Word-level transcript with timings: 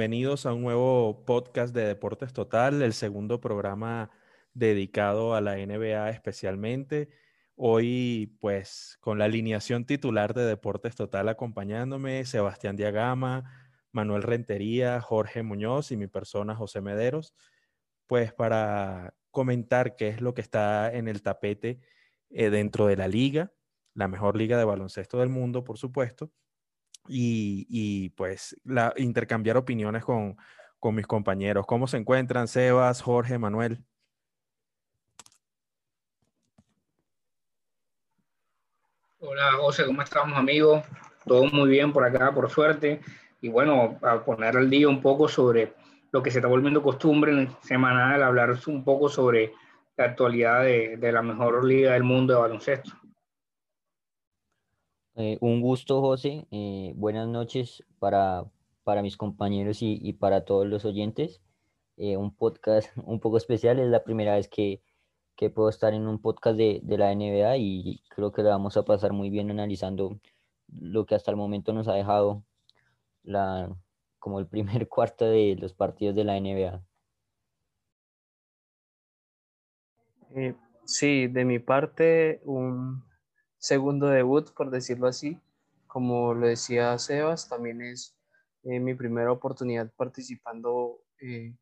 bienvenidos 0.00 0.46
a 0.46 0.54
un 0.54 0.62
nuevo 0.62 1.26
podcast 1.26 1.74
de 1.74 1.84
Deportes 1.84 2.32
Total, 2.32 2.80
el 2.80 2.94
segundo 2.94 3.38
programa 3.38 4.10
dedicado 4.54 5.34
a 5.34 5.42
la 5.42 5.58
NBA 5.58 6.08
especialmente. 6.08 7.10
Hoy, 7.54 8.34
pues, 8.40 8.96
con 9.02 9.18
la 9.18 9.26
alineación 9.26 9.84
titular 9.84 10.32
de 10.32 10.46
Deportes 10.46 10.96
Total 10.96 11.28
acompañándome, 11.28 12.24
Sebastián 12.24 12.76
Diagama, 12.76 13.44
Manuel 13.92 14.22
Rentería, 14.22 15.02
Jorge 15.02 15.42
Muñoz 15.42 15.92
y 15.92 15.98
mi 15.98 16.06
persona, 16.06 16.56
José 16.56 16.80
Mederos, 16.80 17.34
pues 18.06 18.32
para 18.32 19.12
comentar 19.30 19.96
qué 19.96 20.08
es 20.08 20.22
lo 20.22 20.32
que 20.32 20.40
está 20.40 20.90
en 20.94 21.08
el 21.08 21.20
tapete 21.20 21.78
eh, 22.30 22.48
dentro 22.48 22.86
de 22.86 22.96
la 22.96 23.06
liga, 23.06 23.52
la 23.92 24.08
mejor 24.08 24.38
liga 24.38 24.56
de 24.56 24.64
baloncesto 24.64 25.18
del 25.18 25.28
mundo, 25.28 25.62
por 25.62 25.76
supuesto, 25.76 26.32
y, 27.08 28.10
pues 28.10 28.56
la, 28.64 28.92
intercambiar 28.96 29.56
opiniones 29.56 30.04
con, 30.04 30.36
con 30.78 30.94
mis 30.94 31.06
compañeros. 31.06 31.66
¿Cómo 31.66 31.86
se 31.86 31.96
encuentran 31.96 32.48
Sebas, 32.48 33.02
Jorge, 33.02 33.38
Manuel? 33.38 33.84
Hola 39.18 39.52
José, 39.58 39.84
¿cómo 39.84 40.00
estamos 40.00 40.38
amigos? 40.38 40.82
Todo 41.26 41.44
muy 41.44 41.68
bien 41.68 41.92
por 41.92 42.04
acá, 42.04 42.32
por 42.32 42.48
suerte. 42.50 43.00
Y 43.42 43.48
bueno, 43.48 43.98
a 44.02 44.24
poner 44.24 44.56
al 44.56 44.70
día 44.70 44.88
un 44.88 45.02
poco 45.02 45.28
sobre 45.28 45.74
lo 46.10 46.22
que 46.22 46.30
se 46.30 46.38
está 46.38 46.48
volviendo 46.48 46.82
costumbre 46.82 47.32
en 47.32 47.50
semanal, 47.62 48.22
hablar 48.22 48.56
un 48.66 48.82
poco 48.82 49.08
sobre 49.08 49.52
la 49.96 50.06
actualidad 50.06 50.62
de, 50.62 50.96
de 50.96 51.12
la 51.12 51.22
mejor 51.22 51.64
liga 51.64 51.92
del 51.92 52.02
mundo 52.02 52.34
de 52.34 52.40
baloncesto. 52.40 52.99
Eh, 55.16 55.38
un 55.40 55.60
gusto, 55.60 56.00
José. 56.00 56.46
Eh, 56.50 56.92
buenas 56.96 57.28
noches 57.28 57.84
para, 57.98 58.44
para 58.84 59.02
mis 59.02 59.16
compañeros 59.16 59.82
y, 59.82 59.98
y, 60.02 60.12
para 60.14 60.44
todos 60.44 60.66
los 60.66 60.84
oyentes. 60.84 61.40
Eh, 61.96 62.16
un 62.16 62.34
podcast 62.34 62.88
un 63.06 63.20
poco 63.20 63.36
especial. 63.36 63.78
Es 63.80 63.88
la 63.88 64.04
primera 64.04 64.34
vez 64.36 64.48
que, 64.48 64.82
que 65.36 65.50
puedo 65.50 65.68
estar 65.68 65.94
en 65.94 66.06
un 66.06 66.20
podcast 66.20 66.56
de, 66.56 66.80
de, 66.82 66.98
la 66.98 67.14
NBA 67.14 67.56
y 67.58 68.02
creo 68.08 68.32
que 68.32 68.42
lo 68.42 68.50
vamos 68.50 68.76
a 68.76 68.84
pasar 68.84 69.12
muy 69.12 69.30
bien 69.30 69.50
analizando 69.50 70.18
lo 70.68 71.06
que 71.06 71.14
hasta 71.16 71.30
el 71.30 71.36
momento 71.36 71.72
nos 71.72 71.88
ha 71.88 71.94
dejado 71.94 72.44
la, 73.22 73.76
como 74.18 74.38
el 74.38 74.46
primer 74.46 74.88
cuarto 74.88 75.26
de 75.26 75.56
los 75.60 75.74
partidos 75.74 76.14
de 76.14 76.24
la 76.24 76.38
NBA. 76.40 76.82
sí, 80.84 81.26
de 81.26 81.44
mi 81.44 81.58
parte, 81.58 82.40
un 82.44 83.09
segundo 83.60 84.08
debut, 84.08 84.50
por 84.52 84.70
decirlo 84.70 85.06
así. 85.06 85.38
Como 85.86 86.34
lo 86.34 86.46
decía 86.46 86.98
Sebas, 86.98 87.48
también 87.48 87.82
es 87.82 88.16
eh, 88.64 88.80
mi 88.80 88.94
primera 88.94 89.30
oportunidad 89.30 89.92
participando 89.96 91.00
eh, 91.20 91.54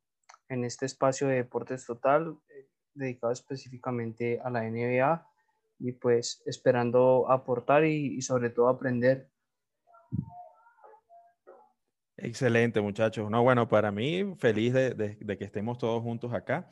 en 0.49 0.65
este 0.65 0.87
espacio 0.87 1.27
de 1.29 1.37
Deportes 1.37 1.85
Total, 1.85 2.39
eh, 2.49 2.69
dedicado 2.95 3.33
específicamente 3.33 4.41
a 4.43 4.51
la 4.51 4.63
NBA 4.63 5.27
y 5.81 5.93
pues 5.93 6.43
esperando 6.47 7.31
aportar 7.31 7.85
y, 7.85 8.17
y 8.17 8.23
sobre 8.23 8.51
todo 8.51 8.69
aprender. 8.69 9.29
Excelente, 12.17 12.81
muchachos. 12.81 13.31
No, 13.31 13.43
bueno, 13.43 13.69
para 13.69 13.93
mí, 13.93 14.35
feliz 14.39 14.73
de, 14.73 14.91
de, 14.91 15.17
de 15.21 15.39
que 15.39 15.45
estemos 15.45 15.79
todos 15.79 16.03
juntos 16.03 16.33
acá. 16.33 16.69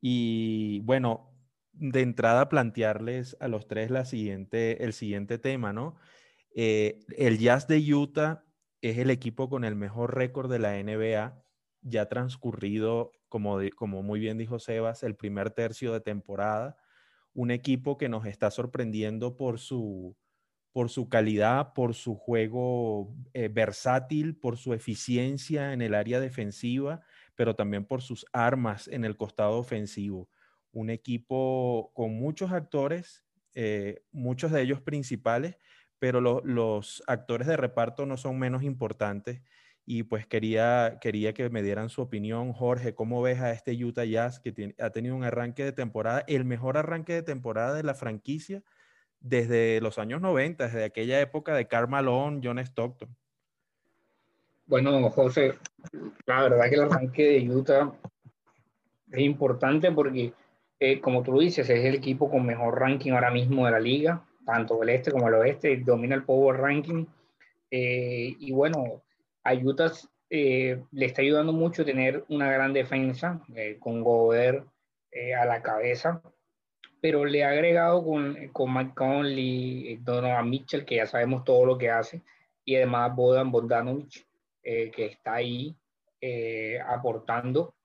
Y 0.00 0.80
bueno, 0.80 1.35
de 1.78 2.00
entrada 2.00 2.48
plantearles 2.48 3.36
a 3.40 3.48
los 3.48 3.68
tres 3.68 3.90
el 3.90 4.92
siguiente 4.92 5.38
tema, 5.38 5.72
¿no? 5.72 5.96
Eh, 6.54 7.00
el 7.16 7.38
Jazz 7.38 7.68
de 7.68 7.94
Utah 7.94 8.44
es 8.80 8.98
el 8.98 9.10
equipo 9.10 9.48
con 9.48 9.64
el 9.64 9.76
mejor 9.76 10.14
récord 10.14 10.50
de 10.50 10.58
la 10.58 10.82
NBA, 10.82 11.42
ya 11.82 12.08
transcurrido, 12.08 13.12
como, 13.28 14.02
muy 14.02 14.20
bien 14.20 14.38
dijo 14.38 14.58
Sebas, 14.58 15.02
el 15.02 15.16
primer 15.16 15.50
tercio 15.50 15.92
de 15.92 16.00
temporada. 16.00 16.76
Un 17.34 17.50
equipo 17.50 17.98
que 17.98 18.08
nos 18.08 18.24
está 18.24 18.50
sorprendiendo 18.50 19.36
por 19.36 19.58
su, 19.58 20.16
por 20.72 20.88
su 20.88 21.10
calidad, 21.10 21.74
por 21.74 21.94
su 21.94 22.14
juego 22.14 23.14
eh, 23.34 23.48
versátil, 23.48 24.36
por 24.36 24.56
su 24.56 24.72
eficiencia 24.72 25.74
en 25.74 25.82
el 25.82 25.94
área 25.94 26.20
defensiva, 26.20 27.02
pero 27.34 27.54
también 27.54 27.84
por 27.84 28.00
sus 28.00 28.24
armas 28.32 28.88
en 28.88 29.04
el 29.04 29.16
costado 29.18 29.58
ofensivo 29.58 30.30
un 30.76 30.90
equipo 30.90 31.90
con 31.94 32.14
muchos 32.14 32.52
actores, 32.52 33.24
eh, 33.54 34.02
muchos 34.12 34.52
de 34.52 34.60
ellos 34.60 34.82
principales, 34.82 35.56
pero 35.98 36.20
lo, 36.20 36.42
los 36.44 37.02
actores 37.06 37.46
de 37.48 37.56
reparto 37.56 38.04
no 38.04 38.18
son 38.18 38.38
menos 38.38 38.62
importantes. 38.62 39.40
Y 39.86 40.02
pues 40.02 40.26
quería, 40.26 40.98
quería 41.00 41.32
que 41.32 41.48
me 41.48 41.62
dieran 41.62 41.88
su 41.88 42.02
opinión, 42.02 42.52
Jorge, 42.52 42.94
¿cómo 42.94 43.22
ves 43.22 43.40
a 43.40 43.52
este 43.52 43.72
Utah 43.72 44.04
Jazz 44.04 44.38
que 44.38 44.74
ha 44.78 44.90
tenido 44.90 45.16
un 45.16 45.24
arranque 45.24 45.64
de 45.64 45.72
temporada, 45.72 46.24
el 46.26 46.44
mejor 46.44 46.76
arranque 46.76 47.14
de 47.14 47.22
temporada 47.22 47.74
de 47.74 47.82
la 47.82 47.94
franquicia 47.94 48.62
desde 49.20 49.80
los 49.80 49.98
años 49.98 50.20
90, 50.20 50.64
desde 50.64 50.84
aquella 50.84 51.20
época 51.20 51.54
de 51.54 51.68
Karl 51.68 51.88
Malone, 51.88 52.40
John 52.44 52.58
Stockton? 52.58 53.16
Bueno, 54.66 55.08
José, 55.08 55.54
la 56.26 56.42
verdad 56.42 56.68
que 56.68 56.74
el 56.74 56.82
arranque 56.82 57.22
de 57.22 57.50
Utah 57.50 57.94
es 59.12 59.20
importante 59.20 59.90
porque 59.92 60.34
eh, 60.78 61.00
como 61.00 61.22
tú 61.22 61.38
dices, 61.38 61.68
es 61.70 61.84
el 61.84 61.94
equipo 61.94 62.30
con 62.30 62.44
mejor 62.44 62.78
ranking 62.78 63.12
ahora 63.12 63.30
mismo 63.30 63.64
de 63.64 63.72
la 63.72 63.80
liga, 63.80 64.22
tanto 64.44 64.82
el 64.82 64.90
este 64.90 65.10
como 65.10 65.28
el 65.28 65.34
oeste, 65.34 65.76
domina 65.78 66.14
el 66.14 66.24
Power 66.24 66.60
Ranking. 66.60 67.06
Eh, 67.70 68.36
y 68.38 68.52
bueno, 68.52 69.02
a 69.42 69.54
eh, 70.28 70.82
le 70.92 71.06
está 71.06 71.22
ayudando 71.22 71.52
mucho 71.52 71.84
tener 71.84 72.24
una 72.28 72.50
gran 72.50 72.72
defensa, 72.72 73.40
con 73.80 74.02
Gobert 74.02 74.66
a 75.40 75.46
la 75.46 75.62
cabeza, 75.62 76.20
pero 77.00 77.24
le 77.24 77.42
ha 77.42 77.50
agregado 77.50 78.04
con, 78.04 78.48
con 78.48 78.74
Mike 78.74 78.92
Conley, 78.94 79.96
Donovan 80.02 80.50
Mitchell, 80.50 80.84
que 80.84 80.96
ya 80.96 81.06
sabemos 81.06 81.44
todo 81.44 81.64
lo 81.64 81.78
que 81.78 81.90
hace, 81.90 82.20
y 82.64 82.76
además 82.76 83.16
Bodan 83.16 83.50
Bogdanovic, 83.50 84.26
que 84.62 85.06
está 85.06 85.34
ahí 85.34 85.74
aportando 86.86 87.75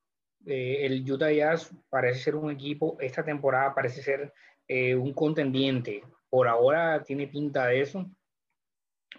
eh, 0.45 0.85
el 0.85 1.09
Utah 1.09 1.31
Jazz 1.31 1.71
parece 1.89 2.19
ser 2.19 2.35
un 2.35 2.51
equipo, 2.51 2.97
esta 2.99 3.23
temporada 3.23 3.73
parece 3.75 4.01
ser 4.01 4.33
eh, 4.67 4.95
un 4.95 5.13
contendiente. 5.13 6.03
Por 6.29 6.47
ahora 6.47 7.03
tiene 7.03 7.27
pinta 7.27 7.67
de 7.67 7.81
eso. 7.81 8.09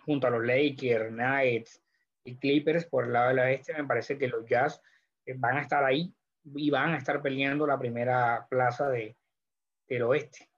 Junto 0.05 0.27
a 0.27 0.31
los 0.31 0.45
Lakers, 0.45 1.11
Knights 1.11 1.83
y 2.25 2.37
Clippers 2.37 2.87
por 2.87 3.05
el 3.05 3.13
lado 3.13 3.29
del 3.29 3.39
oeste, 3.41 3.75
me 3.75 3.85
parece 3.85 4.19
que 4.19 4.29
los 4.29 4.47
Jazz 4.47 4.81
eh, 5.27 5.35
van 5.37 5.59
a 5.59 5.61
estar 5.61 5.85
ahí 5.85 6.13
y 6.45 6.71
van 6.71 6.95
a 6.95 6.99
estar 6.99 7.23
peleando 7.23 7.67
la 7.67 7.79
primera 7.79 8.47
plaza 8.49 8.89
de, 8.89 9.17
del 9.89 10.03
oeste. 10.03 10.49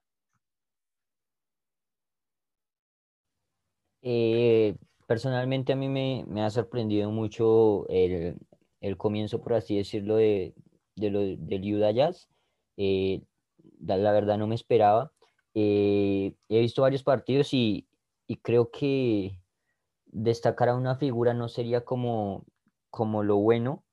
Personalmente 5.07 5.73
a 5.73 5.75
mí 5.75 5.89
me, 5.89 6.23
me, 6.27 6.43
ha 6.43 6.49
sorprendido 6.49 7.09
mucho 7.11 7.87
el, 7.89 8.37
el 8.81 8.97
comienzo, 8.97 9.41
por 9.41 9.53
así 9.53 9.77
decirlo, 9.77 10.15
de, 10.17 10.53
de 10.95 11.09
lo, 11.09 11.19
del 11.21 11.75
Utah 11.75 11.91
Jazz. 11.91 12.29
Eh, 12.77 13.21
la, 13.79 14.11
verdad 14.11 14.37
no 14.37 14.47
me 14.47 14.55
esperaba. 14.55 15.11
Eh, 15.53 16.35
he 16.49 16.59
visto 16.59 16.81
varios 16.81 17.03
partidos 17.03 17.53
y, 17.53 17.87
y, 18.27 18.37
creo 18.37 18.71
que 18.71 19.39
destacar 20.05 20.69
a 20.69 20.75
una 20.75 20.95
figura 20.95 21.33
no 21.33 21.47
sería 21.47 21.85
como, 21.85 22.45
como 22.89 23.23
lo 23.23 23.37
bueno, 23.37 23.83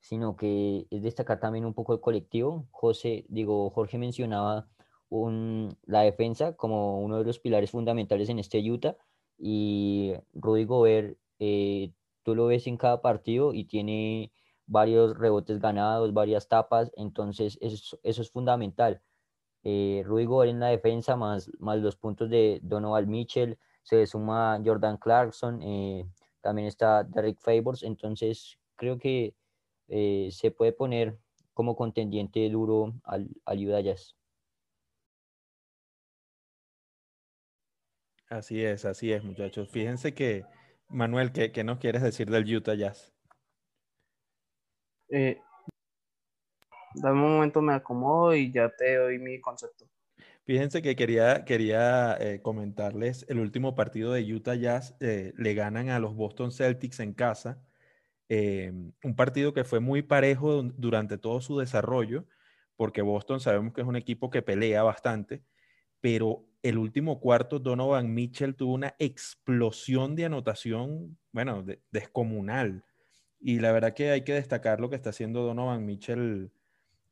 sino 0.00 0.36
que 0.36 0.86
es 0.90 1.02
destacar 1.02 1.40
también 1.40 1.64
un 1.64 1.74
poco 1.74 1.94
el 1.94 2.00
colectivo. 2.00 2.66
José, 2.72 3.24
digo, 3.28 3.70
Jorge 3.70 3.98
mencionaba 3.98 4.68
un, 5.08 5.76
la 5.84 6.00
defensa 6.02 6.54
como 6.56 7.00
uno 7.00 7.18
de 7.18 7.24
los 7.24 7.38
pilares 7.38 7.70
fundamentales 7.70 8.28
en 8.28 8.38
este 8.38 8.58
Utah 8.68 8.96
y 9.38 10.14
Rudy 10.34 10.64
Gobert, 10.64 11.18
eh, 11.38 11.92
tú 12.22 12.34
lo 12.34 12.46
ves 12.46 12.66
en 12.66 12.76
cada 12.76 13.00
partido 13.02 13.54
y 13.54 13.64
tiene 13.64 14.32
varios 14.66 15.16
rebotes 15.18 15.58
ganados, 15.60 16.14
varias 16.14 16.48
tapas, 16.48 16.92
entonces 16.96 17.58
eso, 17.60 17.98
eso 18.02 18.22
es 18.22 18.30
fundamental. 18.30 19.02
Eh, 19.64 20.04
en 20.04 20.60
la 20.60 20.68
defensa, 20.68 21.16
más, 21.16 21.50
más 21.58 21.78
los 21.78 21.96
puntos 21.96 22.28
de 22.30 22.60
Donovan 22.62 23.08
Mitchell, 23.08 23.58
se 23.82 24.06
suma 24.06 24.60
Jordan 24.64 24.96
Clarkson, 24.96 25.62
eh, 25.62 26.04
también 26.40 26.68
está 26.68 27.04
Derek 27.04 27.38
Favors, 27.38 27.82
entonces 27.82 28.58
creo 28.76 28.98
que 28.98 29.34
eh, 29.88 30.28
se 30.32 30.50
puede 30.50 30.72
poner 30.72 31.18
como 31.54 31.76
contendiente 31.76 32.48
duro 32.48 32.94
al, 33.04 33.28
al. 33.44 33.96
Así 38.28 38.64
es, 38.64 38.84
así 38.86 39.12
es, 39.12 39.22
muchachos. 39.22 39.68
Fíjense 39.68 40.14
que, 40.14 40.44
Manuel, 40.92 41.32
¿qué, 41.32 41.52
qué 41.52 41.64
nos 41.64 41.78
quieres 41.78 42.02
decir 42.02 42.30
del 42.30 42.54
Utah 42.54 42.74
Jazz? 42.74 43.12
Eh, 45.08 45.40
dame 46.94 47.22
un 47.22 47.32
momento, 47.34 47.62
me 47.62 47.74
acomodo 47.74 48.34
y 48.34 48.52
ya 48.52 48.70
te 48.70 48.96
doy 48.96 49.18
mi 49.18 49.40
concepto. 49.40 49.86
Fíjense 50.44 50.82
que 50.82 50.94
quería, 50.94 51.44
quería 51.44 52.16
eh, 52.20 52.40
comentarles 52.42 53.24
el 53.28 53.38
último 53.38 53.74
partido 53.74 54.12
de 54.12 54.22
Utah 54.32 54.54
Jazz. 54.54 54.96
Eh, 55.00 55.32
le 55.36 55.54
ganan 55.54 55.88
a 55.88 55.98
los 55.98 56.14
Boston 56.14 56.52
Celtics 56.52 57.00
en 57.00 57.14
casa 57.14 57.62
un 58.28 59.14
partido 59.14 59.52
que 59.52 59.64
fue 59.64 59.80
muy 59.80 60.02
parejo 60.02 60.62
durante 60.62 61.18
todo 61.18 61.40
su 61.40 61.58
desarrollo, 61.58 62.24
porque 62.76 63.02
Boston 63.02 63.40
sabemos 63.40 63.74
que 63.74 63.82
es 63.82 63.86
un 63.86 63.96
equipo 63.96 64.30
que 64.30 64.40
pelea 64.40 64.82
bastante, 64.82 65.42
pero 66.00 66.46
el 66.62 66.78
último 66.78 67.20
cuarto 67.20 67.58
Donovan 67.58 68.14
Mitchell 68.14 68.54
tuvo 68.54 68.74
una 68.74 68.94
explosión 68.98 70.14
de 70.14 70.26
anotación, 70.26 71.18
bueno, 71.32 71.64
descomunal. 71.90 72.84
Y 73.40 73.58
la 73.58 73.72
verdad 73.72 73.94
que 73.94 74.10
hay 74.10 74.22
que 74.22 74.34
destacar 74.34 74.80
lo 74.80 74.88
que 74.88 74.96
está 74.96 75.10
haciendo 75.10 75.42
Donovan 75.42 75.84
Mitchell 75.84 76.52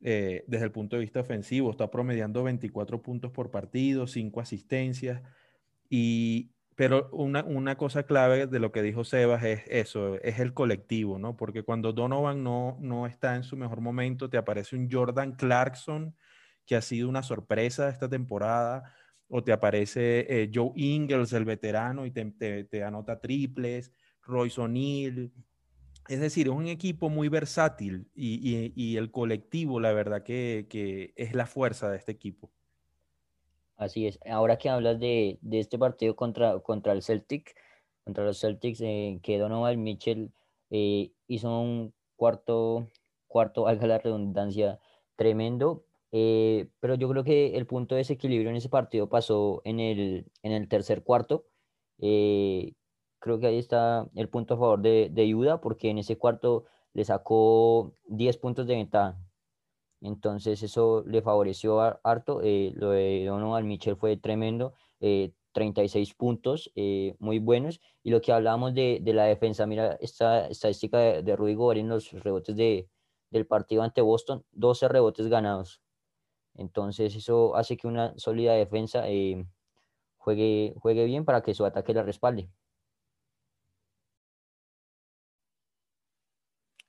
eh, 0.01 0.45
desde 0.47 0.65
el 0.67 0.73
punto 0.73 0.97
de 0.97 1.01
vista 1.01 1.21
ofensivo. 1.21 1.71
Está 1.71 1.91
promediando 1.91 2.45
24 2.45 3.03
puntos 3.03 3.33
por 3.33 3.51
partido, 3.51 4.07
5 4.07 4.41
asistencias. 4.41 5.21
Y, 5.89 6.53
pero 6.77 7.11
una, 7.11 7.43
una, 7.43 7.77
cosa 7.77 8.05
clave 8.05 8.47
de 8.47 8.61
lo 8.61 8.71
que 8.71 8.83
dijo 8.83 9.03
Sebas 9.03 9.43
es 9.43 9.63
eso, 9.67 10.15
es 10.23 10.39
el 10.39 10.55
colectivo, 10.55 11.19
¿no? 11.19 11.37
Porque 11.37 11.65
cuando 11.65 11.93
Donovan 11.93 12.45
no, 12.45 12.79
no 12.81 13.09
está 13.09 13.35
en 13.35 13.43
su 13.43 13.57
mejor 13.57 13.81
momento, 13.81 14.31
te 14.31 14.39
aparece 14.39 14.77
un 14.77 14.89
Jordan 14.91 15.33
Clarkson 15.33 16.15
que 16.65 16.77
ha 16.77 16.81
sido 16.81 17.09
una 17.09 17.25
sorpresa 17.25 17.89
esta 17.89 18.09
temporada, 18.09 18.95
o 19.31 19.45
te 19.45 19.53
aparece 19.53 20.27
eh, 20.29 20.51
Joe 20.53 20.73
Ingles, 20.75 21.33
el 21.33 21.45
veterano, 21.45 22.05
y 22.05 22.11
te, 22.11 22.65
te, 22.65 22.83
anota 22.83 23.21
triples, 23.21 23.93
Royce 24.23 24.61
O'Neill. 24.61 25.33
Es 26.09 26.21
decir, 26.21 26.49
es 26.49 26.53
un 26.53 26.67
equipo 26.67 27.09
muy 27.09 27.29
versátil 27.29 28.11
y, 28.13 28.73
y, 28.75 28.97
el 28.97 29.13
colectivo, 29.13 29.79
la 29.79 29.93
verdad, 29.93 30.25
que, 30.25 30.67
que, 30.69 31.13
es 31.15 31.35
la 31.35 31.47
fuerza 31.47 31.89
de 31.89 31.99
este 31.99 32.11
equipo. 32.11 32.51
Así 33.77 34.07
es. 34.07 34.19
Ahora 34.29 34.59
que 34.59 34.69
hablas 34.69 34.99
de, 34.99 35.39
de 35.41 35.61
este 35.61 35.79
partido 35.79 36.17
contra, 36.17 36.59
contra 36.59 36.93
el 36.93 37.03
Celtic, 37.03 37.55
contra 38.05 38.25
los 38.25 38.41
Celtics, 38.41 38.81
eh, 38.81 39.21
que 39.23 39.39
Donovan 39.39 39.81
Mitchell 39.81 40.33
eh, 40.71 41.13
hizo 41.29 41.61
un 41.61 41.95
cuarto, 42.17 42.89
cuarto, 43.29 43.63
valga 43.65 43.87
la 43.87 43.99
redundancia, 43.99 44.81
tremendo, 45.15 45.85
eh, 46.13 46.69
pero 46.81 46.95
yo 46.97 47.09
creo 47.09 47.25
que 47.25 47.57
el 47.57 47.67
punto 47.67 47.95
de 47.95 48.01
desequilibrio 48.01 48.51
en 48.51 48.57
ese 48.57 48.69
partido 48.69 49.09
pasó 49.09 49.63
en 49.65 49.81
el, 49.81 50.27
en 50.43 50.53
el 50.53 50.69
tercer 50.69 51.03
cuarto. 51.05 51.47
Eh, 51.99 52.75
creo 53.19 53.39
que 53.39 53.47
ahí 53.47 53.59
está 53.59 54.09
el 54.15 54.29
punto 54.29 54.55
a 54.55 54.59
favor 54.59 54.81
de, 54.81 55.09
de 55.13 55.29
Yuda, 55.29 55.61
porque 55.61 55.91
en 55.91 55.99
ese 55.99 56.19
cuarto 56.19 56.65
le 56.95 57.05
sacó 57.05 57.95
10 58.09 58.39
puntos 58.39 58.67
de 58.67 58.75
ventaja. 58.77 59.19
Entonces 60.01 60.63
eso 60.63 61.05
le 61.07 61.23
favoreció 61.23 61.81
harto. 61.81 62.41
Eh, 62.43 62.73
lo 62.75 62.91
de 62.91 63.25
Donovan 63.27 63.67
Mitchell 63.67 63.97
fue 63.97 64.17
tremendo. 64.17 64.75
36 65.53 66.15
puntos 66.15 66.73
muy 67.19 67.39
buenos. 67.39 67.81
Y 68.03 68.11
lo 68.11 68.21
que 68.21 68.33
hablábamos 68.33 68.75
de, 68.75 69.01
de 69.03 69.13
la 69.15 69.25
defensa, 69.25 69.67
mira 69.67 69.95
esta 70.01 70.47
estadística 70.49 70.99
de, 70.99 71.23
de 71.23 71.37
Rudy 71.37 71.55
Gobert 71.55 71.81
en 71.81 71.89
los 71.89 72.13
rebotes 72.13 72.57
de, 72.57 72.89
del 73.31 73.47
partido 73.47 73.83
ante 73.83 74.01
Boston, 74.01 74.45
12 74.53 74.89
rebotes 74.89 75.29
ganados. 75.29 75.81
Entonces 76.61 77.17
eso 77.17 77.57
hace 77.57 77.77
que 77.79 77.87
una 77.87 78.13
sólida 78.19 78.53
defensa 78.53 79.09
eh, 79.09 79.47
juegue, 80.19 80.75
juegue 80.77 81.07
bien 81.07 81.25
para 81.25 81.43
que 81.43 81.55
su 81.55 81.65
ataque 81.65 81.95
la 81.95 82.03
respalde. 82.03 82.51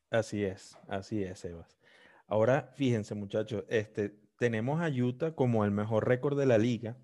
Así 0.09 0.44
es, 0.44 0.77
así 0.89 1.23
es, 1.23 1.39
Sebas. 1.39 1.79
Ahora, 2.27 2.69
fíjense, 2.75 3.15
muchachos, 3.15 3.63
este, 3.69 4.13
tenemos 4.38 4.81
a 4.81 4.89
Utah 4.89 5.35
como 5.35 5.63
el 5.63 5.71
mejor 5.71 6.06
récord 6.06 6.38
de 6.38 6.45
la 6.45 6.57
liga, 6.57 6.97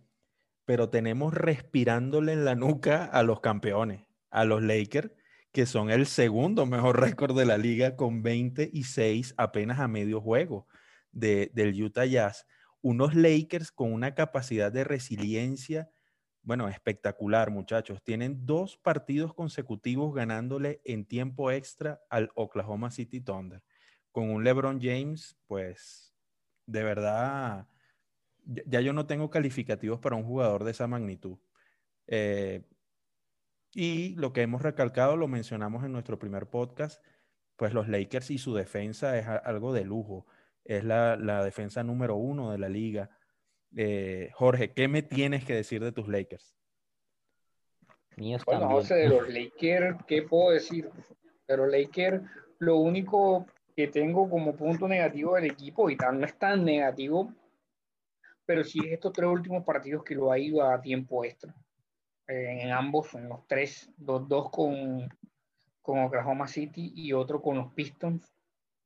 pero 0.65 0.89
tenemos 0.89 1.33
respirándole 1.33 2.33
en 2.33 2.43
la 2.43 2.55
nuca 2.55 3.05
a 3.05 3.23
los 3.23 3.39
campeones, 3.39 4.05
a 4.29 4.43
los 4.43 4.61
Lakers, 4.61 5.11
que 5.53 5.65
son 5.65 5.89
el 5.89 6.05
segundo 6.05 6.65
mejor 6.65 6.99
récord 6.99 7.37
de 7.37 7.45
la 7.45 7.57
liga 7.57 7.95
con 7.95 8.23
26 8.23 9.35
apenas 9.37 9.79
a 9.79 9.87
medio 9.87 10.19
juego 10.19 10.67
del 11.13 11.81
Utah 11.81 12.05
Jazz 12.05 12.45
unos 12.81 13.15
Lakers 13.15 13.71
con 13.71 13.91
una 13.91 14.15
capacidad 14.15 14.71
de 14.71 14.83
resiliencia, 14.83 15.89
bueno, 16.41 16.69
espectacular, 16.69 17.51
muchachos. 17.51 18.01
Tienen 18.03 18.45
dos 18.45 18.77
partidos 18.77 19.33
consecutivos 19.33 20.15
ganándole 20.15 20.81
en 20.85 21.05
tiempo 21.05 21.51
extra 21.51 22.01
al 22.09 22.31
Oklahoma 22.35 22.89
City 22.89 23.19
Thunder. 23.19 23.61
Con 24.11 24.29
un 24.29 24.43
LeBron 24.43 24.79
James, 24.81 25.37
pues, 25.47 26.15
de 26.65 26.83
verdad, 26.83 27.67
ya 28.45 28.81
yo 28.81 28.93
no 28.93 29.05
tengo 29.07 29.29
calificativos 29.29 29.99
para 29.99 30.15
un 30.15 30.23
jugador 30.23 30.63
de 30.63 30.71
esa 30.71 30.87
magnitud. 30.87 31.37
Eh, 32.07 32.63
y 33.73 34.15
lo 34.15 34.31
que 34.31 34.41
hemos 34.41 34.61
recalcado, 34.61 35.17
lo 35.17 35.27
mencionamos 35.27 35.83
en 35.83 35.91
nuestro 35.91 36.17
primer 36.17 36.49
podcast, 36.49 37.03
pues 37.57 37.73
los 37.73 37.89
Lakers 37.89 38.31
y 38.31 38.37
su 38.37 38.55
defensa 38.55 39.17
es 39.17 39.27
algo 39.27 39.73
de 39.73 39.83
lujo 39.83 40.25
es 40.67 40.83
la, 40.83 41.43
defensa 41.43 41.81
número 41.81 42.15
uno 42.15 42.51
de 42.51 42.57
la 42.57 42.67
liga. 42.67 43.09
Eh, 43.75 44.29
Jorge, 44.33 44.73
¿qué 44.73 44.87
me 44.87 45.01
tienes 45.01 45.45
que 45.45 45.55
decir 45.55 45.83
de 45.83 45.93
tus 45.93 46.07
Lakers? 46.07 46.55
bueno, 48.45 48.69
José, 48.69 48.95
de 48.95 49.09
los 49.09 49.29
Lakers, 49.29 50.03
¿qué 50.05 50.23
puedo 50.23 50.51
decir? 50.51 50.89
De 51.47 51.57
los 51.57 51.71
Lakers, 51.71 52.21
lo 52.59 52.77
único 52.77 53.45
que 53.75 53.87
tengo 53.87 54.29
como 54.29 54.55
punto 54.55 54.87
negativo 54.87 55.35
del 55.35 55.45
equipo, 55.45 55.89
y 55.89 55.95
tal, 55.95 56.19
no 56.19 56.25
es 56.25 56.37
tan 56.37 56.65
negativo, 56.65 57.31
pero 58.45 58.63
sí 58.63 58.79
es 58.85 58.93
estos 58.93 59.13
tres 59.13 59.29
últimos 59.29 59.63
partidos 59.63 60.03
que 60.03 60.15
lo 60.15 60.31
ha 60.31 60.39
ido 60.39 60.63
a 60.63 60.81
tiempo 60.81 61.23
extra. 61.23 61.53
Eh, 62.27 62.63
en 62.63 62.71
ambos, 62.71 63.13
en 63.13 63.29
los 63.29 63.47
tres, 63.47 63.89
dos, 63.95 64.27
dos 64.27 64.49
con, 64.49 65.07
con 65.81 65.99
Oklahoma 65.99 66.47
City 66.47 66.91
y 66.95 67.13
otro 67.13 67.41
con 67.41 67.55
los 67.55 67.71
Pistons 67.73 68.36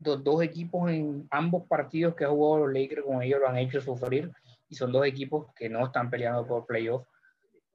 los 0.03 0.23
dos 0.23 0.43
equipos 0.43 0.89
en 0.89 1.27
ambos 1.29 1.67
partidos 1.67 2.15
que 2.15 2.25
ha 2.25 2.29
jugado 2.29 2.65
los 2.65 2.73
Lakers 2.73 3.03
con 3.03 3.21
ellos 3.21 3.39
lo 3.39 3.47
han 3.47 3.57
hecho 3.57 3.81
sufrir 3.81 4.31
y 4.67 4.75
son 4.75 4.91
dos 4.91 5.05
equipos 5.05 5.53
que 5.55 5.69
no 5.69 5.85
están 5.85 6.09
peleando 6.09 6.45
por 6.45 6.65
playoff 6.65 7.05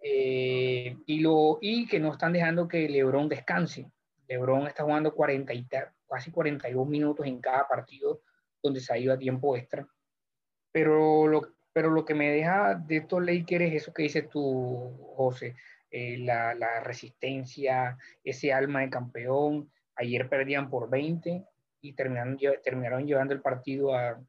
eh, 0.00 0.96
y, 1.06 1.20
lo, 1.20 1.58
y 1.60 1.86
que 1.86 1.98
no 1.98 2.12
están 2.12 2.32
dejando 2.32 2.68
que 2.68 2.88
LeBron 2.88 3.28
descanse. 3.28 3.90
LeBron 4.28 4.66
está 4.66 4.84
jugando 4.84 5.14
40 5.14 5.52
y, 5.54 5.66
casi 6.08 6.30
42 6.30 6.86
minutos 6.86 7.26
en 7.26 7.40
cada 7.40 7.66
partido 7.66 8.20
donde 8.62 8.80
se 8.80 8.92
ha 8.92 8.98
ido 8.98 9.12
a 9.12 9.18
tiempo 9.18 9.56
extra. 9.56 9.86
Pero 10.72 11.26
lo, 11.26 11.42
pero 11.72 11.90
lo 11.90 12.04
que 12.04 12.14
me 12.14 12.30
deja 12.30 12.74
de 12.74 12.98
estos 12.98 13.24
Lakers 13.24 13.64
es 13.64 13.82
eso 13.82 13.92
que 13.92 14.04
dices 14.04 14.28
tú, 14.28 14.96
José, 15.16 15.56
eh, 15.90 16.18
la, 16.18 16.54
la 16.54 16.80
resistencia, 16.80 17.98
ese 18.22 18.52
alma 18.52 18.80
de 18.80 18.90
campeón. 18.90 19.70
Ayer 19.96 20.28
perdían 20.28 20.68
por 20.68 20.90
20, 20.90 21.44
terminaron, 21.94 23.06
llevando 23.06 23.34
el 23.34 23.40
partido 23.40 23.94
a, 23.94 24.20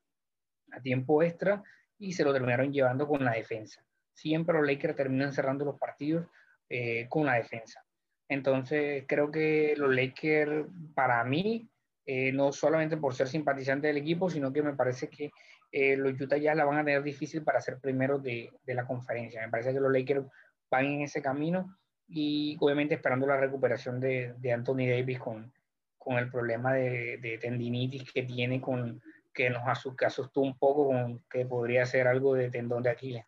tiempo 0.84 1.24
extra 1.24 1.64
y 1.98 2.14
se 2.14 2.24
lo 2.24 2.34
terminaron 2.34 2.72
llevando 2.72 3.08
con 3.08 3.24
la 3.24 3.32
defensa. 3.32 3.84
Siempre 4.14 4.56
los 4.56 4.68
Lakers 4.68 4.96
terminan 4.96 5.34
cerrando 5.34 5.66
los 5.66 5.80
partidos 5.80 6.28
eh, 6.70 7.08
con 7.10 7.26
la 7.26 7.36
defensa. 7.36 7.84
Entonces 8.28 9.06
creo 9.08 9.32
que 9.32 9.74
los 9.78 9.94
Lakers, 9.96 10.68
para 10.94 11.24
mí, 11.24 11.70
eh, 12.06 12.32
no 12.32 12.52
solamente 12.52 12.98
por 12.98 13.14
ser 13.14 13.28
simpatizante 13.28 13.88
del 13.88 13.98
equipo, 13.98 14.30
sino 14.30 14.52
que 14.52 14.62
me 14.62 14.74
parece 14.74 15.10
que 15.10 15.32
eh, 15.72 15.96
los 15.96 16.20
Utah 16.20 16.38
ya 16.38 16.56
la 16.56 16.66
van 16.66 16.80
a 16.80 16.86
tener 16.86 17.04
difícil 17.04 17.44
para 17.44 17.62
ser 17.62 17.80
primeros 17.80 18.22
de, 18.22 18.50
de 18.66 18.74
la 18.76 18.86
conferencia. 18.86 19.42
Me 19.42 19.50
parece 19.50 19.74
que 19.74 19.80
los 19.80 19.92
Lakers 19.92 20.26
van 20.70 20.86
en 20.86 21.02
ese 21.02 21.22
camino 21.22 21.78
y 22.08 22.58
obviamente 22.60 22.96
esperando 22.96 23.28
la 23.28 23.38
recuperación 23.38 24.00
de, 24.00 24.34
de 24.38 24.54
Anthony 24.54 24.88
Davis 24.90 25.20
con, 25.20 25.52
con 25.98 26.18
el 26.18 26.30
problema 26.32 26.74
de, 26.74 27.40
tendinitis 27.42 28.12
que 28.12 28.24
tiene, 28.24 28.62
con, 28.62 29.02
que 29.34 29.50
nos 29.50 29.64
asustó, 29.68 30.42
un 30.42 30.58
poco 30.58 30.88
con 30.88 31.24
que 31.30 31.46
podría 31.46 31.86
ser 31.86 32.08
algo 32.08 32.34
de 32.34 32.50
tendón 32.50 32.84
de 32.84 32.90
Aquiles. 32.90 33.26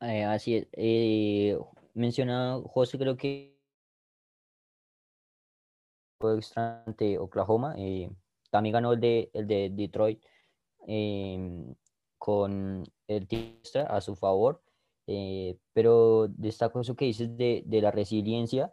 Eh, 0.00 0.24
así 0.24 0.56
es. 0.56 0.68
Eh, 0.72 1.56
menciona 1.94 2.58
José, 2.66 2.98
creo 2.98 3.16
que 3.16 3.56
fue 6.18 6.38
ante 6.56 7.18
Oklahoma. 7.18 7.74
Eh, 7.78 8.10
también 8.50 8.74
ganó 8.74 8.92
el 8.92 9.00
de, 9.00 9.30
el 9.32 9.46
de 9.46 9.70
Detroit 9.70 10.22
em, 10.86 11.74
con 12.18 12.84
el 13.08 13.26
extra 13.30 13.84
a 13.84 14.00
su 14.00 14.14
favor. 14.14 14.61
Eh, 15.06 15.58
pero 15.72 16.28
destaco 16.28 16.80
eso 16.80 16.94
que 16.94 17.06
dices 17.06 17.36
de, 17.36 17.62
de 17.66 17.80
la 17.80 17.90
resiliencia. 17.90 18.72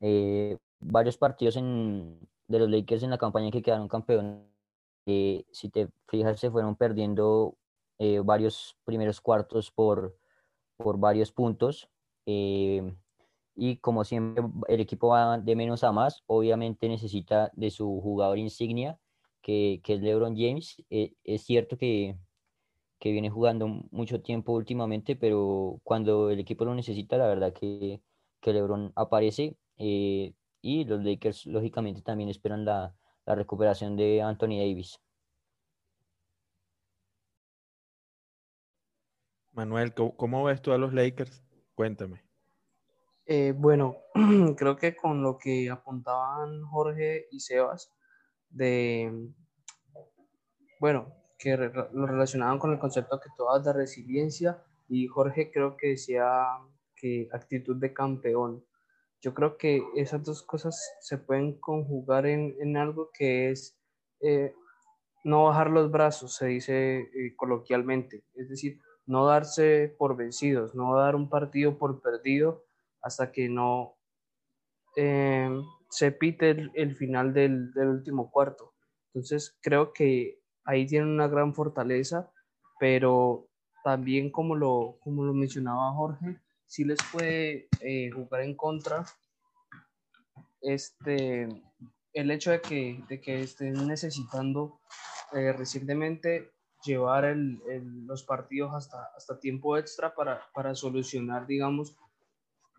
Eh, 0.00 0.58
varios 0.80 1.16
partidos 1.16 1.56
en, 1.56 2.18
de 2.48 2.58
los 2.58 2.70
Lakers 2.70 3.02
en 3.02 3.10
la 3.10 3.18
campaña 3.18 3.50
que 3.50 3.62
quedaron 3.62 3.88
campeones, 3.88 4.42
eh, 5.06 5.44
si 5.52 5.70
te 5.70 5.88
fijas, 6.08 6.40
se 6.40 6.50
fueron 6.50 6.76
perdiendo 6.76 7.56
varios 8.24 8.78
primeros 8.84 9.20
cuartos 9.20 9.70
por, 9.70 10.16
por 10.78 10.98
varios 10.98 11.32
puntos. 11.32 11.90
y 12.24 13.76
como 13.82 14.04
siempre, 14.04 14.42
el 14.68 14.80
equipo 14.80 15.08
va 15.08 15.38
de 15.38 15.54
menos 15.56 15.84
a 15.84 15.92
más. 15.92 16.22
Obviamente 16.26 16.88
necesita 16.88 17.50
de 17.54 17.70
su 17.70 18.00
jugador 18.00 18.38
insignia, 18.38 18.98
que, 19.42 19.80
que 19.84 19.94
es 19.94 20.00
LeBron 20.00 20.34
James. 20.34 20.82
es 20.88 21.42
cierto 21.42 21.76
que 21.76 22.16
que 23.00 23.12
viene 23.12 23.30
jugando 23.30 23.66
mucho 23.90 24.20
tiempo 24.22 24.52
últimamente, 24.52 25.16
pero 25.16 25.80
cuando 25.82 26.30
el 26.30 26.38
equipo 26.38 26.64
lo 26.66 26.74
necesita, 26.74 27.16
la 27.16 27.26
verdad 27.26 27.52
que, 27.52 28.02
que 28.40 28.52
LeBron 28.52 28.92
aparece 28.94 29.56
eh, 29.78 30.34
y 30.60 30.84
los 30.84 31.02
Lakers 31.02 31.46
lógicamente 31.46 32.02
también 32.02 32.28
esperan 32.28 32.64
la, 32.66 32.94
la 33.24 33.34
recuperación 33.34 33.96
de 33.96 34.20
Anthony 34.22 34.58
Davis. 34.58 35.00
Manuel, 39.52 39.94
¿cómo, 39.94 40.44
ves 40.44 40.60
tú 40.62 40.72
a 40.72 40.78
los 40.78 40.92
Lakers? 40.92 41.42
Cuéntame. 41.74 42.22
Eh, 43.24 43.54
bueno, 43.56 43.96
creo 44.56 44.76
que 44.76 44.94
con 44.94 45.22
lo 45.22 45.38
que 45.38 45.70
apuntaban 45.70 46.62
Jorge 46.64 47.26
y 47.30 47.40
Sebas, 47.40 47.90
de, 48.50 49.30
bueno, 50.80 51.19
que 51.40 51.56
lo 51.56 52.06
relacionaban 52.06 52.58
con 52.58 52.72
el 52.72 52.78
concepto 52.78 53.18
que 53.18 53.30
todas 53.36 53.64
de 53.64 53.72
resiliencia 53.72 54.62
y 54.88 55.06
Jorge 55.06 55.50
creo 55.50 55.76
que 55.76 55.88
decía 55.88 56.26
que 56.94 57.28
actitud 57.32 57.76
de 57.76 57.94
campeón. 57.94 58.64
Yo 59.22 59.32
creo 59.32 59.56
que 59.56 59.82
esas 59.96 60.22
dos 60.22 60.42
cosas 60.42 60.78
se 61.00 61.16
pueden 61.16 61.58
conjugar 61.58 62.26
en, 62.26 62.54
en 62.60 62.76
algo 62.76 63.10
que 63.12 63.50
es 63.50 63.78
eh, 64.20 64.54
no 65.24 65.44
bajar 65.44 65.70
los 65.70 65.90
brazos, 65.90 66.36
se 66.36 66.46
dice 66.46 67.00
eh, 67.00 67.34
coloquialmente, 67.36 68.24
es 68.34 68.48
decir, 68.48 68.80
no 69.06 69.26
darse 69.26 69.94
por 69.98 70.16
vencidos, 70.16 70.74
no 70.74 70.94
dar 70.94 71.14
un 71.16 71.28
partido 71.28 71.78
por 71.78 72.02
perdido 72.02 72.64
hasta 73.02 73.32
que 73.32 73.48
no 73.48 73.96
eh, 74.96 75.50
se 75.88 76.12
pite 76.12 76.50
el, 76.74 76.94
final 76.96 77.32
del, 77.32 77.72
del, 77.72 77.88
último 77.88 78.30
cuarto. 78.30 78.74
Entonces 79.08 79.58
creo 79.62 79.92
que 79.92 80.39
ahí 80.70 80.86
tienen 80.86 81.08
una 81.08 81.26
gran 81.26 81.52
fortaleza, 81.52 82.30
pero 82.78 83.48
también 83.82 84.30
como 84.30 84.54
lo, 84.54 84.98
como 85.00 85.24
lo 85.24 85.34
mencionaba 85.34 85.92
Jorge, 85.92 86.38
sí 86.66 86.84
les 86.84 86.98
puede 87.10 87.68
eh, 87.80 88.10
jugar 88.10 88.42
en 88.42 88.54
contra 88.54 89.04
este, 90.60 91.48
el 92.12 92.30
hecho 92.30 92.52
de 92.52 92.60
que, 92.60 93.04
de 93.08 93.20
que 93.20 93.40
estén 93.40 93.88
necesitando 93.88 94.80
eh, 95.32 95.52
recientemente 95.52 96.52
llevar 96.84 97.24
el, 97.24 97.60
los 98.06 98.22
partidos 98.22 98.72
hasta, 98.72 99.10
hasta 99.16 99.40
tiempo 99.40 99.76
extra 99.76 100.14
para, 100.14 100.40
para 100.54 100.76
solucionar, 100.76 101.48
digamos, 101.48 101.96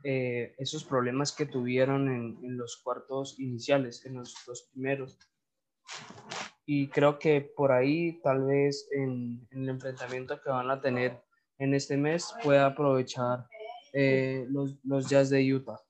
eh, 0.04 0.56
esos 0.58 0.86
problemas 0.86 1.34
que 1.34 1.46
tuvieron 1.46 2.08
en, 2.08 2.40
en, 2.42 2.58
los 2.58 2.78
cuartos 2.78 3.38
iniciales, 3.40 4.06
en 4.06 4.16
los 4.16 4.34
dos 4.48 4.70
primeros. 4.72 5.20
Y 6.74 6.88
creo 6.88 7.20
que 7.20 7.42
por 7.42 7.74
ahí, 7.74 8.22
tal 8.24 8.46
vez 8.46 8.88
en, 8.94 9.46
en 9.52 9.64
el 9.64 9.70
enfrentamiento 9.72 10.40
que 10.40 10.50
van 10.50 10.72
a 10.72 10.80
tener 10.80 11.20
en 11.58 11.74
este 11.74 11.98
mes, 11.98 12.34
pueda 12.42 12.68
aprovechar 12.68 13.46
eh, 13.92 14.46
los, 14.48 14.78
los 14.86 15.10
Jazz 15.10 15.30
de 15.30 15.54
Utah. 15.54 15.82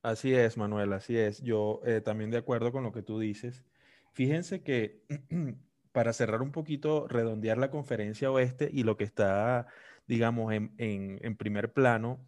Así 0.00 0.34
es, 0.34 0.56
Manuel, 0.56 0.94
así 0.94 1.18
es. 1.18 1.42
Yo 1.42 1.82
eh, 1.84 2.00
también 2.00 2.30
de 2.30 2.38
acuerdo 2.38 2.72
con 2.72 2.84
lo 2.84 2.90
que 2.90 3.02
tú 3.02 3.18
dices. 3.18 3.66
Fíjense 4.14 4.62
que 4.62 5.02
para 5.92 6.14
cerrar 6.14 6.40
un 6.40 6.50
poquito, 6.50 7.06
redondear 7.06 7.58
la 7.58 7.70
conferencia 7.70 8.30
oeste 8.30 8.70
y 8.72 8.82
lo 8.82 8.96
que 8.96 9.04
está, 9.04 9.66
digamos, 10.06 10.54
en, 10.54 10.72
en, 10.78 11.36
primer 11.36 11.74
plano, 11.74 12.26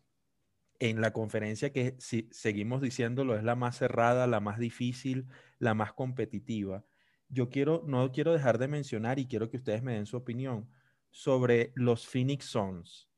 en 0.80 1.00
la 1.00 1.14
conferencia 1.14 1.72
que 1.72 1.94
si 1.98 2.28
seguimos 2.30 2.82
diciéndolo 2.82 3.36
es 3.36 3.42
la 3.42 3.54
más 3.54 3.78
cerrada, 3.78 4.26
la 4.26 4.40
más 4.40 4.58
difícil, 4.58 5.26
la 5.60 5.74
más 5.74 5.92
competitiva. 5.92 6.84
Yo 7.28 7.48
quiero, 7.48 7.84
no 7.86 8.10
quiero 8.10 8.32
dejar 8.32 8.58
de 8.58 8.66
mencionar 8.66 9.20
y 9.20 9.28
quiero 9.28 9.48
que 9.48 9.58
ustedes 9.58 9.84
me 9.84 9.94
den 9.94 10.06
su 10.06 10.16
opinión 10.16 10.68
sobre 11.10 11.70
los 11.76 12.08
Phoenix 12.08 12.46
Suns 12.46 13.10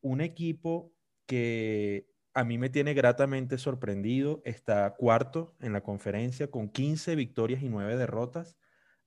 un 0.00 0.20
equipo 0.20 0.92
que 1.26 2.08
a 2.34 2.44
mí 2.44 2.58
me 2.58 2.70
tiene 2.70 2.94
gratamente 2.94 3.58
sorprendido. 3.58 4.42
Está 4.44 4.94
cuarto 4.94 5.56
en 5.60 5.72
la 5.72 5.82
conferencia 5.82 6.50
con 6.50 6.68
15 6.68 7.16
victorias 7.16 7.62
y 7.62 7.68
9 7.68 7.96
derrotas 7.96 8.56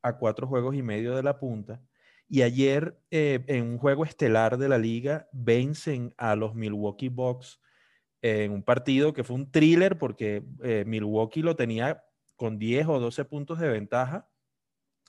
a 0.01 0.17
cuatro 0.17 0.47
juegos 0.47 0.75
y 0.75 0.81
medio 0.81 1.15
de 1.15 1.23
la 1.23 1.39
punta. 1.39 1.81
Y 2.27 2.43
ayer, 2.43 2.97
eh, 3.11 3.43
en 3.47 3.63
un 3.63 3.77
juego 3.77 4.05
estelar 4.05 4.57
de 4.57 4.69
la 4.69 4.77
liga, 4.77 5.27
vencen 5.31 6.13
a 6.17 6.35
los 6.35 6.55
Milwaukee 6.55 7.09
Bucks 7.09 7.59
en 8.21 8.51
un 8.51 8.63
partido 8.63 9.13
que 9.13 9.23
fue 9.23 9.35
un 9.35 9.51
thriller 9.51 9.97
porque 9.97 10.43
eh, 10.63 10.83
Milwaukee 10.85 11.41
lo 11.41 11.55
tenía 11.55 12.03
con 12.41 12.57
10 12.57 12.87
o 12.87 12.99
12 12.99 13.25
puntos 13.25 13.59
de 13.59 13.69
ventaja 13.69 14.27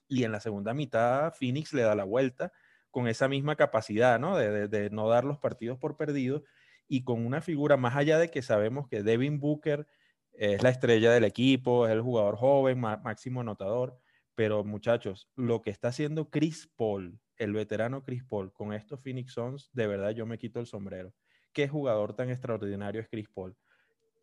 y 0.06 0.24
en 0.24 0.32
la 0.32 0.40
segunda 0.40 0.74
mitad 0.74 1.32
Phoenix 1.32 1.72
le 1.72 1.80
da 1.80 1.94
la 1.94 2.04
vuelta 2.04 2.52
con 2.90 3.08
esa 3.08 3.26
misma 3.26 3.56
capacidad, 3.56 4.20
¿no? 4.20 4.36
De, 4.36 4.90
no 4.90 5.08
dar 5.08 5.24
los 5.24 5.38
partidos 5.38 5.78
por 5.78 5.96
perdidos 5.96 6.42
y 6.88 7.04
con 7.04 7.24
una 7.24 7.40
figura 7.40 7.78
más 7.78 7.96
allá 7.96 8.18
de 8.18 8.30
que 8.30 8.42
sabemos 8.42 8.86
que 8.86 9.02
Devin 9.02 9.40
Booker 9.40 9.86
es 10.32 10.62
la 10.62 10.68
estrella 10.68 11.10
del 11.10 11.24
equipo, 11.24 11.86
es 11.86 11.92
el 11.92 12.02
jugador 12.02 12.36
joven, 12.36 12.78
máximo 12.78 13.40
anotador, 13.40 13.98
pero 14.34 14.62
muchachos, 14.62 15.30
lo 15.34 15.62
que 15.62 15.70
está 15.70 15.88
haciendo 15.88 16.28
Chris 16.28 16.70
Paul, 16.76 17.18
el 17.38 17.54
veterano 17.54 18.04
Chris 18.04 18.24
Paul, 18.24 18.52
con 18.52 18.74
estos 18.74 19.00
Phoenix 19.00 19.32
Suns, 19.32 19.70
de 19.72 19.86
verdad 19.86 20.10
yo 20.10 20.26
me 20.26 20.36
quito 20.36 20.60
el 20.60 20.66
sombrero. 20.66 21.14
Qué 21.54 21.66
jugador 21.66 22.14
tan 22.14 22.28
extraordinario 22.28 23.00
es 23.00 23.08
Chris 23.08 23.30
Paul. 23.30 23.56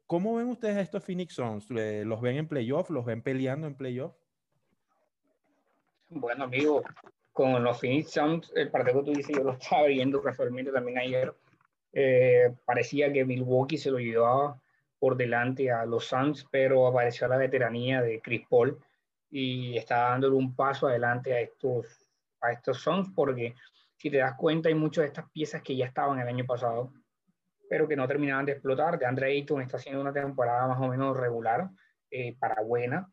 ¿Cómo 0.09 0.37
ven 0.37 0.47
ustedes 0.47 0.77
estos 0.77 1.03
Phoenix 1.03 1.35
Suns? 1.35 1.69
¿Los 1.69 2.19
ven 2.19 2.37
en 2.37 2.47
playoff? 2.47 2.89
¿Los 2.89 3.05
ven 3.05 3.21
peleando 3.21 3.67
en 3.67 3.75
playoff? 3.75 4.15
Bueno, 6.09 6.45
amigo, 6.45 6.81
con 7.31 7.63
los 7.63 7.79
Phoenix 7.79 8.09
Suns, 8.09 8.51
el 8.55 8.71
partido 8.71 9.01
que 9.01 9.11
tú 9.11 9.15
dices, 9.15 9.37
yo 9.37 9.43
lo 9.43 9.51
estaba 9.51 9.85
viendo 9.85 10.19
casualmente 10.19 10.71
también 10.71 10.97
ayer, 10.97 11.31
eh, 11.93 12.51
parecía 12.65 13.13
que 13.13 13.23
Milwaukee 13.23 13.77
se 13.77 13.91
lo 13.91 13.99
llevaba 13.99 14.59
por 14.97 15.15
delante 15.15 15.71
a 15.71 15.85
los 15.85 16.05
Suns, 16.05 16.43
pero 16.49 16.87
apareció 16.87 17.27
la 17.27 17.37
veteranía 17.37 18.01
de 18.01 18.19
Chris 18.19 18.47
Paul 18.49 18.79
y 19.29 19.77
está 19.77 20.09
dándole 20.09 20.35
un 20.37 20.55
paso 20.55 20.87
adelante 20.87 21.35
a 21.35 21.41
estos, 21.41 21.85
a 22.41 22.51
estos 22.51 22.81
Suns, 22.81 23.11
porque 23.13 23.53
si 23.95 24.09
te 24.09 24.17
das 24.17 24.33
cuenta 24.33 24.69
hay 24.69 24.75
muchas 24.75 25.03
de 25.03 25.09
estas 25.09 25.29
piezas 25.29 25.61
que 25.61 25.75
ya 25.75 25.85
estaban 25.85 26.17
el 26.17 26.27
año 26.27 26.47
pasado, 26.47 26.91
pero 27.69 27.87
que 27.87 27.95
no 27.95 28.07
terminaban 28.07 28.45
de 28.45 28.53
explotar. 28.53 28.97
De 28.97 29.05
Andre 29.05 29.27
Ayton 29.27 29.61
está 29.61 29.77
haciendo 29.77 30.01
una 30.01 30.11
temporada 30.11 30.67
más 30.67 30.79
o 30.81 30.87
menos 30.87 31.15
regular, 31.15 31.69
eh, 32.11 32.35
para 32.39 32.61
buena, 32.63 33.11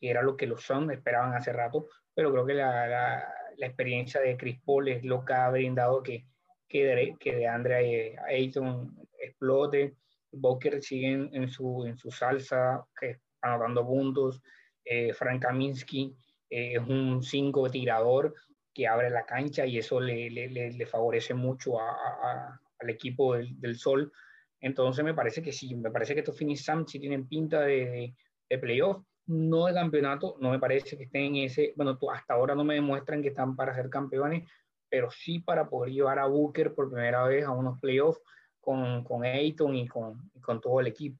que 0.00 0.08
era 0.10 0.22
lo 0.22 0.36
que 0.36 0.46
los 0.46 0.62
Suns 0.62 0.92
esperaban 0.92 1.34
hace 1.34 1.52
rato, 1.52 1.88
pero 2.14 2.30
creo 2.30 2.46
que 2.46 2.54
la, 2.54 3.26
la 3.56 3.66
experiencia 3.66 4.20
de 4.20 4.36
Chris 4.36 4.60
Paul 4.64 4.88
es 4.88 5.04
lo 5.04 5.24
que 5.24 5.32
ha 5.34 5.50
brindado 5.50 6.02
que, 6.02 6.26
que, 6.68 6.84
de, 6.84 7.16
que 7.18 7.34
de 7.34 7.46
Andre 7.48 8.16
Ayton 8.28 8.96
explote. 9.18 9.96
Booker 10.30 10.82
sigue 10.82 11.28
en, 11.32 11.48
su, 11.48 11.84
en 11.86 11.96
su 11.96 12.10
salsa, 12.10 12.84
que 12.98 13.20
anotando 13.40 13.86
puntos. 13.86 14.42
Eh, 14.84 15.12
Frank 15.14 15.42
Kaminsky 15.42 16.14
eh, 16.50 16.74
es 16.74 16.82
un 16.86 17.22
5 17.22 17.70
tirador 17.70 18.34
que 18.72 18.86
abre 18.86 19.08
la 19.08 19.24
cancha 19.24 19.64
y 19.64 19.78
eso 19.78 19.98
le, 19.98 20.30
le, 20.30 20.48
le 20.48 20.86
favorece 20.86 21.32
mucho 21.32 21.80
a, 21.80 22.60
al 22.86 22.90
equipo 22.90 23.34
del, 23.34 23.76
Sol. 23.76 24.12
Entonces 24.60 25.04
me 25.04 25.14
parece 25.14 25.42
que 25.42 25.52
sí, 25.52 25.74
me 25.74 25.90
parece 25.90 26.14
que 26.14 26.20
estos 26.20 26.38
Phoenix 26.38 26.64
Suns 26.64 26.90
sí 26.90 26.98
tienen 26.98 27.28
pinta 27.28 27.60
de, 27.60 28.14
de 28.48 28.58
playoff 28.58 29.02
no 29.26 29.66
de 29.66 29.74
campeonato, 29.74 30.36
no 30.40 30.50
me 30.50 30.58
parece 30.58 30.96
que 30.96 31.04
estén 31.04 31.36
en 31.36 31.44
ese, 31.44 31.72
bueno, 31.76 31.98
hasta 32.12 32.34
ahora 32.34 32.54
no 32.54 32.64
me 32.64 32.74
demuestran 32.74 33.22
que 33.22 33.28
están 33.28 33.56
para 33.56 33.74
ser 33.74 33.90
campeones, 33.90 34.48
pero 34.88 35.10
sí 35.10 35.40
para 35.40 35.68
poder 35.68 35.92
llevar 35.92 36.18
a 36.18 36.26
Booker 36.26 36.74
por 36.74 36.90
primera 36.90 37.24
vez 37.24 37.44
a 37.44 37.50
unos 37.50 37.80
playoffs 37.80 38.20
con, 38.60 39.02
con 39.04 39.24
Ayton 39.24 39.74
y 39.74 39.88
con, 39.88 40.30
con 40.40 40.60
todo 40.60 40.80
el 40.80 40.86
equipo. 40.86 41.18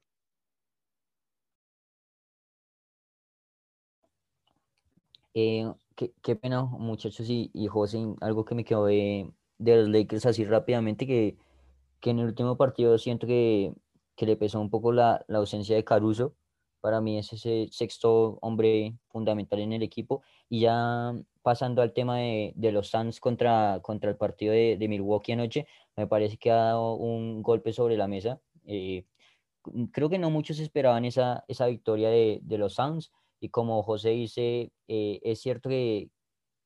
Eh, 5.33 5.71
qué, 5.95 6.35
pena, 6.35 6.63
muchachos 6.63 7.29
y, 7.29 7.51
y 7.53 7.67
José, 7.67 7.99
algo 8.21 8.43
que 8.43 8.55
me 8.55 8.63
quedó 8.63 8.85
de, 8.85 9.29
de 9.59 9.75
los 9.75 9.89
Lakers 9.89 10.25
así 10.25 10.45
rápidamente, 10.45 11.05
que, 11.05 11.37
que 11.99 12.11
en 12.11 12.19
el 12.19 12.27
último 12.27 12.57
partido 12.57 12.97
siento 12.97 13.27
que, 13.27 13.73
que 14.15 14.25
le 14.25 14.37
pesó 14.37 14.59
un 14.59 14.69
poco 14.69 14.91
la, 14.91 15.23
la 15.27 15.39
ausencia 15.39 15.75
de 15.75 15.83
Caruso 15.83 16.35
para 16.81 17.01
mí 17.01 17.17
es 17.17 17.33
ese 17.33 17.67
sexto 17.71 18.37
hombre 18.41 18.95
fundamental 19.09 19.59
en 19.59 19.73
el 19.73 19.83
equipo. 19.83 20.21
Y 20.49 20.61
ya 20.61 21.13
pasando 21.41 21.81
al 21.81 21.93
tema 21.93 22.17
de, 22.19 22.53
de 22.55 22.71
los 22.71 22.89
Suns 22.89 23.19
contra, 23.19 23.79
contra 23.81 24.09
el 24.09 24.17
partido 24.17 24.53
de, 24.53 24.77
de, 24.77 24.87
Milwaukee 24.87 25.33
anoche, 25.33 25.67
me 25.95 26.07
parece 26.07 26.37
que 26.37 26.51
ha 26.51 26.55
dado 26.55 26.93
un 26.95 27.41
golpe 27.41 27.73
sobre 27.73 27.97
la 27.97 28.07
mesa. 28.07 28.39
Eh, 28.65 29.05
creo 29.91 30.09
que 30.09 30.19
no 30.19 30.29
muchos 30.29 30.59
esperaban 30.59 31.05
esa, 31.05 31.43
esa 31.47 31.67
victoria 31.67 32.09
de, 32.09 32.39
de 32.43 32.57
los 32.57 32.75
Suns. 32.75 33.11
Y 33.39 33.49
como 33.49 33.83
José 33.83 34.11
dice, 34.11 34.71
eh, 34.87 35.19
es 35.23 35.41
cierto 35.41 35.69
que, 35.69 36.09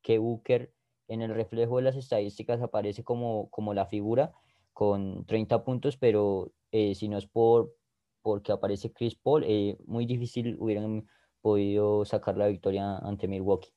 que 0.02 0.20
Booker 0.20 0.74
en 1.08 1.22
el 1.22 1.34
reflejo 1.34 1.78
de 1.78 1.84
las 1.84 1.96
estadísticas 1.96 2.62
aparece 2.62 3.04
como, 3.04 3.50
como 3.50 3.74
la 3.74 3.88
figura 3.88 4.34
con 4.74 5.26
30 5.26 5.64
puntos, 5.64 5.98
pero 5.98 6.54
eh, 6.72 6.96
si 6.96 7.08
no 7.10 7.18
es 7.18 7.28
por, 7.28 7.76
porque 8.22 8.52
aparece 8.52 8.92
Chris 8.92 9.16
Paul, 9.16 9.44
eh, 9.46 9.78
muy 9.86 10.06
difícil 10.06 10.58
hubieran 10.60 11.08
podido 11.42 12.06
sacar 12.06 12.38
la 12.38 12.48
victoria 12.48 12.98
ante 12.98 13.28
Milwaukee. 13.28 13.72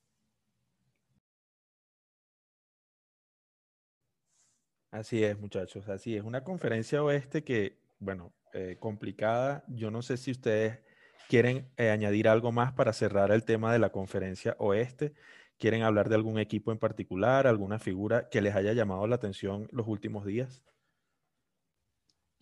Así 4.91 5.23
es, 5.23 5.37
muchachos, 5.37 5.89
así 5.89 6.15
es. 6.15 6.23
Una 6.23 6.43
conferencia 6.43 7.03
oeste 7.03 7.43
que, 7.43 7.77
bueno, 7.99 8.33
eh, 8.53 8.77
complicada. 8.79 9.65
Yo 9.67 9.91
no 9.91 10.01
sé 10.01 10.15
si 10.17 10.31
ustedes 10.31 10.79
quieren 11.27 11.69
añadir 11.77 12.29
algo 12.29 12.51
más 12.53 12.71
para 12.73 12.93
cerrar 12.93 13.31
el 13.31 13.43
tema 13.43 13.73
de 13.73 13.79
la 13.79 13.91
conferencia 13.91 14.55
oeste. 14.59 15.13
¿Quieren 15.57 15.83
hablar 15.83 16.09
de 16.09 16.15
algún 16.15 16.39
equipo 16.39 16.71
en 16.71 16.79
particular, 16.79 17.47
alguna 17.47 17.79
figura 17.79 18.29
que 18.29 18.41
les 18.41 18.55
haya 18.55 18.73
llamado 18.73 19.07
la 19.07 19.15
atención 19.15 19.67
los 19.71 19.87
últimos 19.87 20.25
días? 20.25 20.63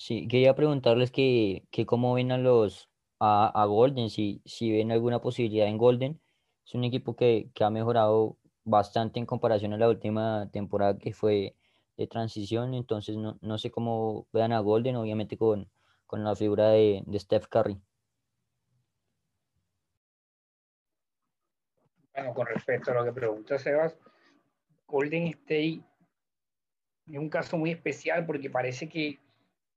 Sí, 0.06 0.28
quería 0.28 0.54
preguntarles 0.54 1.12
que, 1.12 1.66
que 1.72 1.86
cómo 1.86 2.14
ven 2.14 2.34
a 2.34 2.38
los 2.38 2.90
a, 3.20 3.48
a 3.48 3.66
Golden, 3.68 4.10
si, 4.10 4.42
si 4.44 4.70
ven 4.70 4.92
alguna 4.92 5.22
posibilidad 5.22 5.66
en 5.66 5.78
Golden. 5.78 6.22
Es 6.66 6.76
un 6.76 6.84
equipo 6.84 7.16
que, 7.16 7.50
que 7.56 7.64
ha 7.64 7.70
mejorado 7.70 8.38
bastante 8.66 9.22
en 9.22 9.26
comparación 9.26 9.72
a 9.72 9.78
la 9.78 9.88
última 9.88 10.50
temporada 10.52 10.98
que 10.98 11.14
fue 11.14 11.56
de 11.96 12.08
transición, 12.08 12.74
entonces 12.74 13.16
no, 13.16 13.38
no 13.40 13.58
sé 13.58 13.72
cómo 13.72 14.28
vean 14.34 14.52
a 14.52 14.60
Golden, 14.60 14.98
obviamente 14.98 15.38
con, 15.38 15.72
con 16.06 16.22
la 16.26 16.36
figura 16.36 16.72
de, 16.72 17.02
de 17.06 17.20
Steph 17.20 17.48
Curry. 17.48 17.80
Bueno, 22.14 22.34
con 22.34 22.48
respecto 22.48 22.92
a 22.92 22.96
lo 22.96 23.06
que 23.06 23.14
pregunta 23.14 23.58
Sebas, 23.58 23.98
Golden 24.86 25.28
State 25.28 25.82
es 27.08 27.18
un 27.18 27.30
caso 27.30 27.58
muy 27.58 27.72
especial 27.72 28.26
porque 28.26 28.50
parece 28.50 28.90
que, 28.90 29.23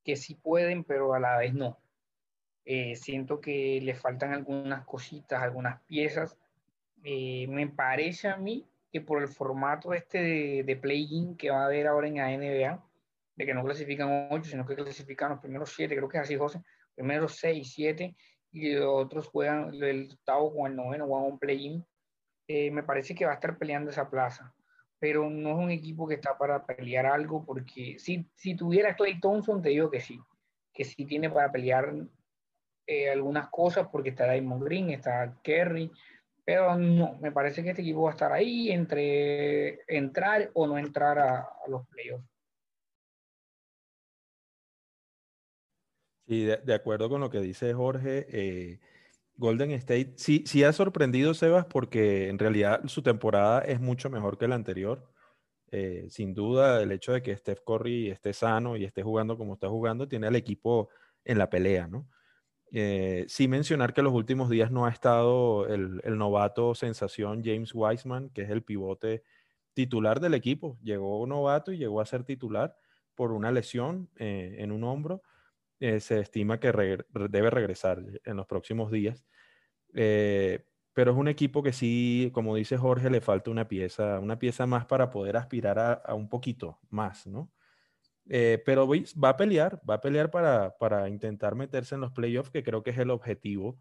que 0.07 0.15
sí 0.15 0.37
pueden, 0.37 0.85
pero 0.85 1.15
a 1.15 1.21
la 1.21 1.37
vez 1.37 1.53
no. 1.53 1.81
Eh, 2.65 2.95
siento 2.95 3.41
que 3.41 3.81
le 3.83 3.95
faltan 3.95 4.33
algunas 4.33 4.85
cositas, 4.87 5.43
algunas 5.43 5.83
piezas. 5.83 6.39
Eh, 7.03 7.47
me 7.49 7.67
parece 7.67 8.29
a 8.29 8.37
mí 8.37 8.65
que 8.93 9.01
por 9.01 9.21
el 9.21 9.29
formato 9.29 9.93
este 9.93 10.23
de, 10.23 10.63
de 10.65 10.77
play-in 10.77 11.37
que 11.37 11.51
va 11.51 11.63
a 11.63 11.67
haber 11.67 11.89
ahora 11.89 12.07
en 12.07 12.17
la 12.17 12.31
NBA, 12.31 12.85
de 13.35 13.47
que 13.47 13.53
no 13.53 13.65
clasifican 13.65 14.29
ocho, 14.31 14.49
sino 14.49 14.65
que 14.65 14.77
clasifican 14.77 15.31
los 15.31 15.41
primeros 15.41 15.73
siete, 15.75 15.97
creo 15.97 16.09
que 16.09 16.19
es 16.19 16.23
así, 16.23 16.37
José, 16.37 16.63
primeros 16.95 17.35
seis, 17.35 17.73
siete, 17.75 18.17
y 18.53 18.75
los 18.75 18.87
otros 18.87 19.27
juegan 19.27 19.75
el 19.75 20.11
octavo 20.13 20.55
con 20.55 20.71
el 20.71 20.77
noveno, 20.77 21.07
juegan 21.07 21.33
un 21.33 21.39
play-in. 21.39 21.85
Eh, 22.47 22.71
me 22.71 22.85
parece 22.85 23.15
que 23.17 23.27
va 23.27 23.33
a 23.33 23.35
estar 23.35 23.59
peleando 23.59 23.91
esa 23.91 24.09
plaza, 24.09 24.55
pero 24.99 25.29
no 25.29 25.51
es 25.51 25.57
un 25.57 25.71
equipo 25.71 26.07
que 26.09 26.15
está 26.15 26.37
para 26.39 26.65
pelear 26.65 27.07
algo, 27.07 27.45
porque 27.45 27.99
si, 27.99 28.27
si 28.35 28.55
tuviera 28.57 28.97
Clay 28.97 29.21
Thompson, 29.21 29.63
te 29.63 29.71
digo 29.71 29.91
que 29.91 30.01
sí, 30.01 30.19
que 30.73 30.85
sí 30.85 31.05
tiene 31.05 31.31
para 31.31 31.53
pelear 31.53 31.95
eh, 32.87 33.11
algunas 33.11 33.49
cosas, 33.49 33.89
porque 33.91 34.11
está 34.11 34.31
Diamond 34.31 34.65
Green, 34.65 34.91
está 34.91 35.39
Kerry, 35.43 35.91
pero 36.45 36.77
no, 36.77 37.15
me 37.21 37.33
parece 37.33 37.63
que 37.63 37.71
este 37.71 37.83
equipo 37.83 38.03
va 38.03 38.11
a 38.11 38.13
estar 38.13 38.33
ahí 38.33 38.71
entre 38.71 39.81
entrar 39.89 40.51
o 40.55 40.67
no 40.67 40.79
entrar 40.79 41.19
a, 41.19 41.49
los 41.67 41.87
playoffs. 41.89 42.25
Sí, 46.29 46.45
de, 46.45 46.57
de, 46.59 46.75
acuerdo 46.75 47.09
con 47.09 47.21
lo 47.21 47.31
que 47.31 47.41
dice 47.41 47.73
Jorge, 47.73 48.27
eh, 48.31 48.81
Golden 49.37 49.71
State 49.73 50.15
sí, 50.17 50.45
sí 50.47 50.65
ha 50.65 50.73
sorprendido, 50.73 51.35
Sebas, 51.35 51.67
porque 51.67 52.29
en 52.29 52.39
realidad 52.39 52.83
su 52.87 53.03
temporada 53.03 53.61
es 53.61 53.81
mucho 53.81 54.11
mejor 54.11 54.39
que 54.39 54.49
la 54.49 54.55
anterior. 54.55 55.11
Eh, 55.71 56.07
sin 56.11 56.33
duda, 56.33 56.83
el 56.83 56.93
hecho 56.93 57.13
de 57.13 57.23
que 57.23 57.37
Steph 57.37 57.61
Curry 57.67 58.11
esté 58.11 58.33
sano 58.33 58.77
y 58.77 58.85
esté 58.85 59.03
jugando 59.03 59.37
como 59.37 59.55
está 59.55 59.69
jugando, 59.69 60.09
tiene 60.09 60.29
al 60.29 60.37
equipo 60.37 60.89
en 61.25 61.39
la 61.39 61.51
pelea, 61.51 61.87
¿no? 61.89 62.09
Eh, 62.73 63.25
sí 63.29 63.49
mencionar 63.49 63.95
que 63.95 64.03
los 64.03 64.13
últimos 64.13 64.51
días 64.51 64.71
no 64.71 64.87
ha 64.87 64.91
estado 64.91 65.67
el, 65.69 66.01
el, 66.05 66.19
novato 66.19 66.75
sensación 66.75 67.43
James 67.45 67.73
Wiseman, 67.75 68.31
que 68.31 68.43
es 68.43 68.51
el 68.51 68.63
pivote 68.63 69.23
titular 69.75 70.21
del 70.21 70.35
equipo. 70.35 70.79
Llegó 70.83 71.27
novato 71.27 71.73
y 71.73 71.79
llegó 71.79 72.01
a 72.01 72.07
ser 72.07 72.25
titular 72.25 72.77
por 73.15 73.33
una 73.33 73.53
lesión 73.53 74.09
eh, 74.17 74.57
en 74.59 74.73
un 74.73 74.85
hombro 74.85 75.23
eh, 75.81 76.01
se 76.01 76.21
estima 76.21 76.61
que 76.61 76.73
debe 77.29 77.51
regresar 77.51 78.03
en 78.25 78.37
los 78.37 78.47
próximos 78.47 78.91
días. 78.91 79.25
Eh, 79.95 80.65
pero 80.93 81.13
es 81.13 81.17
un 81.19 81.29
equipo 81.29 81.63
que 81.63 81.73
sí, 81.73 82.31
como 82.33 82.57
dice 82.57 82.79
Jorge, 82.79 83.11
le 83.11 83.21
falta 83.21 83.51
una 83.51 83.69
pieza, 83.69 84.19
una 84.21 84.39
pieza 84.39 84.67
más 84.67 84.87
para 84.87 85.11
poder 85.11 85.37
aspirar 85.37 85.79
a, 85.79 85.93
a 85.93 86.15
un 86.15 86.29
poquito 86.29 86.81
más, 86.91 87.27
¿no? 87.27 87.53
Eh, 88.29 88.61
pero 88.65 88.89
va 88.89 89.31
a 89.31 89.37
pelear, 89.37 89.81
va 89.89 89.95
a 89.95 90.01
pelear 90.01 90.31
para, 90.31 90.77
para 90.79 91.09
intentar 91.09 91.55
meterse 91.55 91.95
en 91.95 92.01
los 92.01 92.13
playoffs, 92.13 92.51
que 92.51 92.63
creo 92.65 92.83
que 92.83 92.91
es 92.91 92.99
el 92.99 93.11
objetivo. 93.11 93.79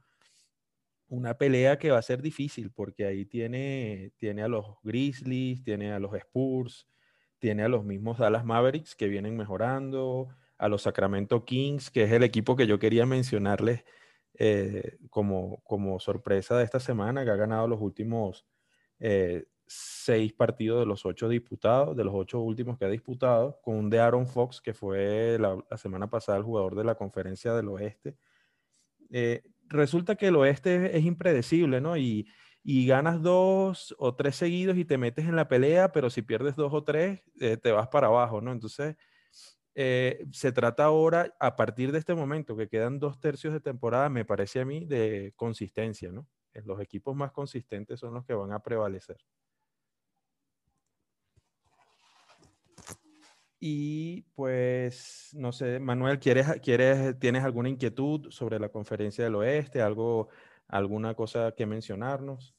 Una 1.07 1.37
pelea 1.37 1.77
que 1.77 1.91
va 1.91 1.99
a 1.99 2.01
ser 2.01 2.21
difícil, 2.21 2.71
porque 2.71 3.05
ahí 3.05 3.25
tiene, 3.25 4.11
tiene 4.17 4.43
a 4.43 4.47
los 4.47 4.77
Grizzlies, 4.83 5.63
tiene 5.63 5.93
a 5.93 5.99
los 5.99 6.13
Spurs, 6.15 6.87
tiene 7.39 7.63
a 7.63 7.69
los 7.69 7.83
mismos 7.85 8.17
Dallas 8.17 8.45
Mavericks 8.45 8.95
que 8.95 9.07
vienen 9.07 9.37
mejorando, 9.37 10.29
a 10.57 10.69
los 10.69 10.83
Sacramento 10.83 11.45
Kings, 11.45 11.91
que 11.91 12.03
es 12.03 12.11
el 12.11 12.23
equipo 12.23 12.55
que 12.55 12.67
yo 12.67 12.79
quería 12.79 13.05
mencionarles 13.05 13.83
eh, 14.37 14.97
como, 15.09 15.61
como 15.63 15.99
sorpresa 15.99 16.57
de 16.57 16.63
esta 16.63 16.79
semana, 16.79 17.23
que 17.23 17.31
ha 17.31 17.35
ganado 17.35 17.67
los 17.67 17.81
últimos 17.81 18.45
eh, 18.99 19.45
seis 19.65 20.33
partidos 20.33 20.81
de 20.81 20.85
los 20.85 21.05
ocho 21.05 21.29
disputados, 21.29 21.95
de 21.95 22.03
los 22.03 22.13
ocho 22.13 22.39
últimos 22.41 22.77
que 22.77 22.85
ha 22.85 22.89
disputado, 22.89 23.59
con 23.61 23.75
un 23.75 23.89
de 23.89 23.99
Aaron 23.99 24.27
Fox, 24.27 24.61
que 24.61 24.73
fue 24.73 25.37
la, 25.39 25.57
semana 25.77 26.09
pasada 26.09 26.37
el 26.37 26.43
jugador 26.43 26.75
de 26.75 26.83
la 26.83 26.95
conferencia 26.95 27.53
del 27.53 27.69
oeste. 27.69 28.17
Eh, 29.11 29.43
resulta 29.67 30.15
que 30.15 30.27
el 30.27 30.35
oeste 30.35 30.87
es, 30.87 30.95
es 30.95 31.05
impredecible, 31.05 31.81
¿no? 31.81 31.97
Y, 31.97 32.27
y, 32.63 32.87
ganas 32.87 33.21
dos 33.21 33.95
o 33.99 34.15
tres 34.15 34.35
seguidos 34.35 34.77
y 34.77 34.85
te 34.85 34.97
metes 34.97 35.25
en 35.25 35.35
la 35.35 35.47
pelea, 35.47 35.91
pero 35.91 36.09
si 36.09 36.21
pierdes 36.21 36.55
dos 36.55 36.73
o 36.73 36.83
tres, 36.83 37.21
te 37.37 37.71
vas 37.71 37.87
para 37.89 38.07
abajo, 38.07 38.41
¿no? 38.41 38.51
Entonces, 38.51 38.95
eh, 39.75 40.25
se 40.31 40.53
trata 40.53 40.85
ahora, 40.85 41.35
a 41.39 41.55
partir 41.57 41.91
de 41.91 41.99
este 41.99 42.15
momento, 42.15 42.55
que 42.55 42.69
quedan 42.69 42.97
dos 42.97 43.19
tercios 43.19 43.53
de 43.53 43.59
temporada, 43.59 44.09
me 44.09 44.23
parece 44.23 44.61
a 44.61 44.65
mí, 44.65 44.85
de 44.85 45.33
consistencia, 45.35 46.11
¿no? 46.11 46.27
Eh, 46.53 46.61
los 46.65 46.79
equipos 46.79 47.15
más 47.15 47.33
consistentes 47.33 47.99
son 47.99 48.13
los 48.13 48.25
que 48.25 48.33
van 48.33 48.53
a 48.53 48.63
prevalecer. 48.63 49.17
Y 53.59 54.21
pues, 54.35 55.29
no 55.33 55.51
sé, 55.51 55.79
Manuel, 55.79 56.19
¿quieres, 56.19 56.47
quieres, 56.61 57.19
¿tienes 57.19 57.43
alguna 57.43 57.67
inquietud 57.67 58.31
sobre 58.31 58.59
la 58.59 58.69
conferencia 58.69 59.23
del 59.25 59.35
oeste? 59.35 59.81
¿Algo, 59.81 60.29
¿Alguna 60.67 61.15
cosa 61.15 61.53
que 61.53 61.65
mencionarnos? 61.65 62.55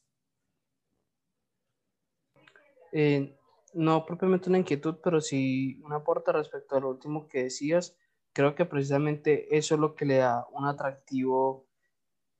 Eh, 2.91 3.35
no 3.73 4.05
propiamente 4.05 4.49
una 4.49 4.59
inquietud, 4.59 4.97
pero 5.03 5.21
sí 5.21 5.81
un 5.83 5.93
aporte 5.93 6.31
respecto 6.31 6.75
a 6.75 6.79
lo 6.79 6.89
último 6.89 7.27
que 7.27 7.43
decías. 7.43 7.95
Creo 8.33 8.55
que 8.55 8.65
precisamente 8.65 9.57
eso 9.57 9.75
es 9.75 9.81
lo 9.81 9.95
que 9.95 10.05
le 10.05 10.17
da 10.17 10.45
un 10.51 10.65
atractivo, 10.65 11.67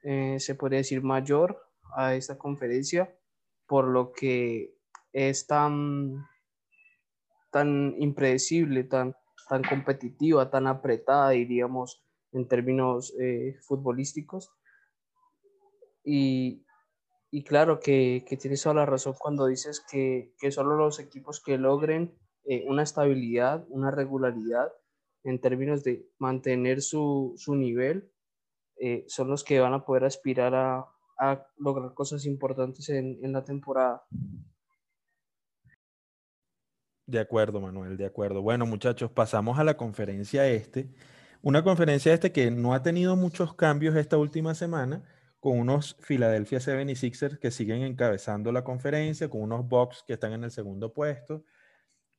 eh, 0.03 0.39
se 0.39 0.55
podría 0.55 0.79
decir, 0.79 1.01
mayor 1.01 1.59
a 1.95 2.15
esta 2.15 2.37
conferencia, 2.37 3.17
por 3.65 3.87
lo 3.87 4.11
que 4.11 4.75
es 5.11 5.47
tan, 5.47 6.25
tan 7.51 7.95
impredecible, 7.97 8.83
tan, 8.83 9.15
tan 9.49 9.63
competitiva, 9.63 10.49
tan 10.49 10.67
apretada, 10.67 11.31
diríamos, 11.31 12.03
en 12.31 12.47
términos 12.47 13.13
eh, 13.19 13.55
futbolísticos. 13.61 14.51
Y, 16.03 16.66
y 17.31 17.43
claro 17.43 17.79
que, 17.79 18.23
que, 18.27 18.37
tienes 18.37 18.63
toda 18.63 18.75
la 18.75 18.85
razón 18.85 19.15
cuando 19.19 19.47
dices 19.47 19.85
que, 19.91 20.33
que 20.39 20.51
solo 20.51 20.77
los 20.77 20.99
equipos 20.99 21.41
que 21.43 21.57
logren 21.57 22.17
eh, 22.45 22.63
una 22.67 22.83
estabilidad, 22.83 23.65
una 23.69 23.91
regularidad 23.91 24.71
en 25.23 25.41
términos 25.41 25.83
de 25.83 26.09
mantener 26.19 26.81
su, 26.81 27.33
su 27.35 27.55
nivel, 27.55 28.09
eh, 28.79 29.03
son 29.07 29.27
los 29.27 29.43
que 29.43 29.59
van 29.59 29.73
a 29.73 29.83
poder 29.83 30.05
aspirar 30.05 30.55
a, 30.55 30.87
a 31.19 31.45
lograr 31.57 31.93
cosas 31.93 32.25
importantes 32.25 32.87
en, 32.89 33.19
en, 33.21 33.33
la 33.33 33.43
temporada. 33.43 34.05
De 37.05 37.19
acuerdo, 37.19 37.59
Manuel, 37.59 37.97
de 37.97 38.05
acuerdo. 38.05 38.41
Bueno, 38.41 38.65
muchachos, 38.65 39.11
pasamos 39.11 39.59
a 39.59 39.63
la 39.63 39.75
conferencia 39.75 40.47
este. 40.47 40.89
Una 41.41 41.63
conferencia 41.63 42.13
este 42.13 42.31
que 42.31 42.51
no 42.51 42.73
ha 42.73 42.81
tenido 42.81 43.15
muchos 43.15 43.53
cambios 43.53 43.95
esta 43.95 44.17
última 44.17 44.55
semana, 44.55 45.03
con 45.39 45.59
unos 45.59 45.95
Philadelphia 46.05 46.59
76ers 46.59 47.39
que 47.39 47.51
siguen 47.51 47.83
encabezando 47.83 48.51
la 48.51 48.63
conferencia, 48.63 49.29
con 49.29 49.41
unos 49.41 49.67
Bucks 49.67 50.03
que 50.05 50.13
están 50.13 50.33
en 50.33 50.43
el 50.43 50.51
segundo 50.51 50.93
puesto, 50.93 51.43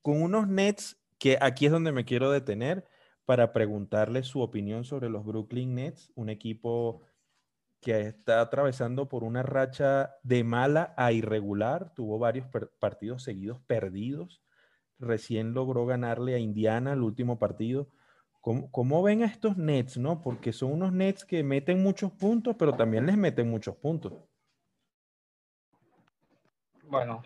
con 0.03 0.23
unos 0.23 0.49
Nets 0.49 0.97
que 1.19 1.37
aquí 1.41 1.67
es 1.67 1.73
donde 1.73 1.93
me 1.93 2.05
quiero 2.05 2.31
detener 2.31 2.85
para 3.25 3.53
preguntarle 3.53 4.23
su 4.23 4.41
opinión 4.41 4.85
sobre 4.85 5.11
los 5.11 5.25
Brooklyn 5.25 5.75
Nets, 5.75 6.11
un 6.15 6.31
equipo 6.31 7.03
que 7.81 8.01
está 8.01 8.41
atravesando 8.41 9.09
por 9.09 9.25
una 9.25 9.43
racha 9.43 10.15
de 10.23 10.45
mala 10.45 10.95
a 10.97 11.13
irregular, 11.13 11.93
tuvo 11.95 12.19
varios 12.19 12.47
partidos 12.79 13.23
seguidos 13.23 13.61
perdidos, 13.61 14.43
recién 14.99 15.55
logró 15.55 15.87
ganarle 15.87 16.35
a 16.35 16.39
Indiana 16.39 16.95
el 16.95 17.03
último 17.03 17.39
partido, 17.39 17.89
¿Cómo, 18.41 18.71
¿Cómo, 18.71 19.03
ven 19.03 19.23
estos 19.23 19.57
Nets, 19.57 19.99
no? 19.99 20.21
Porque 20.23 20.53
son 20.53 20.73
unos 20.73 20.93
Nets 20.93 21.25
que 21.25 21.43
meten 21.43 21.83
muchos 21.83 22.13
puntos, 22.13 22.57
pero 22.59 22.75
también 22.75 23.07
les 23.07 23.17
meten 23.17 23.51
muchos 23.51 23.77
puntos. 23.77 24.13
Bueno, 26.85 27.23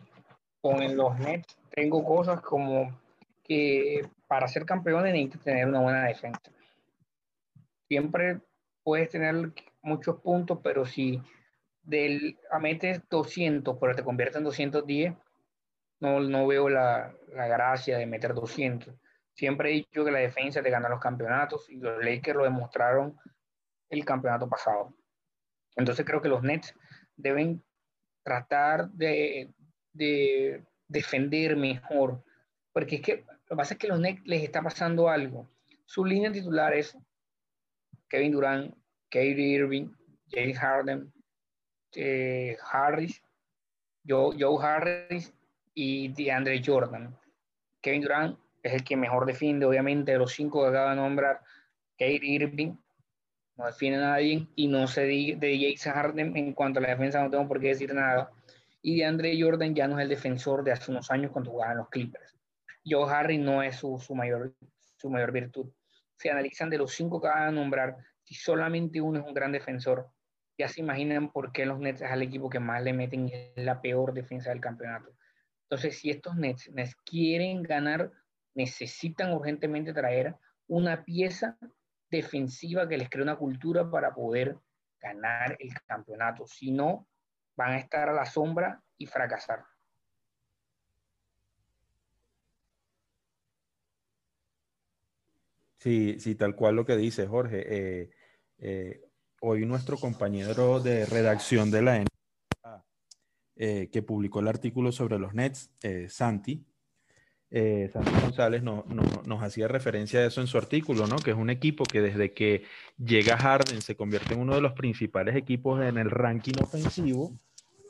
con 0.61 0.97
los 0.97 1.19
Nets 1.19 1.57
tengo 1.71 2.05
cosas 2.05 2.41
como 2.41 2.99
que 3.43 4.09
para 4.27 4.49
ser 4.49 4.65
campeones 4.65 5.13
necesitas 5.13 5.43
tener 5.43 5.69
una 5.69 5.81
buena 5.81 6.05
defensa. 6.05 6.41
Siempre 7.89 8.41
puedes 8.83 9.11
tener 9.11 9.53
muchos 9.83 10.21
puntos, 10.21 10.59
pero 10.63 10.87
si 10.87 11.21
del, 11.83 12.39
a 12.51 12.59
metes 12.59 13.03
200, 13.11 13.77
pero 13.79 13.95
te 13.95 14.05
conviertes 14.05 14.39
en 14.39 14.45
210, 14.45 15.15
no, 16.01 16.21
no 16.21 16.47
veo 16.47 16.69
la, 16.69 17.15
la, 17.35 17.47
gracia 17.47 17.99
de 17.99 18.07
meter 18.07 18.35
200. 18.35 18.95
Siempre 19.35 19.71
he 19.71 19.75
dicho 19.75 20.05
que 20.05 20.11
la 20.11 20.19
defensa 20.19 20.63
te 20.63 20.71
gana 20.71 20.89
los 20.89 21.01
campeonatos 21.01 21.69
y 21.71 21.77
los 21.77 22.05
Lakers 22.05 22.37
lo 22.37 22.45
demostraron 22.45 23.19
el 23.89 24.05
campeonato 24.05 24.49
pasado. 24.49 24.95
Entonces 25.77 26.05
creo 26.05 26.21
que 26.21 26.29
los 26.29 26.43
Nets 26.43 26.75
deben 27.17 27.63
tratar 28.23 28.89
de, 28.91 29.51
de 29.93 30.65
defender 30.89 31.57
mejor, 31.57 32.23
porque 32.73 32.97
es 32.97 33.03
que 33.03 33.25
lo 33.27 33.57
que 33.57 33.57
pasa 33.57 33.75
es 33.75 33.81
que 33.81 33.89
los 33.89 34.01
Nets 34.01 34.23
les 34.25 34.43
está 34.43 34.63
pasando 34.63 35.09
algo. 35.09 35.49
Su 35.85 36.05
línea 36.05 36.33
titular 36.33 36.75
es 36.75 36.97
Kevin 38.09 38.33
Durant, 38.33 38.75
Katie 39.11 39.55
Irving, 39.55 39.91
James 40.31 40.59
Harden, 40.59 41.13
eh, 41.95 42.57
Harris, 42.71 43.23
Joe, 44.07 44.35
Joe 44.39 44.65
Harris 44.65 45.33
y 45.75 46.09
DeAndre 46.13 46.63
Jordan. 46.65 47.15
Kevin 47.81 48.03
Durant 48.03 48.39
es 48.63 48.73
el 48.73 48.85
que 48.85 48.97
mejor 48.97 49.27
defiende, 49.27 49.67
obviamente, 49.67 50.13
de 50.13 50.19
los 50.19 50.33
cinco 50.33 50.63
que 50.63 50.69
acaba 50.69 50.91
de 50.91 50.97
nombrar. 50.97 51.41
Kate 51.99 52.21
Irving 52.23 52.77
no 53.57 53.67
defiende 53.67 53.99
a 53.99 54.11
nadie 54.11 54.47
y 54.57 54.69
no 54.69 54.87
sé 54.87 55.03
de, 55.03 55.37
de 55.39 55.75
Jason 55.75 55.93
Harden 55.93 56.37
en 56.37 56.53
cuanto 56.53 56.79
a 56.79 56.83
la 56.83 56.91
defensa, 56.91 57.23
no 57.23 57.31
tengo 57.31 57.47
por 57.49 57.61
qué 57.61 57.69
decir 57.69 57.93
nada. 57.95 58.31
Y 58.81 58.99
DeAndre 58.99 59.41
Jordan 59.41 59.75
ya 59.75 59.87
no 59.87 59.99
es 59.99 60.03
el 60.03 60.09
defensor 60.09 60.65
de 60.65 60.73
hace 60.73 60.91
unos 60.91 61.11
años 61.11 61.31
cuando 61.31 61.51
jugaban 61.51 61.79
los 61.79 61.89
Clippers. 61.89 62.37
Joe 62.85 63.09
Harris 63.09 63.39
no 63.39 63.63
es 63.63 63.77
su, 63.77 63.99
mayor, 64.15 64.55
su 64.97 65.09
mayor 65.09 65.31
virtud. 65.31 65.71
Se 66.17 66.31
analizan 66.31 66.71
de 66.71 66.79
los 66.79 66.93
cinco 66.93 67.21
que 67.21 67.29
acaba 67.29 67.47
de 67.47 67.53
nombrar, 67.53 67.97
si 68.25 68.35
solamente 68.35 69.01
uno 69.01 69.21
es 69.21 69.27
un 69.27 69.35
gran 69.35 69.53
defensor, 69.53 70.09
ya 70.59 70.69
se 70.69 70.81
imaginan 70.81 71.31
por 71.31 71.53
qué 71.53 71.65
los 71.65 71.79
Nets 71.79 72.03
es 72.03 72.11
el 72.11 72.23
equipo 72.23 72.51
que 72.51 72.61
más 72.61 72.83
le 72.83 72.93
meten 72.93 73.29
y 73.29 73.33
la 73.57 73.81
peor 73.81 74.13
defensa 74.13 74.51
del 74.51 74.61
campeonato. 74.61 75.11
Entonces, 75.65 75.99
si 75.99 76.11
estos 76.11 76.37
Nets 76.37 76.69
quieren 77.05 77.63
ganar, 77.63 78.11
necesitan 78.55 79.33
urgentemente 79.33 79.93
traer 79.93 80.37
una 80.67 81.05
pieza 81.05 81.59
defensiva 82.11 82.89
que 82.89 82.99
les 82.99 83.09
cree 83.09 83.23
una 83.23 83.37
cultura 83.37 83.91
para 83.91 84.15
poder 84.15 84.59
ganar 85.01 85.57
el 85.59 85.73
campeonato. 85.87 86.47
Si 86.47 86.71
no, 86.71 87.09
van 87.57 87.73
a 87.73 87.79
estar 87.79 88.09
a 88.09 88.13
la 88.13 88.27
sombra 88.27 88.83
y 88.99 89.07
fracasar. 89.07 89.65
Sí, 95.83 96.21
sí, 96.21 96.37
tal 96.37 96.55
cual 96.55 96.77
lo 96.77 96.87
que 96.87 96.97
dice 96.97 97.27
Jorge. 97.27 97.65
Eh, 97.67 98.11
eh, 98.59 99.01
hoy 99.41 99.67
nuestro 99.67 99.97
compañero 99.97 100.79
de 100.79 101.07
redacción 101.07 101.73
de 101.73 101.83
la 101.83 101.97
NBA, 101.97 102.85
eh, 103.57 103.91
que 103.91 104.03
publicó 104.03 104.39
el 104.39 104.47
artículo 104.47 104.93
sobre 104.93 105.19
los 105.19 105.35
Nets, 105.35 105.73
Santi, 106.09 106.65
eh, 107.55 107.91
Santi 107.93 108.11
González 108.23 108.63
no, 108.63 108.87
nos 109.27 109.43
hacía 109.43 109.69
referencia 109.69 110.21
a 110.21 110.27
eso 110.27 110.41
en 110.41 110.47
su 110.47 110.57
artículo, 110.57 111.07
¿no? 111.07 111.17
Que 111.17 111.33
es 111.33 111.37
un 111.37 111.51
equipo 111.51 111.85
que 111.85 112.01
desde 112.01 112.33
que 112.33 112.65
llega 112.97 113.37
Harden 113.37 113.83
se 113.83 113.95
convierte 113.95 114.33
en 114.33 114.41
uno 114.41 114.55
de 114.55 114.63
los 114.63 114.73
principales 114.73 115.37
equipos 115.37 115.83
en 115.83 115.99
el 115.99 116.11
ranking 116.11 116.55
ofensivo, 116.63 117.39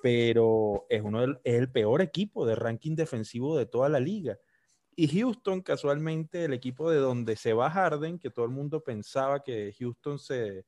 pero 0.03 0.85
es, 0.91 1.01
uno 1.03 1.21
del, 1.21 1.39
el 1.45 1.71
peor 1.71 2.03
equipo 2.03 2.45
de 2.45 2.57
ranking 2.57 2.97
defensivo 2.97 3.57
de 3.57 3.67
toda 3.67 3.89
la 3.89 4.01
liga. 4.01 4.37
Y 4.97 5.07
Houston, 5.07 5.63
casualmente, 5.63 6.45
el 6.47 6.55
equipo 6.55 6.91
de 6.91 6.99
donde 6.99 7.37
se 7.37 7.53
va 7.53 7.71
Harden, 7.71 8.19
que 8.19 8.31
todo 8.31 8.45
el 8.45 8.51
mundo 8.51 8.83
pensaba 8.83 9.45
que 9.45 9.73
Houston 9.79 10.19
se, 10.19 10.67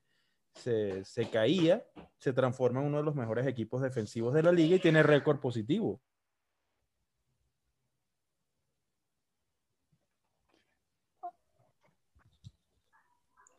se, 0.54 1.04
se, 1.04 1.28
caía, 1.30 1.84
se 2.18 2.32
transforma 2.32 2.80
en 2.80 2.86
uno 2.86 2.98
de 2.98 3.02
los 3.02 3.16
mejores 3.16 3.44
equipos 3.48 3.82
defensivos 3.82 4.32
de 4.34 4.44
la 4.44 4.52
liga 4.52 4.76
y 4.76 4.80
tiene 4.80 5.02
récord 5.02 5.40
positivo. 5.40 6.00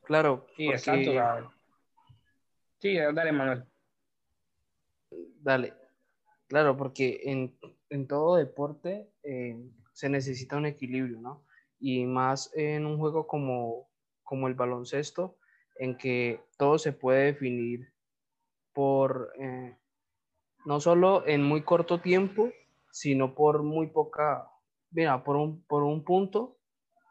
Claro. 0.05 0.47
Sí, 0.55 0.67
exacto. 0.67 1.11
Sí, 2.79 2.95
dale, 2.97 3.31
Manuel. 3.31 3.65
Dale. 5.41 5.73
Claro, 6.47 6.77
porque 6.77 7.21
en, 7.23 7.57
en 7.89 8.07
todo 8.07 8.35
deporte 8.35 9.09
eh, 9.23 9.57
se 9.93 10.09
necesita 10.09 10.57
un 10.57 10.65
equilibrio, 10.65 11.19
¿no? 11.19 11.43
Y 11.79 12.05
más 12.05 12.51
en 12.55 12.85
un 12.85 12.97
juego 12.97 13.27
como, 13.27 13.89
como 14.23 14.47
el 14.47 14.53
baloncesto, 14.53 15.37
en 15.77 15.97
que 15.97 16.41
todo 16.57 16.77
se 16.77 16.93
puede 16.93 17.25
definir 17.25 17.91
por, 18.73 19.33
eh, 19.39 19.75
no 20.65 20.79
solo 20.79 21.25
en 21.25 21.43
muy 21.43 21.63
corto 21.63 21.99
tiempo, 21.99 22.51
sino 22.91 23.33
por 23.33 23.63
muy 23.63 23.87
poca, 23.87 24.49
mira, 24.91 25.23
por 25.23 25.35
un, 25.35 25.63
por 25.63 25.83
un 25.83 26.03
punto, 26.03 26.57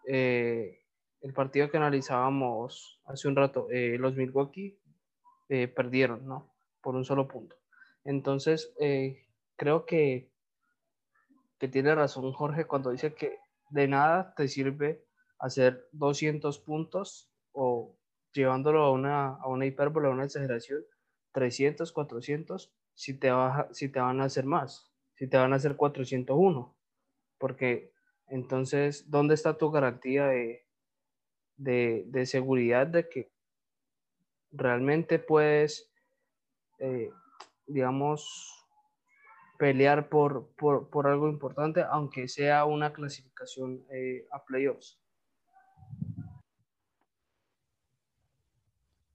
eh, 0.07 0.84
el 1.25 1.33
partido 1.33 1.71
que 1.71 1.79
analizábamos 1.79 3.01
hace 3.07 3.29
un 3.29 3.35
rato, 3.35 3.69
eh, 3.71 3.97
los 3.99 4.15
Milwaukee 4.15 4.79
eh, 5.49 5.69
perdieron, 5.69 6.27
¿no? 6.27 6.55
Por 6.83 6.97
un 6.97 7.05
solo 7.07 7.27
punto. 7.27 7.57
Entonces, 8.05 8.75
eh, 8.79 9.27
creo 9.57 9.87
que, 9.87 10.31
que 11.59 11.69
tiene 11.69 11.95
razón 11.95 12.31
Jorge 12.33 12.67
cuando 12.67 12.91
dice 12.91 13.15
que 13.15 13.39
de 13.71 13.89
nada 13.89 14.35
te 14.35 14.49
sirve 14.49 15.07
hacer 15.39 15.89
200 15.93 16.59
puntos 16.59 17.33
o 17.53 17.97
llevándolo 18.35 18.83
a 18.83 18.93
una, 18.93 19.29
a 19.37 19.49
una 19.49 19.65
hipérbole, 19.65 20.09
a 20.09 20.11
una 20.11 20.25
exageración, 20.25 20.85
300, 21.33 21.91
400, 21.91 22.71
si 22.93 23.19
te, 23.19 23.31
si 23.73 23.89
te 23.89 23.99
van 23.99 24.21
a 24.21 24.25
hacer 24.25 24.45
más, 24.45 24.93
si 25.15 25.27
te 25.27 25.39
van 25.39 25.55
a 25.55 25.57
hacer 25.57 25.75
401, 25.77 26.77
porque 27.39 27.95
entonces, 28.27 29.11
¿dónde 29.11 29.33
está 29.33 29.57
tu 29.57 29.71
garantía 29.71 30.27
de, 30.27 30.64
de, 31.57 32.05
de 32.07 32.27
seguridad 32.27 32.87
de 32.87 33.09
que 33.09 33.31
realmente 34.53 35.19
puedes, 35.19 35.91
eh, 36.79 37.11
digamos, 37.67 38.65
pelear 39.59 40.09
por, 40.09 40.49
por, 40.57 40.91
por, 40.91 41.07
algo 41.07 41.29
importante, 41.29 41.83
aunque 41.89 42.29
sea 42.29 42.65
una 42.65 42.93
clasificación 42.93 43.85
eh, 43.91 44.27
a 44.33 44.45
playoffs? 44.45 44.99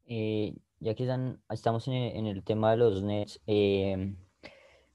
Eh, 0.08 0.56
ya 0.80 0.96
que 0.96 1.04
están, 1.04 1.42
estamos 1.50 1.88
en 1.88 1.94
el, 1.94 2.18
en 2.18 2.26
el, 2.26 2.44
tema 2.44 2.72
de 2.72 2.78
los 2.78 3.04
Nets, 3.04 3.42
eh, 3.46 4.16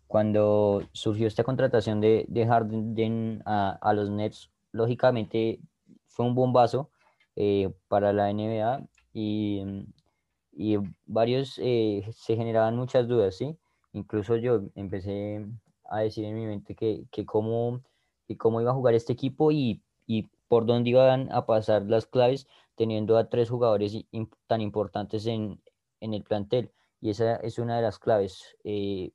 cuando 0.09 0.83
surgió 0.93 1.27
esta 1.27 1.45
contratación 1.45 2.01
de, 2.01 2.25
de 2.29 2.47
Harden 2.47 3.43
a, 3.47 3.79
a, 3.81 3.93
los 3.93 4.11
Nets, 4.11 4.51
lógicamente 4.73 5.61
fue 6.07 6.27
un 6.27 6.35
bombazo 6.35 6.91
eh, 7.37 7.73
para 7.89 8.13
la 8.13 8.31
NBA 8.33 8.87
y, 9.13 9.63
y 10.53 10.77
varios 11.07 11.59
eh, 11.63 12.07
se 12.13 12.37
generaban 12.37 12.77
muchas 12.77 13.09
dudas, 13.09 13.37
¿sí? 13.37 13.57
Incluso 13.93 14.37
yo 14.37 14.63
empecé 14.75 15.47
a 15.85 16.01
decir 16.01 16.25
en 16.25 16.35
mi 16.35 16.47
mente 16.47 16.75
que, 16.75 17.07
que, 17.11 17.25
cómo, 17.25 17.83
que 18.27 18.37
cómo 18.37 18.61
iba 18.61 18.71
a 18.71 18.75
jugar 18.75 18.95
este 18.95 19.13
equipo 19.13 19.53
y, 19.53 19.83
y 20.07 20.29
por 20.49 20.67
dónde 20.67 20.91
iban 20.91 21.31
a 21.33 21.47
pasar 21.47 21.83
las 21.83 22.07
claves 22.07 22.47
teniendo 22.75 23.17
a 23.17 23.29
tres 23.29 23.51
jugadores 23.51 23.97
tan 24.47 24.61
importantes 24.61 25.27
en, 25.27 25.61
en, 26.01 26.15
el 26.15 26.23
plantel. 26.23 26.73
Y 27.01 27.11
esa 27.11 27.37
es 27.37 27.59
una 27.59 27.77
de 27.77 27.83
las 27.83 27.99
claves. 27.99 28.57
Eh, 28.65 29.13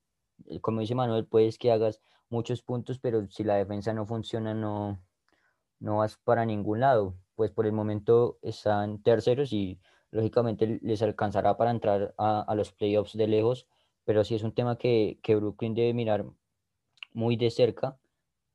como 0.62 0.82
dice 0.82 0.96
Manuel, 0.96 1.26
puedes 1.26 1.58
que 1.58 1.72
hagas 1.72 2.02
muchos 2.30 2.62
puntos, 2.62 3.00
pero 3.00 3.28
si 3.30 3.44
la 3.44 3.56
defensa 3.56 3.94
no 3.94 4.06
funciona, 4.06 4.54
no, 4.54 5.02
no 5.80 5.98
vas 5.98 6.18
para 6.18 6.46
ningún 6.46 6.82
lado. 6.82 7.16
Pues 7.40 7.52
por 7.52 7.66
el 7.66 7.72
momento 7.72 8.38
están 8.42 9.02
terceros 9.02 9.54
y 9.54 9.80
lógicamente 10.12 10.78
les 10.82 11.02
alcanzará 11.02 11.56
para 11.56 11.72
entrar 11.72 12.14
a, 12.18 12.54
los 12.54 12.74
playoffs 12.74 13.16
de 13.16 13.28
lejos, 13.28 13.66
pero 14.04 14.26
sí 14.26 14.36
es 14.36 14.44
un 14.44 14.52
tema 14.54 14.78
que, 14.78 15.22
que 15.24 15.38
Brooklyn 15.38 15.74
debe 15.74 15.94
mirar 15.94 16.26
muy 17.14 17.38
de 17.38 17.50
cerca 17.50 17.98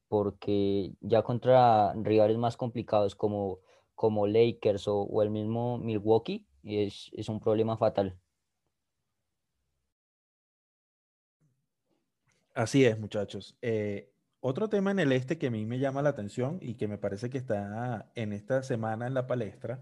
porque 0.08 0.92
ya 1.00 1.22
contra 1.22 1.94
rivales 1.94 2.36
más 2.36 2.58
complicados 2.58 3.14
como 3.14 3.60
como 3.94 4.26
Lakers 4.26 4.86
o, 4.86 4.98
o 4.98 5.22
el 5.22 5.30
mismo 5.30 5.78
Milwaukee, 5.78 6.46
es, 6.62 7.08
es, 7.14 7.30
un 7.30 7.40
problema 7.40 7.78
fatal. 7.78 8.18
Así 12.52 12.84
es, 12.84 12.98
muchachos. 12.98 13.56
Eh, 13.62 14.12
otro 14.46 14.68
tema 14.68 14.90
en 14.90 14.98
el 14.98 15.10
este 15.12 15.38
que 15.38 15.46
a 15.46 15.50
mí 15.50 15.64
me 15.64 15.78
llama 15.78 16.02
la 16.02 16.10
atención 16.10 16.58
y 16.60 16.74
que 16.74 16.86
me 16.86 16.98
parece 16.98 17.30
que 17.30 17.38
está 17.38 18.10
en 18.14 18.34
esta 18.34 18.62
semana 18.62 19.06
en 19.06 19.14
la 19.14 19.26
palestra 19.26 19.80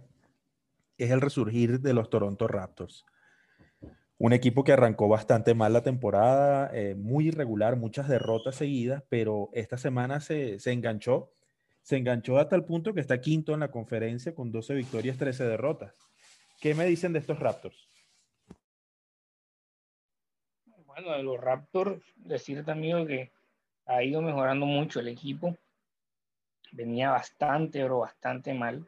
es 0.98 1.10
el 1.10 1.20
resurgir 1.20 1.80
de 1.80 1.92
los 1.92 2.08
Toronto 2.10 2.46
Raptors. 2.46 3.04
Un 4.18 4.32
equipo 4.32 4.62
que 4.62 4.72
arrancó 4.72 5.08
bastante 5.08 5.54
mal 5.54 5.72
la 5.72 5.82
temporada, 5.82 6.70
eh, 6.72 6.94
muy 6.94 7.26
irregular, 7.26 7.74
muchas 7.74 8.08
derrotas 8.08 8.54
seguidas, 8.54 9.02
pero 9.08 9.50
esta 9.52 9.76
semana 9.76 10.20
se, 10.20 10.60
se 10.60 10.70
enganchó 10.70 11.32
se 11.82 11.96
enganchó 11.96 12.38
hasta 12.38 12.54
el 12.54 12.64
punto 12.64 12.94
que 12.94 13.00
está 13.00 13.20
quinto 13.20 13.54
en 13.54 13.60
la 13.60 13.72
conferencia 13.72 14.32
con 14.32 14.52
12 14.52 14.74
victorias, 14.74 15.18
13 15.18 15.42
derrotas. 15.42 15.92
¿Qué 16.60 16.72
me 16.76 16.86
dicen 16.86 17.12
de 17.12 17.18
estos 17.18 17.40
Raptors? 17.40 17.90
Bueno, 20.86 21.10
de 21.10 21.22
los 21.24 21.40
Raptors, 21.40 22.00
decirte 22.14 22.70
amigo 22.70 23.04
que 23.04 23.32
ha 23.86 24.02
ido 24.02 24.22
mejorando 24.22 24.66
mucho 24.66 25.00
el 25.00 25.08
equipo. 25.08 25.56
Venía 26.72 27.10
bastante, 27.10 27.80
pero 27.82 28.00
bastante 28.00 28.54
mal. 28.54 28.86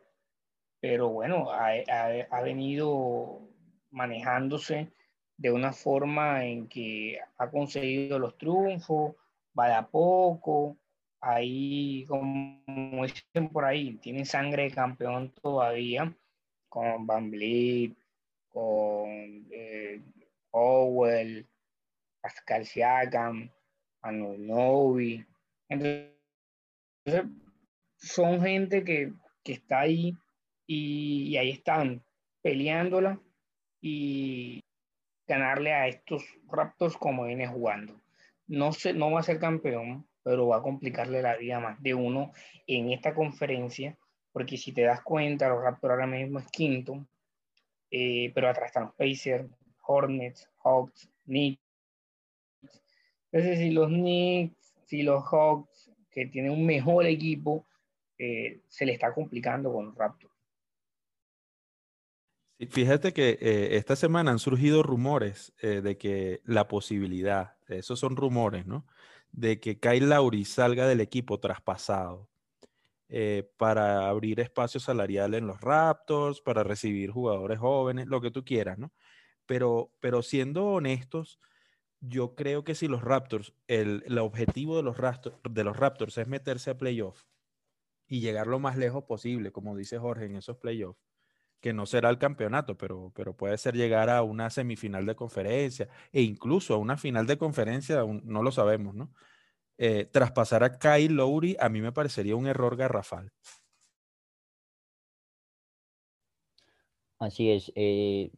Pero 0.80 1.08
bueno, 1.08 1.50
ha, 1.50 1.72
ha 2.30 2.40
venido 2.42 3.40
manejándose 3.90 4.92
de 5.36 5.50
una 5.50 5.72
forma 5.72 6.44
en 6.44 6.68
que 6.68 7.18
ha 7.38 7.50
conseguido 7.50 8.18
los 8.18 8.36
triunfos, 8.38 9.14
va 9.58 9.68
de 9.68 9.74
a 9.74 9.86
poco, 9.86 10.76
ahí, 11.20 12.04
como 12.06 13.06
dicen 13.06 13.48
por 13.50 13.64
ahí, 13.64 13.96
tiene 13.96 14.24
sangre 14.24 14.64
de 14.64 14.70
campeón 14.72 15.32
todavía, 15.42 16.14
con 16.68 17.06
Van 17.06 17.30
Vliet, 17.30 17.96
con 18.48 19.46
eh, 19.50 20.02
Powell, 20.50 21.46
Pascal 22.20 22.66
Siakam, 22.66 23.50
Novi. 24.12 25.24
Entonces, 25.68 26.10
son 27.96 28.40
gente 28.40 28.84
que, 28.84 29.12
está 29.44 29.80
ahí 29.80 30.16
y, 30.66 31.28
y, 31.28 31.36
ahí 31.36 31.50
están 31.50 32.02
peleándola 32.42 33.20
y 33.80 34.60
ganarle 35.26 35.72
a 35.72 35.88
estos 35.88 36.24
Raptors 36.48 36.96
como 36.96 37.24
viene 37.24 37.46
jugando. 37.46 38.00
No, 38.46 38.72
sé, 38.72 38.92
no 38.92 39.10
va 39.10 39.20
a 39.20 39.24
ser 39.24 39.38
campeón, 39.38 40.06
pero 40.22 40.48
va 40.48 40.58
a 40.58 40.62
complicarle 40.62 41.22
la 41.22 41.36
vida 41.36 41.60
más 41.60 41.82
de 41.82 41.94
uno 41.94 42.32
en 42.66 42.90
esta 42.90 43.14
conferencia, 43.14 43.96
porque 44.32 44.56
si 44.56 44.72
te 44.72 44.82
das 44.82 45.02
cuenta, 45.02 45.48
los 45.48 45.62
Raptors 45.62 45.92
ahora 45.92 46.06
mismo 46.06 46.38
es 46.38 46.46
quinto, 46.48 47.06
eh, 47.90 48.32
pero 48.34 48.48
atrás 48.48 48.66
están 48.66 48.84
los 48.84 48.94
Pacers, 48.94 49.48
Hornets, 49.86 50.50
Hawks, 50.62 51.08
Knicks. 51.24 51.63
Entonces, 53.34 53.58
si 53.58 53.70
los 53.72 53.88
Knicks, 53.88 54.74
si 54.86 55.02
los 55.02 55.24
Hawks, 55.24 55.90
que 56.10 56.26
tienen 56.26 56.52
un 56.52 56.64
mejor 56.64 57.04
equipo, 57.04 57.66
eh, 58.16 58.60
se 58.68 58.86
le 58.86 58.92
está 58.92 59.12
complicando 59.12 59.72
con 59.72 59.86
los 59.86 59.94
Raptors. 59.96 60.32
fíjate 62.70 63.12
que 63.12 63.30
eh, 63.40 63.76
esta 63.76 63.96
semana 63.96 64.30
han 64.30 64.38
surgido 64.38 64.84
rumores 64.84 65.52
de 65.60 65.98
que 65.98 66.40
la 66.44 66.68
posibilidad, 66.68 67.56
esos 67.66 67.98
son 67.98 68.14
rumores, 68.14 68.66
¿no? 68.66 68.86
de 69.34 69.58
que 69.58 69.78
Kyle 69.78 70.08
Lowry 70.08 70.44
salga 70.44 70.86
del 70.86 71.00
equipo 71.00 71.40
traspasado 71.40 72.28
eh, 73.08 73.50
para 73.56 74.08
abrir 74.08 74.40
espacio 74.40 74.78
salarial 74.80 75.34
en 75.34 75.46
los 75.46 75.60
Raptors, 75.60 76.40
para 76.40 76.62
recibir 76.62 77.10
jugadores 77.10 77.58
jóvenes, 77.58 78.06
lo 78.06 78.20
que 78.20 78.30
tú 78.30 78.44
quieras, 78.44 78.78
¿no? 78.78 78.92
Pero, 79.46 79.90
pero 80.00 80.22
siendo 80.22 80.66
honestos, 80.66 81.40
yo 82.08 82.34
creo 82.34 82.64
que 82.64 82.74
si 82.74 82.88
los 82.88 83.02
Raptors, 83.02 83.54
el, 83.66 84.02
el 84.06 84.18
objetivo 84.18 84.76
de 84.76 84.82
los, 84.82 84.96
Raptors, 84.98 85.36
de 85.48 85.64
los 85.64 85.76
Raptors 85.76 86.18
es 86.18 86.28
meterse 86.28 86.70
a 86.70 86.78
playoffs 86.78 87.26
y 88.06 88.20
llegar 88.20 88.46
lo 88.46 88.58
más 88.58 88.76
lejos 88.76 89.04
posible, 89.04 89.52
como 89.52 89.76
dice 89.76 89.98
Jorge, 89.98 90.26
en 90.26 90.36
esos 90.36 90.58
playoffs, 90.58 91.00
que 91.60 91.72
no 91.72 91.86
será 91.86 92.10
el 92.10 92.18
campeonato, 92.18 92.76
pero, 92.76 93.12
pero 93.14 93.36
puede 93.36 93.56
ser 93.58 93.74
llegar 93.76 94.10
a 94.10 94.22
una 94.22 94.50
semifinal 94.50 95.06
de 95.06 95.16
conferencia 95.16 95.88
e 96.12 96.22
incluso 96.22 96.74
a 96.74 96.78
una 96.78 96.96
final 96.96 97.26
de 97.26 97.38
conferencia, 97.38 98.04
no 98.04 98.42
lo 98.42 98.52
sabemos, 98.52 98.94
¿no? 98.94 99.12
Eh, 99.78 100.04
traspasar 100.04 100.62
a 100.62 100.78
Kyle 100.78 101.14
Lowry 101.14 101.56
a 101.58 101.68
mí 101.68 101.80
me 101.80 101.92
parecería 101.92 102.36
un 102.36 102.46
error 102.46 102.76
garrafal. 102.76 103.32
Así 107.18 107.50
es. 107.50 107.72
Eh, 107.74 108.30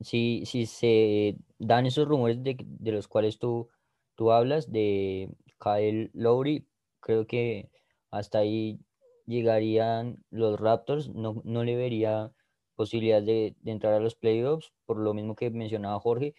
si, 0.00 0.44
se 0.66 1.36
dan 1.58 1.86
esos 1.86 2.06
rumores 2.08 2.42
de, 2.42 2.56
los 2.92 3.08
cuales 3.08 3.38
tú, 3.38 3.68
tú 4.14 4.32
hablas, 4.32 4.70
de 4.70 5.30
Kyle 5.58 6.10
Lowry, 6.14 6.66
creo 7.00 7.26
que 7.26 7.70
hasta 8.10 8.38
ahí 8.38 8.80
llegarían 9.26 10.24
los 10.30 10.58
Raptors. 10.58 11.08
No, 11.10 11.42
no 11.44 11.64
le 11.64 11.76
vería 11.76 12.32
posibilidad 12.78 13.22
de, 13.22 13.56
entrar 13.64 13.94
a 13.94 14.00
los 14.00 14.14
playoffs, 14.14 14.72
por 14.86 14.98
lo 14.98 15.12
mismo 15.14 15.34
que 15.34 15.50
mencionaba 15.50 15.98
Jorge, 15.98 16.34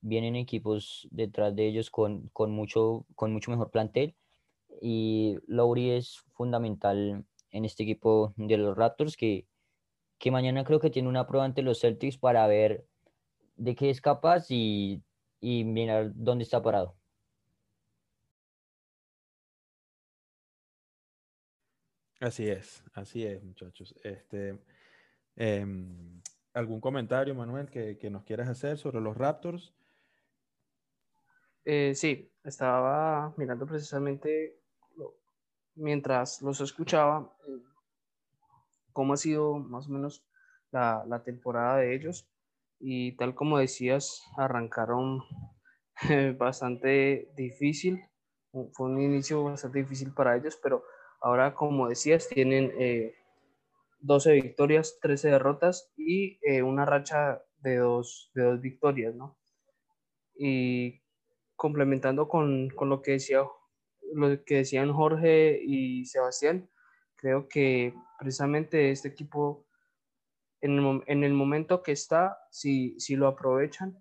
vienen 0.00 0.36
equipos 0.36 1.08
detrás 1.10 1.54
de 1.54 1.66
ellos 1.68 1.90
con, 1.90 2.30
mucho, 2.50 3.06
con 3.14 3.32
mucho 3.32 3.50
mejor 3.50 3.70
plantel 3.70 4.16
y 4.82 5.36
Lowry 5.46 5.90
es 5.90 6.24
fundamental 6.32 7.24
en 7.50 7.64
este 7.64 7.84
equipo 7.84 8.34
de 8.36 8.56
los 8.58 8.76
Raptors 8.76 9.16
que, 9.16 9.46
que 10.18 10.30
mañana 10.30 10.64
creo 10.64 10.80
que 10.80 10.90
tiene 10.90 11.08
una 11.08 11.26
prueba 11.26 11.44
ante 11.44 11.62
los 11.62 11.80
Celtics 11.80 12.18
para 12.18 12.46
ver 12.48 12.86
de 13.56 13.74
qué 13.74 13.90
es 13.90 14.00
capaz 14.00 14.46
y, 14.50 15.02
y 15.40 15.64
mirar 15.64 16.12
dónde 16.14 16.44
está 16.44 16.62
parado. 16.62 16.96
Así 22.20 22.48
es, 22.48 22.82
así 22.94 23.24
es, 23.24 23.42
muchachos. 23.42 23.94
Este, 24.02 24.58
Em, 25.36 26.20
¿Algún 26.52 26.80
comentario, 26.80 27.34
Manuel, 27.34 27.68
que, 27.68 28.08
nos 28.10 28.24
quieras 28.24 28.48
hacer 28.48 28.78
sobre 28.78 29.00
los 29.00 29.16
Raptors? 29.16 29.74
Eh, 31.64 31.94
sí, 31.96 32.32
estaba 32.44 33.34
mirando 33.36 33.66
precisamente 33.66 34.60
mientras 35.74 36.40
los 36.42 36.60
escuchaba 36.60 37.34
eh, 37.48 37.60
cómo 38.92 39.14
ha 39.14 39.16
sido 39.16 39.58
más 39.58 39.88
o 39.88 39.90
menos 39.90 40.24
la, 40.70 41.22
temporada 41.24 41.78
de 41.78 41.94
ellos 41.94 42.28
y 42.86 43.16
tal 43.16 43.34
como 43.34 43.56
decías, 43.56 44.22
arrancaron 44.36 45.22
bastante 46.38 47.30
difícil, 47.34 48.04
fue 48.72 48.90
un 48.90 49.00
inicio 49.00 49.42
bastante 49.42 49.78
difícil 49.78 50.12
para 50.12 50.36
ellos, 50.36 50.58
pero 50.62 50.84
ahora 51.22 51.54
como 51.54 51.88
decías, 51.88 52.28
tienen 52.28 52.70
eh, 52.78 53.14
12 54.00 54.32
victorias, 54.32 54.98
13 55.00 55.30
derrotas 55.30 55.94
y 55.96 56.38
eh, 56.42 56.62
una 56.62 56.84
racha 56.84 57.42
de 57.56 57.78
dos, 57.78 58.30
de 58.34 58.42
dos 58.42 58.60
victorias, 58.60 59.14
¿no? 59.14 59.38
Y 60.36 61.00
complementando 61.56 62.28
con, 62.28 62.68
con, 62.68 62.90
lo 62.90 63.00
que 63.00 63.12
decía 63.12 63.44
lo 64.12 64.44
que 64.44 64.56
decían 64.56 64.92
Jorge 64.92 65.58
y 65.64 66.04
Sebastián, 66.04 66.68
creo 67.16 67.48
que 67.48 67.94
precisamente 68.18 68.90
este 68.90 69.08
equipo 69.08 69.64
en 70.64 70.78
el, 70.78 71.02
en 71.06 71.24
el 71.24 71.34
momento 71.34 71.82
que 71.82 71.92
está, 71.92 72.38
si, 72.50 72.98
si, 72.98 73.16
lo 73.16 73.28
aprovechan, 73.28 73.98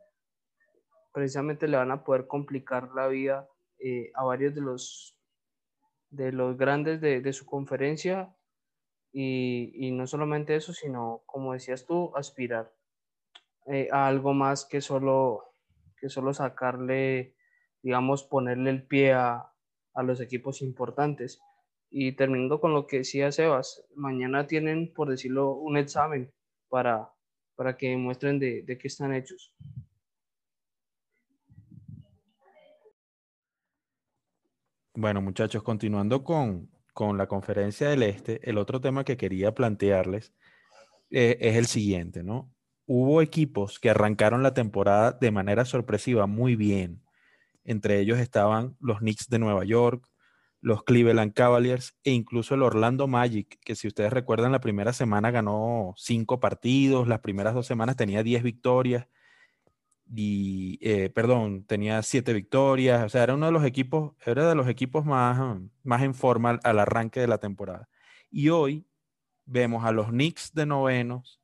precisamente 1.11 1.67
le 1.67 1.75
van 1.75 1.91
a 1.91 2.05
poder 2.05 2.25
complicar 2.25 2.89
la 2.95 3.07
vida 3.07 3.49
eh, 3.79 4.11
a 4.15 4.23
varios 4.23 4.55
de 4.55 4.61
los, 4.61 5.17
de 6.09 6.31
los 6.31 6.57
grandes 6.57 7.01
de, 7.01 7.19
de 7.19 7.33
su 7.33 7.45
conferencia 7.45 8.33
y, 9.11 9.91
no 9.91 10.07
solamente 10.07 10.55
eso, 10.55 10.73
sino, 10.73 11.21
como 11.25 11.51
decías 11.51 11.85
tú, 11.85 12.15
aspirar 12.15 12.73
eh, 13.67 13.89
a 13.91 14.07
algo 14.07 14.33
más 14.33 14.65
que 14.65 14.79
solo, 14.79 15.43
que 15.97 16.07
solo 16.07 16.33
sacarle, 16.33 17.35
digamos, 17.81 18.23
ponerle 18.23 18.69
el 18.69 18.87
pie 18.87 19.13
a, 19.13 19.49
los 20.01 20.21
equipos 20.21 20.61
importantes. 20.61 21.41
Y 21.89 22.13
terminando 22.13 22.61
con 22.61 22.73
lo 22.73 22.87
que 22.87 22.99
decía 22.99 23.31
Sebas, 23.33 23.85
mañana 23.95 24.47
tienen, 24.47 24.93
por 24.93 25.09
decirlo, 25.09 25.51
un 25.51 25.75
examen 25.75 26.33
para, 26.73 27.07
para 27.53 27.77
que 27.77 27.95
muestren 27.95 28.39
de, 28.39 28.63
de 28.63 28.79
qué 28.79 28.87
están 28.87 29.13
hechos. 29.13 29.53
Bueno, 34.95 35.21
muchachos, 35.21 35.61
continuando 35.61 36.23
con, 36.23 36.71
con 36.91 37.15
la 37.15 37.27
conferencia 37.27 37.89
del 37.89 38.01
Este, 38.01 38.49
el 38.49 38.57
otro 38.57 38.81
tema 38.81 39.03
que 39.03 39.17
quería 39.17 39.53
plantearles 39.53 40.33
eh, 41.11 41.37
es 41.41 41.57
el 41.57 41.67
siguiente, 41.67 42.23
¿no? 42.23 42.51
Hubo 42.87 43.21
equipos 43.21 43.79
que 43.79 43.91
arrancaron 43.91 44.41
la 44.41 44.55
temporada 44.55 45.11
de 45.11 45.29
manera 45.29 45.65
sorpresiva 45.65 46.25
muy 46.25 46.55
bien. 46.55 47.03
Entre 47.65 47.99
ellos 47.99 48.17
estaban 48.17 48.75
los 48.79 48.97
Knicks 48.97 49.29
de 49.29 49.37
Nueva 49.37 49.63
York, 49.63 50.09
los 50.63 50.83
Cleveland 50.83 51.33
Cavaliers 51.33 51.93
e 52.05 52.11
incluso 52.11 52.55
el 52.55 52.63
Orlando 52.63 53.05
Magic, 53.05 53.59
que 53.65 53.75
si 53.75 53.87
ustedes 53.89 54.13
recuerdan, 54.13 54.53
la 54.53 54.61
primera 54.61 54.93
semana 54.93 55.29
ganó 55.29 55.93
cinco 55.97 56.39
partidos, 56.39 57.05
las 57.09 57.19
primeras 57.19 57.53
dos 57.53 57.67
semanas 57.67 57.97
tenía 57.97 58.23
diez 58.23 58.43
victorias 58.43 59.07
y, 60.15 60.79
eh, 60.81 61.09
perdón, 61.09 61.65
tenía 61.65 62.01
siete 62.01 62.31
victorias, 62.31 63.03
o 63.03 63.09
sea, 63.09 63.23
era 63.23 63.33
uno 63.33 63.47
de 63.47 63.51
los 63.51 63.65
equipos, 63.65 64.13
era 64.25 64.47
de 64.47 64.55
los 64.55 64.69
equipos 64.69 65.05
más, 65.05 65.59
más 65.83 66.01
en 66.01 66.13
forma 66.13 66.51
al 66.63 66.79
arranque 66.79 67.19
de 67.19 67.27
la 67.27 67.39
temporada. 67.39 67.89
Y 68.31 68.47
hoy 68.47 68.87
vemos 69.45 69.83
a 69.83 69.91
los 69.91 70.07
Knicks 70.07 70.53
de 70.53 70.65
novenos, 70.65 71.41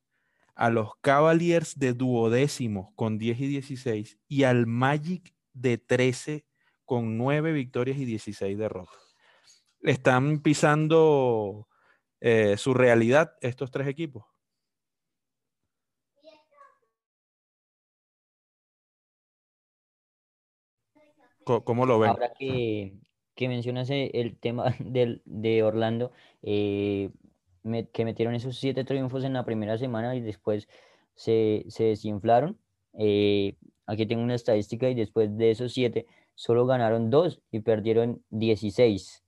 a 0.54 0.70
los 0.70 0.96
Cavaliers 1.02 1.78
de 1.78 1.92
duodécimos 1.92 2.88
con 2.94 3.18
10 3.18 3.40
y 3.40 3.46
16 3.48 4.18
y 4.28 4.44
al 4.44 4.66
Magic 4.66 5.34
de 5.52 5.76
13 5.76 6.46
con 6.86 7.18
9 7.18 7.52
victorias 7.52 7.98
y 7.98 8.06
16 8.06 8.56
derrotas. 8.56 9.09
Están 9.82 10.40
pisando 10.40 11.68
eh, 12.20 12.56
su 12.56 12.74
realidad 12.74 13.36
estos 13.40 13.70
tres 13.70 13.88
equipos. 13.88 14.24
¿Cómo 21.44 21.86
lo 21.86 21.98
ven? 21.98 22.10
Ahora 22.10 22.32
que, 22.38 22.94
que 23.34 23.48
mencionas 23.48 23.90
eh, 23.90 24.10
el 24.14 24.38
tema 24.38 24.74
del, 24.78 25.22
de 25.24 25.62
Orlando, 25.62 26.12
eh, 26.42 27.10
que 27.92 28.04
metieron 28.04 28.34
esos 28.34 28.56
siete 28.58 28.84
triunfos 28.84 29.24
en 29.24 29.32
la 29.32 29.44
primera 29.44 29.78
semana 29.78 30.14
y 30.14 30.20
después 30.20 30.68
se, 31.14 31.64
se 31.68 31.84
desinflaron. 31.84 32.58
Eh, 32.98 33.56
aquí 33.86 34.06
tengo 34.06 34.22
una 34.22 34.34
estadística 34.34 34.88
y 34.88 34.94
después 34.94 35.36
de 35.36 35.50
esos 35.50 35.72
siete 35.72 36.06
solo 36.34 36.66
ganaron 36.66 37.10
dos 37.10 37.42
y 37.50 37.60
perdieron 37.60 38.22
16. 38.30 39.19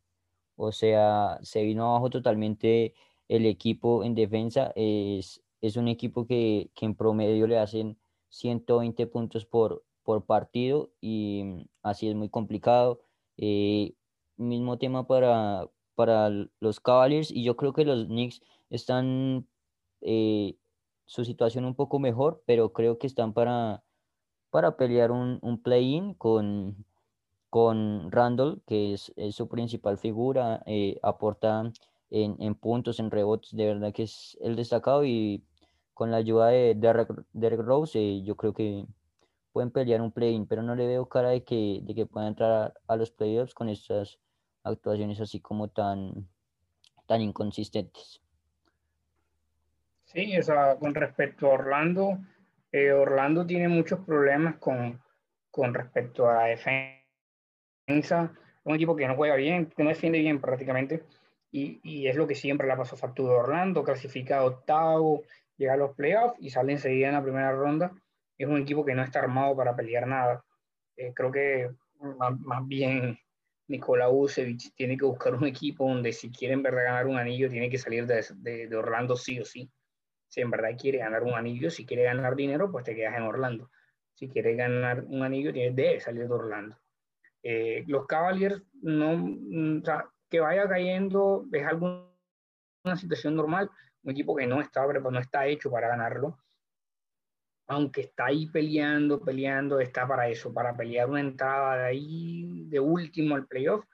O 0.62 0.72
sea, 0.72 1.38
se 1.42 1.62
vino 1.64 1.88
abajo 1.90 2.11
totalmente 2.11 2.94
el 3.29 3.46
equipo 3.46 4.05
en 4.05 4.14
defensa. 4.14 4.72
Es, 4.77 5.42
es 5.61 5.77
un 5.77 5.88
equipo 5.88 6.27
que, 6.27 6.70
que 6.75 6.87
en 6.87 6.94
promedio 6.94 7.46
le 7.46 7.59
hacen 7.59 7.98
120 8.31 9.07
puntos 9.09 9.44
por, 9.44 9.85
por 10.05 10.25
partido 10.25 10.90
y 11.01 11.42
mm, 11.44 11.64
así 11.83 12.09
es 12.09 12.14
muy 12.14 12.29
complicado. 12.29 13.01
Eh, 13.37 13.94
mismo 14.37 14.79
tema 14.79 15.07
para, 15.07 15.68
para 15.94 16.31
los 16.61 16.81
Cavaliers 16.81 17.31
y 17.31 17.44
yo 17.44 17.57
creo 17.57 17.72
que 17.72 17.85
los 17.85 18.07
Knicks 18.07 18.40
están 18.70 19.48
eh, 20.01 20.57
su 21.07 21.25
situación 21.25 21.64
un 21.64 21.75
poco 21.75 21.98
mejor, 21.98 22.42
pero 22.46 22.72
creo 22.72 22.98
que 22.98 23.07
están 23.07 23.33
para, 23.33 23.85
para 24.51 24.77
pelear 24.77 25.11
un, 25.11 25.38
un 25.42 25.61
play-in 25.62 26.14
con, 26.14 26.85
con 27.52 28.10
Randall, 28.10 28.62
que 28.66 28.94
es, 28.94 29.12
su 29.30 29.46
principal 29.46 29.98
figura, 29.98 30.62
eh, 30.64 30.98
aporta 31.02 31.70
en, 32.08 32.36
en, 32.40 32.54
puntos, 32.54 32.98
en 32.98 33.10
rebotes, 33.10 33.54
de 33.54 33.66
verdad 33.66 33.92
que 33.92 34.04
es 34.04 34.38
el 34.40 34.56
destacado 34.56 35.04
y 35.04 35.44
con 35.92 36.10
la 36.10 36.16
ayuda 36.16 36.46
de 36.46 36.74
Derek, 36.74 37.60
Rose, 37.60 38.22
yo 38.22 38.36
creo 38.38 38.54
que 38.54 38.86
pueden 39.52 39.70
pelear 39.70 40.00
un 40.00 40.12
play-in, 40.12 40.46
pero 40.46 40.62
no 40.62 40.74
le 40.74 40.86
veo 40.86 41.10
cara 41.10 41.28
de 41.28 41.44
que, 41.44 41.80
de 41.82 41.94
que 41.94 42.06
puedan 42.06 42.30
entrar 42.30 42.72
a, 42.88 42.96
los 42.96 43.10
playoffs 43.10 43.52
con 43.52 43.68
estas 43.68 44.18
actuaciones 44.64 45.20
así 45.20 45.38
como 45.38 45.68
tan, 45.68 46.26
tan 47.04 47.20
inconsistentes. 47.20 48.22
Sí, 50.06 50.38
o 50.38 50.42
sea, 50.42 50.78
con 50.78 50.94
respecto 50.94 51.48
a 51.48 51.50
Orlando, 51.50 52.18
eh, 52.72 52.92
Orlando 52.92 53.44
tiene 53.44 53.68
muchos 53.68 54.00
problemas 54.06 54.56
con, 54.56 55.02
con 55.50 55.74
respecto 55.74 56.30
a 56.30 56.34
la 56.36 56.44
defensa. 56.44 57.01
Un 57.86 58.74
equipo 58.74 58.94
que 58.94 59.08
no 59.08 59.16
juega 59.16 59.36
bien, 59.36 59.66
que 59.66 59.82
no 59.82 59.88
defiende 59.88 60.18
bien 60.20 60.40
prácticamente, 60.40 61.04
y, 61.50 61.80
y 61.82 62.06
es 62.06 62.16
lo 62.16 62.26
que 62.26 62.34
siempre 62.34 62.68
le 62.68 62.76
pasó 62.76 62.96
factura 62.96 63.34
Orlando, 63.34 63.84
clasifica 63.84 64.44
octavo, 64.44 65.22
llega 65.56 65.74
a 65.74 65.76
los 65.76 65.94
playoffs 65.94 66.36
y 66.40 66.50
sale 66.50 66.72
enseguida 66.72 67.08
en 67.08 67.14
la 67.14 67.22
primera 67.22 67.52
ronda 67.52 67.92
es 68.42 68.48
un 68.48 68.60
equipo 68.60 68.84
que 68.84 68.94
no 68.94 69.02
está 69.02 69.20
armado 69.20 69.56
para 69.56 69.74
pelear 69.74 70.06
nada. 70.06 70.44
Eh, 70.96 71.12
creo 71.14 71.30
que 71.30 71.70
más, 72.18 72.66
bien 72.66 73.18
Nikola 73.68 74.08
Vucevic 74.08 74.74
tiene 74.74 74.96
que 74.96 75.04
buscar 75.04 75.34
un 75.34 75.46
equipo 75.46 75.88
donde 75.88 76.12
si 76.12 76.30
quiere 76.30 76.54
en 76.54 76.62
verdad 76.62 76.84
ganar 76.84 77.06
un 77.06 77.16
anillo, 77.16 77.48
tiene 77.48 77.70
que 77.70 77.78
salir 77.78 78.06
de, 78.06 78.24
de, 78.68 78.76
Orlando 78.76 79.16
sí 79.16 79.38
o 79.40 79.44
sí. 79.44 79.70
Si 80.28 80.40
en 80.40 80.50
verdad 80.50 80.70
quiere 80.78 80.98
ganar 80.98 81.22
un 81.22 81.34
anillo, 81.34 81.70
si 81.70 81.86
quiere 81.86 82.04
ganar 82.04 82.34
dinero, 82.34 82.70
pues 82.70 82.84
te 82.84 82.94
quedas 82.94 83.16
en 83.16 83.22
Orlando. 83.22 83.70
Si 84.14 84.28
quiere 84.28 84.54
ganar 84.54 85.04
un 85.06 85.22
anillo, 85.22 85.52
tienes 85.52 85.76
de 85.76 86.00
salir 86.00 86.26
de 86.26 86.34
Orlando. 86.34 86.81
Eh, 87.42 87.85
los 87.87 88.07
Cavaliers, 88.07 88.62
no, 88.83 89.16
mm, 89.16 89.83
o 89.87 90.12
que 90.31 90.40
vaya 90.40 90.68
cayendo 90.68 91.46
es 91.52 91.66
alguna 91.66 92.07
situación 92.96 93.35
normal. 93.35 93.70
Un 94.02 94.12
equipo 94.12 94.35
que 94.35 94.46
no 94.46 94.61
está, 94.61 94.87
no 94.87 95.18
está 95.18 95.46
hecho 95.46 95.70
para 95.70 95.88
ganarlo 95.88 96.38
aunque 97.72 98.02
está 98.02 98.26
ahí 98.26 98.46
peleando, 98.46 99.20
peleando, 99.20 99.81
está 99.81 100.07
para 100.07 100.28
eso, 100.28 100.52
para 100.52 100.76
pelear 100.76 101.09
una 101.09 101.20
entrada 101.20 101.76
de 101.76 101.85
ahí 101.87 102.64
de 102.66 102.81
último 102.81 103.35
al 103.35 103.46
playoff, 103.46 103.85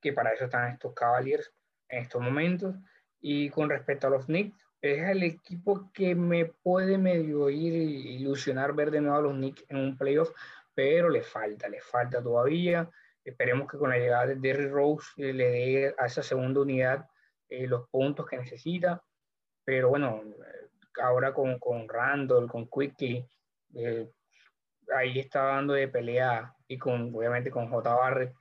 que 0.00 0.12
para 0.12 0.32
eso 0.32 0.44
están 0.44 0.72
estos 0.72 0.94
Cavaliers 0.94 1.52
en 1.88 2.02
estos 2.02 2.20
momentos. 2.20 2.74
Y 3.20 3.50
con 3.50 3.70
respecto 3.70 4.06
a 4.06 4.10
los 4.10 4.26
Knicks, 4.26 4.56
es 4.82 5.08
el 5.08 5.22
equipo 5.22 5.90
que 5.92 6.14
me 6.14 6.46
puede 6.46 6.98
medio 6.98 7.48
ir 7.48 7.72
ilusionar 7.72 8.74
ver 8.74 8.90
de 8.90 9.00
nuevo 9.00 9.16
a 9.16 9.22
los 9.22 9.32
Knicks 9.32 9.64
en 9.68 9.78
un 9.78 9.96
playoff, 9.96 10.30
pero 10.74 11.08
le 11.08 11.22
falta, 11.22 11.68
le 11.68 11.80
falta 11.80 12.22
todavía. 12.22 12.88
Esperemos 13.24 13.70
que 13.70 13.78
con 13.78 13.90
la 13.90 13.98
llegada 13.98 14.26
de 14.26 14.36
Derry 14.36 14.68
Rose 14.68 15.06
eh, 15.16 15.32
le 15.32 15.50
dé 15.50 15.94
a 15.98 16.06
esa 16.06 16.22
segunda 16.22 16.60
unidad 16.60 17.06
eh, 17.48 17.66
los 17.66 17.88
puntos 17.88 18.26
que 18.26 18.36
necesita. 18.36 19.02
Pero 19.64 19.88
bueno, 19.88 20.22
ahora 21.02 21.32
con, 21.32 21.58
con 21.58 21.88
Randall, 21.88 22.48
con 22.48 22.68
Quickly, 22.68 23.26
eh, 23.74 24.10
ahí 24.94 25.18
está 25.18 25.42
dando 25.42 25.74
de 25.74 25.88
pelea 25.88 26.54
y 26.68 26.78
con, 26.78 27.14
obviamente 27.14 27.50
con 27.50 27.68
J. 27.68 27.94
Barrett, 27.94 28.34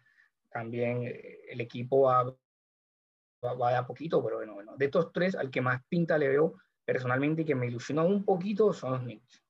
también 0.50 1.04
eh, 1.04 1.40
el 1.50 1.62
equipo 1.62 2.02
va, 2.02 2.24
va, 3.44 3.70
de 3.72 3.76
a 3.76 3.86
poquito, 3.86 4.24
pero 4.24 4.38
bueno, 4.38 4.54
bueno, 4.54 4.76
de 4.78 4.86
estos 4.86 5.12
tres, 5.12 5.36
al 5.36 5.50
que 5.50 5.62
más 5.62 5.82
pinta 5.88 6.18
le 6.18 6.30
veo 6.30 6.56
personalmente 6.86 7.42
y 7.42 7.46
que 7.46 7.56
me 7.56 7.68
ilusiona 7.68 8.04
un 8.04 8.24
poquito 8.26 8.74
son 8.74 8.92
los 8.94 9.02
Knicks. 9.02 9.43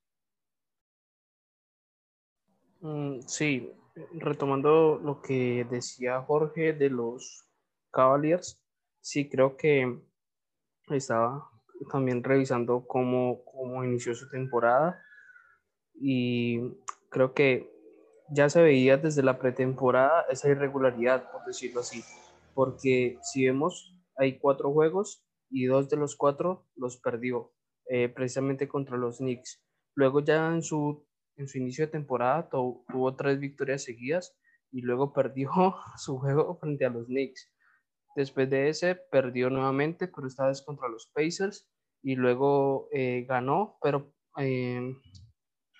Mm, 2.83 3.21
sí, 3.27 3.71
retomando 4.15 4.99
lo 5.01 5.21
que 5.21 5.65
decía 5.69 6.21
Jorge 6.21 6.73
de 6.73 6.89
los 6.89 7.47
Cavaliers, 7.91 8.61
sí 8.99 9.29
creo 9.29 9.55
que 9.55 10.01
estaba 10.89 11.49
también 11.89 12.21
revisando 12.21 12.85
cómo, 12.85 13.45
cómo 13.45 13.85
inició 13.85 14.13
su 14.15 14.29
temporada 14.29 15.01
y 15.93 16.59
creo 17.09 17.33
que 17.33 17.71
ya 18.29 18.49
se 18.49 18.61
veía 18.61 18.97
desde 18.97 19.23
la 19.23 19.39
pretemporada 19.39 20.25
esa 20.29 20.49
irregularidad, 20.49 21.31
por 21.31 21.45
decirlo 21.45 21.79
así, 21.79 22.03
porque 22.53 23.17
si 23.21 23.45
vemos, 23.45 23.95
hay 24.17 24.39
cuatro 24.39 24.73
juegos 24.73 25.25
y 25.49 25.67
dos 25.67 25.87
de 25.87 25.95
los 25.95 26.17
cuatro 26.17 26.67
los 26.75 26.97
perdió, 26.97 27.53
eh, 27.87 28.09
precisamente 28.09 28.67
contra 28.67 28.97
los 28.97 29.19
Knicks. 29.19 29.63
Luego 29.95 30.19
ya 30.19 30.47
en 30.47 30.63
su, 30.63 31.07
en 31.37 31.47
su 31.47 31.57
inicio 31.57 31.85
de 31.85 31.91
temporada 31.91 32.49
tuvo 32.49 33.15
tres 33.15 33.39
victorias 33.39 33.83
seguidas 33.83 34.37
y 34.71 34.81
luego 34.81 35.13
perdió 35.13 35.49
su 35.97 36.17
juego 36.17 36.57
frente 36.57 36.85
a 36.85 36.89
los 36.89 37.05
Knicks. 37.07 37.51
Después 38.15 38.49
de 38.49 38.69
ese 38.69 38.95
perdió 38.95 39.49
nuevamente, 39.49 40.07
pero 40.07 40.27
esta 40.27 40.47
vez 40.47 40.61
contra 40.61 40.87
los 40.87 41.07
Pacers 41.13 41.69
y 42.03 42.15
luego 42.15 42.89
eh, 42.91 43.25
ganó, 43.27 43.77
pero 43.81 44.13
eh, 44.37 44.95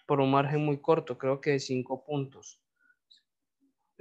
por 0.08 0.20
un 0.20 0.32
margen 0.32 0.66
muy 0.66 0.80
corto, 0.80 1.18
creo 1.18 1.42
que 1.42 1.52
de 1.52 1.60
5 1.60 2.06
puntos. 2.06 2.62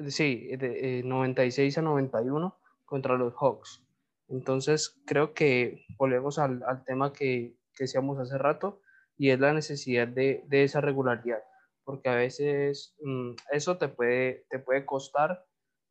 Sí, 0.08 0.48
de 0.56 1.02
96 1.04 1.76
eh, 1.76 1.80
a 1.80 1.82
91 1.82 2.58
contra 2.84 3.16
los 3.16 3.34
Hawks. 3.34 3.84
Entonces, 4.28 5.00
creo 5.06 5.34
que 5.34 5.84
volvemos 5.98 6.38
al, 6.38 6.62
al 6.66 6.84
tema 6.84 7.12
que, 7.12 7.58
que, 7.74 7.84
decíamos 7.84 8.18
hace 8.18 8.38
rato 8.38 8.80
y 9.16 9.30
es 9.30 9.40
la 9.40 9.52
necesidad 9.52 10.08
de, 10.08 10.44
de 10.46 10.64
esa 10.64 10.80
regularidad, 10.80 11.42
porque 11.84 12.08
a 12.08 12.14
veces 12.14 12.94
mm, 13.02 13.32
eso 13.52 13.78
te 13.78 13.88
puede, 13.88 14.46
te 14.50 14.58
puede 14.58 14.84
costar 14.84 15.44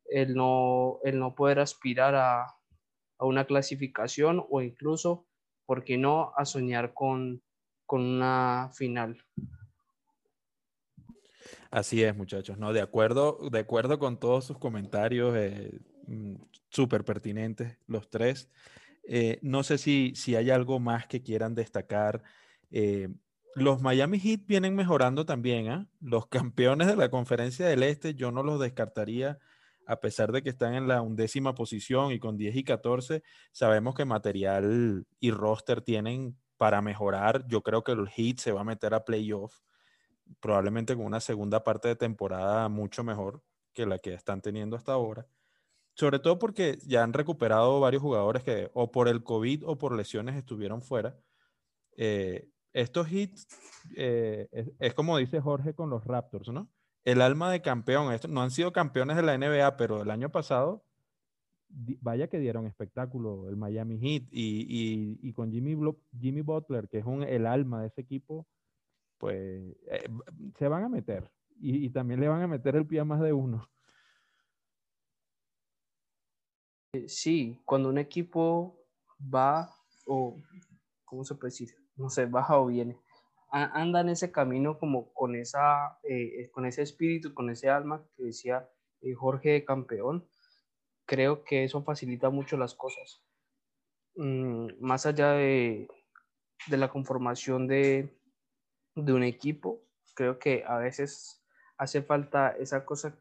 el 0.06 0.34
no, 0.34 0.98
el 1.04 1.18
no 1.18 1.34
poder 1.34 1.60
aspirar 1.60 2.14
a, 2.14 2.42
a 3.18 3.24
una 3.24 3.46
clasificación 3.46 4.44
o 4.50 4.60
incluso 4.60 5.26
¿por 5.66 5.84
qué 5.84 5.96
no 5.96 6.32
a 6.36 6.44
soñar 6.44 6.92
con, 6.94 7.42
una 7.88 8.70
final? 8.72 9.22
Así 11.70 12.02
es, 12.02 12.16
muchachos, 12.16 12.58
¿no? 12.58 12.72
De 12.72 12.80
acuerdo, 12.80 13.38
de 13.50 13.58
acuerdo 13.58 13.98
con 13.98 14.18
todos 14.18 14.46
sus 14.46 14.58
comentarios, 14.58 15.34
eh, 15.36 15.78
mm, 16.06 16.36
súper 16.70 17.04
pertinentes 17.04 17.78
los 17.86 18.08
tres. 18.08 18.50
Eh, 19.04 19.38
no 19.42 19.62
sé 19.62 19.78
si, 19.78 20.14
si 20.14 20.36
hay 20.36 20.50
algo 20.50 20.78
más 20.80 21.06
que 21.06 21.22
quieran 21.22 21.54
destacar. 21.54 22.22
Eh, 22.72 23.08
los 23.54 23.80
Miami 23.82 24.18
Heat 24.18 24.46
vienen 24.46 24.74
mejorando 24.74 25.24
también, 25.24 25.68
¿ah? 25.68 25.88
Los 26.00 26.26
campeones 26.26 26.88
de 26.88 26.96
la 26.96 27.10
conferencia 27.10 27.66
del 27.66 27.82
Este, 27.84 28.14
yo 28.14 28.32
no 28.32 28.42
los 28.42 28.58
descartaría 28.58 29.38
a 29.86 30.00
pesar 30.00 30.32
de 30.32 30.42
que 30.42 30.50
están 30.50 30.74
en 30.74 30.88
la 30.88 31.02
undécima 31.02 31.54
posición 31.54 32.12
y 32.12 32.18
con 32.18 32.36
10 32.36 32.56
y 32.56 32.64
14, 32.64 33.22
sabemos 33.52 33.94
que 33.94 34.04
material 34.04 35.06
y 35.20 35.30
roster 35.30 35.82
tienen 35.82 36.36
para 36.56 36.80
mejorar. 36.82 37.46
Yo 37.48 37.62
creo 37.62 37.82
que 37.82 37.92
el 37.92 38.08
Heat 38.08 38.38
se 38.38 38.52
va 38.52 38.60
a 38.60 38.64
meter 38.64 38.94
a 38.94 39.04
playoff, 39.04 39.60
probablemente 40.40 40.94
con 40.94 41.04
una 41.04 41.20
segunda 41.20 41.64
parte 41.64 41.88
de 41.88 41.96
temporada 41.96 42.68
mucho 42.68 43.04
mejor 43.04 43.42
que 43.72 43.86
la 43.86 43.98
que 43.98 44.14
están 44.14 44.40
teniendo 44.40 44.76
hasta 44.76 44.92
ahora. 44.92 45.26
Sobre 45.94 46.18
todo 46.18 46.38
porque 46.38 46.78
ya 46.86 47.02
han 47.02 47.12
recuperado 47.12 47.80
varios 47.80 48.02
jugadores 48.02 48.42
que 48.44 48.70
o 48.74 48.90
por 48.90 49.08
el 49.08 49.22
COVID 49.22 49.64
o 49.66 49.76
por 49.76 49.94
lesiones 49.94 50.36
estuvieron 50.36 50.80
fuera. 50.82 51.18
Eh, 51.96 52.48
estos 52.72 53.10
hits 53.10 53.46
eh, 53.96 54.48
es 54.78 54.94
como 54.94 55.18
dice 55.18 55.40
Jorge 55.40 55.74
con 55.74 55.90
los 55.90 56.04
Raptors, 56.04 56.48
¿no? 56.48 56.68
el 57.04 57.20
alma 57.20 57.50
de 57.50 57.62
campeón. 57.62 58.12
Esto, 58.12 58.28
no 58.28 58.42
han 58.42 58.50
sido 58.50 58.72
campeones 58.72 59.16
de 59.16 59.22
la 59.22 59.36
NBA, 59.36 59.76
pero 59.76 60.02
el 60.02 60.10
año 60.10 60.30
pasado 60.30 60.84
vaya 61.74 62.28
que 62.28 62.38
dieron 62.38 62.66
espectáculo 62.66 63.48
el 63.48 63.56
Miami 63.56 63.98
Heat 63.98 64.24
y, 64.30 65.32
con 65.32 65.50
Jimmy, 65.50 65.74
Jimmy 66.20 66.42
Butler, 66.42 66.88
que 66.88 66.98
es 66.98 67.06
un, 67.06 67.22
el 67.22 67.46
alma 67.46 67.80
de 67.80 67.88
ese 67.88 68.02
equipo, 68.02 68.46
pues 69.16 69.74
eh, 69.90 70.08
se 70.58 70.68
van 70.68 70.84
a 70.84 70.88
meter 70.88 71.30
y, 71.58 71.88
también 71.90 72.20
le 72.20 72.28
van 72.28 72.42
a 72.42 72.48
meter 72.48 72.76
el 72.76 72.86
pie 72.86 73.00
a 73.00 73.04
más 73.04 73.20
de 73.20 73.32
uno. 73.32 73.68
Eh, 76.92 77.08
sí, 77.08 77.58
cuando 77.64 77.88
un 77.88 77.98
equipo 77.98 78.78
va 79.18 79.70
o, 80.06 80.36
¿cómo 81.04 81.24
se 81.24 81.36
puede? 81.36 81.52
No 82.02 82.10
sé, 82.10 82.26
baja 82.26 82.58
o 82.58 82.66
viene, 82.66 82.98
anda 83.52 84.00
en 84.00 84.08
ese 84.08 84.32
camino 84.32 84.76
como 84.78 85.12
con, 85.12 85.36
esa, 85.36 85.98
eh, 86.02 86.50
con 86.50 86.66
ese 86.66 86.82
espíritu, 86.82 87.32
con 87.32 87.48
ese 87.48 87.70
alma 87.70 88.04
que 88.16 88.24
decía 88.24 88.68
Jorge 89.16 89.50
de 89.50 89.64
campeón, 89.64 90.26
creo 91.06 91.44
que 91.44 91.62
eso 91.62 91.84
facilita 91.84 92.28
mucho 92.30 92.56
las 92.56 92.74
cosas. 92.74 93.22
Mm, 94.16 94.68
más 94.80 95.06
allá 95.06 95.32
de, 95.32 95.86
de 96.66 96.76
la 96.76 96.88
conformación 96.88 97.68
de, 97.68 98.18
de, 98.96 99.12
un 99.12 99.22
equipo, 99.22 99.82
creo 100.14 100.40
que 100.40 100.64
a 100.66 100.78
veces 100.78 101.44
hace 101.78 102.02
falta 102.02 102.56
esa 102.58 102.84
cosa, 102.84 103.16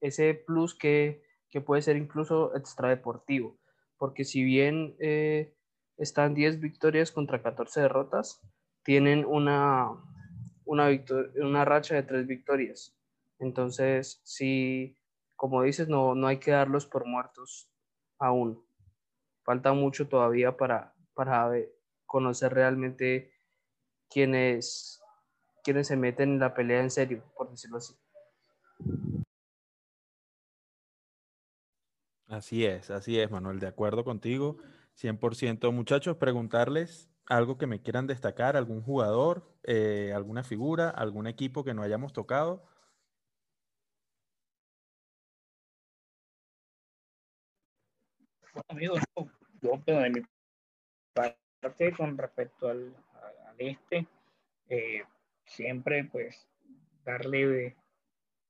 ese 0.00 0.34
plus 0.34 0.74
que, 0.74 1.22
que 1.50 1.60
puede 1.60 1.82
ser 1.82 1.96
incluso 1.96 2.56
extradeportivo, 2.56 3.58
porque 3.98 4.24
si 4.24 4.42
bien 4.42 4.96
eh, 4.98 5.54
están 5.96 6.34
10 6.34 6.60
victorias 6.60 7.12
contra 7.12 7.42
14 7.42 7.82
derrotas, 7.82 8.40
tienen 8.82 9.24
una, 9.24 9.90
una, 10.64 10.88
una 11.36 11.64
racha 11.64 11.94
de 11.94 12.02
3 12.02 12.26
victorias. 12.26 12.96
Entonces, 13.38 14.20
si 14.24 14.96
como 15.36 15.62
dices, 15.62 15.88
no, 15.88 16.14
no 16.14 16.26
hay 16.26 16.38
que 16.38 16.52
darlos 16.52 16.86
por 16.86 17.06
muertos 17.06 17.70
aún. 18.18 18.64
Falta 19.42 19.72
mucho 19.72 20.08
todavía 20.08 20.56
para, 20.56 20.94
para 21.14 21.50
conocer 22.06 22.54
realmente 22.54 23.32
quiénes, 24.08 25.02
quiénes 25.62 25.88
se 25.88 25.96
meten 25.96 26.34
en 26.34 26.38
la 26.38 26.54
pelea 26.54 26.80
en 26.80 26.90
serio, 26.90 27.24
por 27.36 27.50
decirlo 27.50 27.78
así. 27.78 27.94
Así 32.26 32.64
es, 32.64 32.90
así 32.90 33.20
es, 33.20 33.30
Manuel, 33.30 33.60
de 33.60 33.66
acuerdo 33.66 34.02
contigo, 34.02 34.56
100%. 34.94 35.72
Muchachos, 35.72 36.16
preguntarles 36.16 37.10
algo 37.26 37.58
que 37.58 37.66
me 37.66 37.80
quieran 37.82 38.06
destacar, 38.06 38.56
algún 38.56 38.82
jugador, 38.82 39.54
eh, 39.64 40.12
alguna 40.14 40.44
figura, 40.44 40.90
algún 40.90 41.26
equipo 41.26 41.64
que 41.64 41.74
no 41.74 41.82
hayamos 41.82 42.12
tocado 42.12 42.64
Bueno, 48.54 48.66
amigos, 48.68 49.00
yo, 49.62 49.82
de 49.84 50.10
mi 50.10 50.22
parte, 51.12 51.92
con 51.96 52.16
respecto 52.16 52.68
al, 52.68 52.94
este, 53.58 54.06
eh, 54.68 55.02
siempre 55.44 56.04
pues 56.04 56.46
darle 57.04 57.76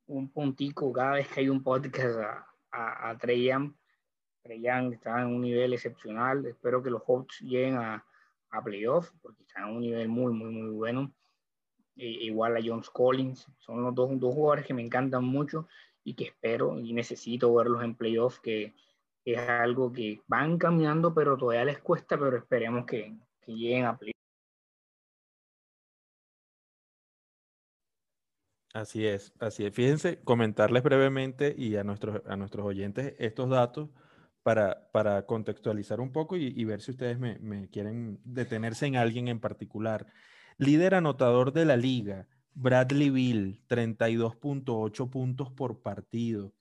un 0.07 0.29
puntico 0.31 0.93
cada 0.93 1.15
vez 1.15 1.29
que 1.29 1.41
hay 1.41 1.49
un 1.49 1.63
podcast 1.63 2.19
a, 2.19 2.47
a, 2.71 3.09
a 3.09 3.19
Young. 4.53 4.93
está 4.93 5.23
en 5.23 5.29
un 5.29 5.41
nivel 5.41 5.73
excepcional. 5.73 6.45
Espero 6.47 6.83
que 6.83 6.91
los 6.91 7.03
Hawks 7.07 7.41
lleguen 7.41 7.77
a, 7.77 8.05
a 8.51 8.63
playoff 8.63 9.11
porque 9.23 9.43
están 9.43 9.69
en 9.69 9.77
un 9.77 9.81
nivel 9.81 10.09
muy, 10.09 10.33
muy, 10.33 10.53
muy 10.53 10.71
bueno. 10.71 11.13
igual 11.97 12.57
a 12.57 12.61
Jones 12.65 12.91
Collins. 12.91 13.49
Son 13.59 13.83
los 13.83 13.95
dos, 13.95 14.11
dos 14.21 14.35
jugadores 14.35 14.67
que 14.67 14.75
me 14.75 14.83
encantan 14.83 15.25
mucho 15.25 15.67
y 16.03 16.15
que 16.15 16.25
espero 16.25 16.79
y 16.79 16.93
necesito 16.93 17.55
verlos 17.55 17.83
en 17.83 17.95
playoff 17.95 18.39
que 18.41 18.75
es 19.25 19.39
algo 19.39 19.91
que 19.91 20.21
van 20.27 20.59
caminando, 20.59 21.15
pero 21.15 21.37
todavía 21.39 21.65
les 21.65 21.79
cuesta, 21.79 22.19
pero 22.19 22.37
esperemos 22.37 22.85
que, 22.85 23.17
lleguen 23.47 23.85
a 23.85 23.91
aplicar. 23.91 24.15
Así 28.75 29.07
es, 29.07 29.33
así 29.39 29.65
es. 29.65 29.73
Fíjense, 29.73 30.21
comentarles 30.25 30.83
brevemente 30.83 31.55
y 31.57 31.77
a 31.77 31.85
nuestros, 31.85 32.21
a 32.27 32.37
nuestros 32.37 32.67
oyentes 32.67 33.15
estos 33.19 33.49
datos 33.49 33.89
para, 34.45 34.89
para 34.93 35.27
contextualizar 35.27 36.01
un 36.01 36.13
poco 36.13 36.37
y, 36.37 36.65
ver 36.65 36.81
si 36.81 36.93
ustedes 36.93 37.19
me, 37.19 37.41
me, 37.41 37.69
quieren 37.69 38.21
detenerse 38.23 38.87
en 38.87 38.95
alguien 38.95 39.27
en 39.27 39.41
particular. 39.41 40.07
Líder 40.59 40.95
anotador 40.95 41.53
de 41.53 41.65
la 41.65 41.77
liga, 41.77 42.29
Bradley 42.55 43.11
Bill, 43.11 43.65
32.8 43.69 45.11
puntos 45.11 45.51
por 45.51 45.83
partido 45.83 46.53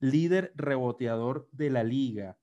líder 0.00 0.52
reboteador 0.56 1.48
de 1.52 1.70
la 1.70 1.84
liga. 1.84 2.38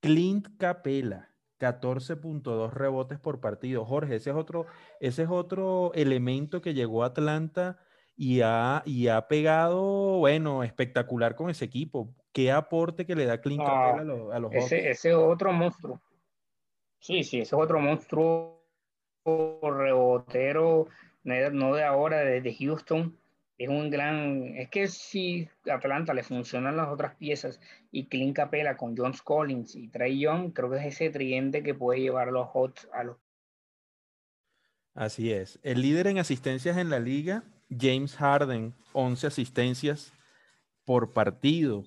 Clint 0.00 0.48
Capela, 0.58 1.30
14.2 1.58 2.72
rebotes 2.72 3.18
por 3.18 3.40
partido. 3.40 3.84
Jorge, 3.84 4.16
ese 4.16 4.30
es 4.30 4.36
otro, 4.36 4.66
ese 5.00 5.24
es 5.24 5.28
otro 5.30 5.92
elemento 5.94 6.60
que 6.60 6.74
llegó 6.74 7.02
a 7.02 7.08
Atlanta 7.08 7.78
y 8.16 8.40
ha, 8.42 8.82
y 8.86 9.08
ha 9.08 9.26
pegado, 9.28 10.18
bueno, 10.18 10.62
espectacular 10.62 11.34
con 11.34 11.50
ese 11.50 11.64
equipo. 11.64 12.14
¿Qué 12.36 12.52
aporte 12.52 13.06
que 13.06 13.14
le 13.14 13.24
da 13.24 13.40
Clint 13.40 13.64
Capela 13.64 14.02
a 14.02 14.38
los, 14.38 14.52
a 14.52 14.58
ese, 14.58 14.90
ese 14.90 15.14
otro 15.14 15.54
monstruo. 15.54 16.02
Sí, 16.98 17.24
sí, 17.24 17.40
ese 17.40 17.56
otro 17.56 17.80
monstruo 17.80 18.62
rebotero, 19.24 20.86
no 21.24 21.74
de 21.74 21.82
ahora, 21.82 22.18
desde 22.18 22.54
Houston 22.54 23.16
es 23.56 23.70
un 23.70 23.88
gran, 23.88 24.54
es 24.54 24.68
que 24.68 24.86
si 24.86 25.48
Atlanta 25.64 26.12
le 26.12 26.22
funcionan 26.22 26.76
las 26.76 26.88
otras 26.88 27.14
piezas 27.14 27.58
y 27.90 28.04
Clint 28.04 28.36
Capela 28.36 28.76
con 28.76 28.94
John 28.94 29.14
Collins 29.24 29.74
y 29.74 29.88
Trey 29.88 30.20
Young, 30.20 30.52
creo 30.52 30.70
que 30.70 30.76
es 30.76 30.84
ese 30.84 31.08
triente 31.08 31.62
que 31.62 31.72
puede 31.72 32.02
llevar 32.02 32.28
a 32.28 32.32
los 32.32 32.48
Hawks 32.52 32.86
a 32.92 33.02
los... 33.02 33.16
Así 34.92 35.32
es. 35.32 35.58
El 35.62 35.80
líder 35.80 36.08
en 36.08 36.18
asistencias 36.18 36.76
en 36.76 36.90
la 36.90 37.00
liga, 37.00 37.44
James 37.70 38.14
Harden, 38.14 38.74
11 38.92 39.26
asistencias 39.26 40.12
por 40.84 41.14
partido. 41.14 41.82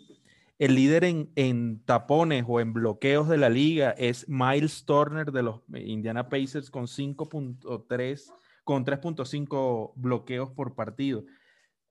El 0.60 0.76
líder 0.76 1.06
en, 1.06 1.32
en 1.36 1.86
tapones 1.86 2.44
o 2.46 2.60
en 2.60 2.74
bloqueos 2.74 3.30
de 3.30 3.38
la 3.38 3.48
liga 3.50 3.92
es 3.92 4.28
Miles 4.28 4.84
Turner 4.84 5.32
de 5.32 5.42
los 5.42 5.62
Indiana 5.74 6.28
Pacers 6.28 6.70
con 6.70 6.86
5.3, 6.86 8.34
con 8.66 8.86
3.5 8.86 9.94
bloqueos 9.96 10.52
por 10.52 10.76
partido. 10.76 11.24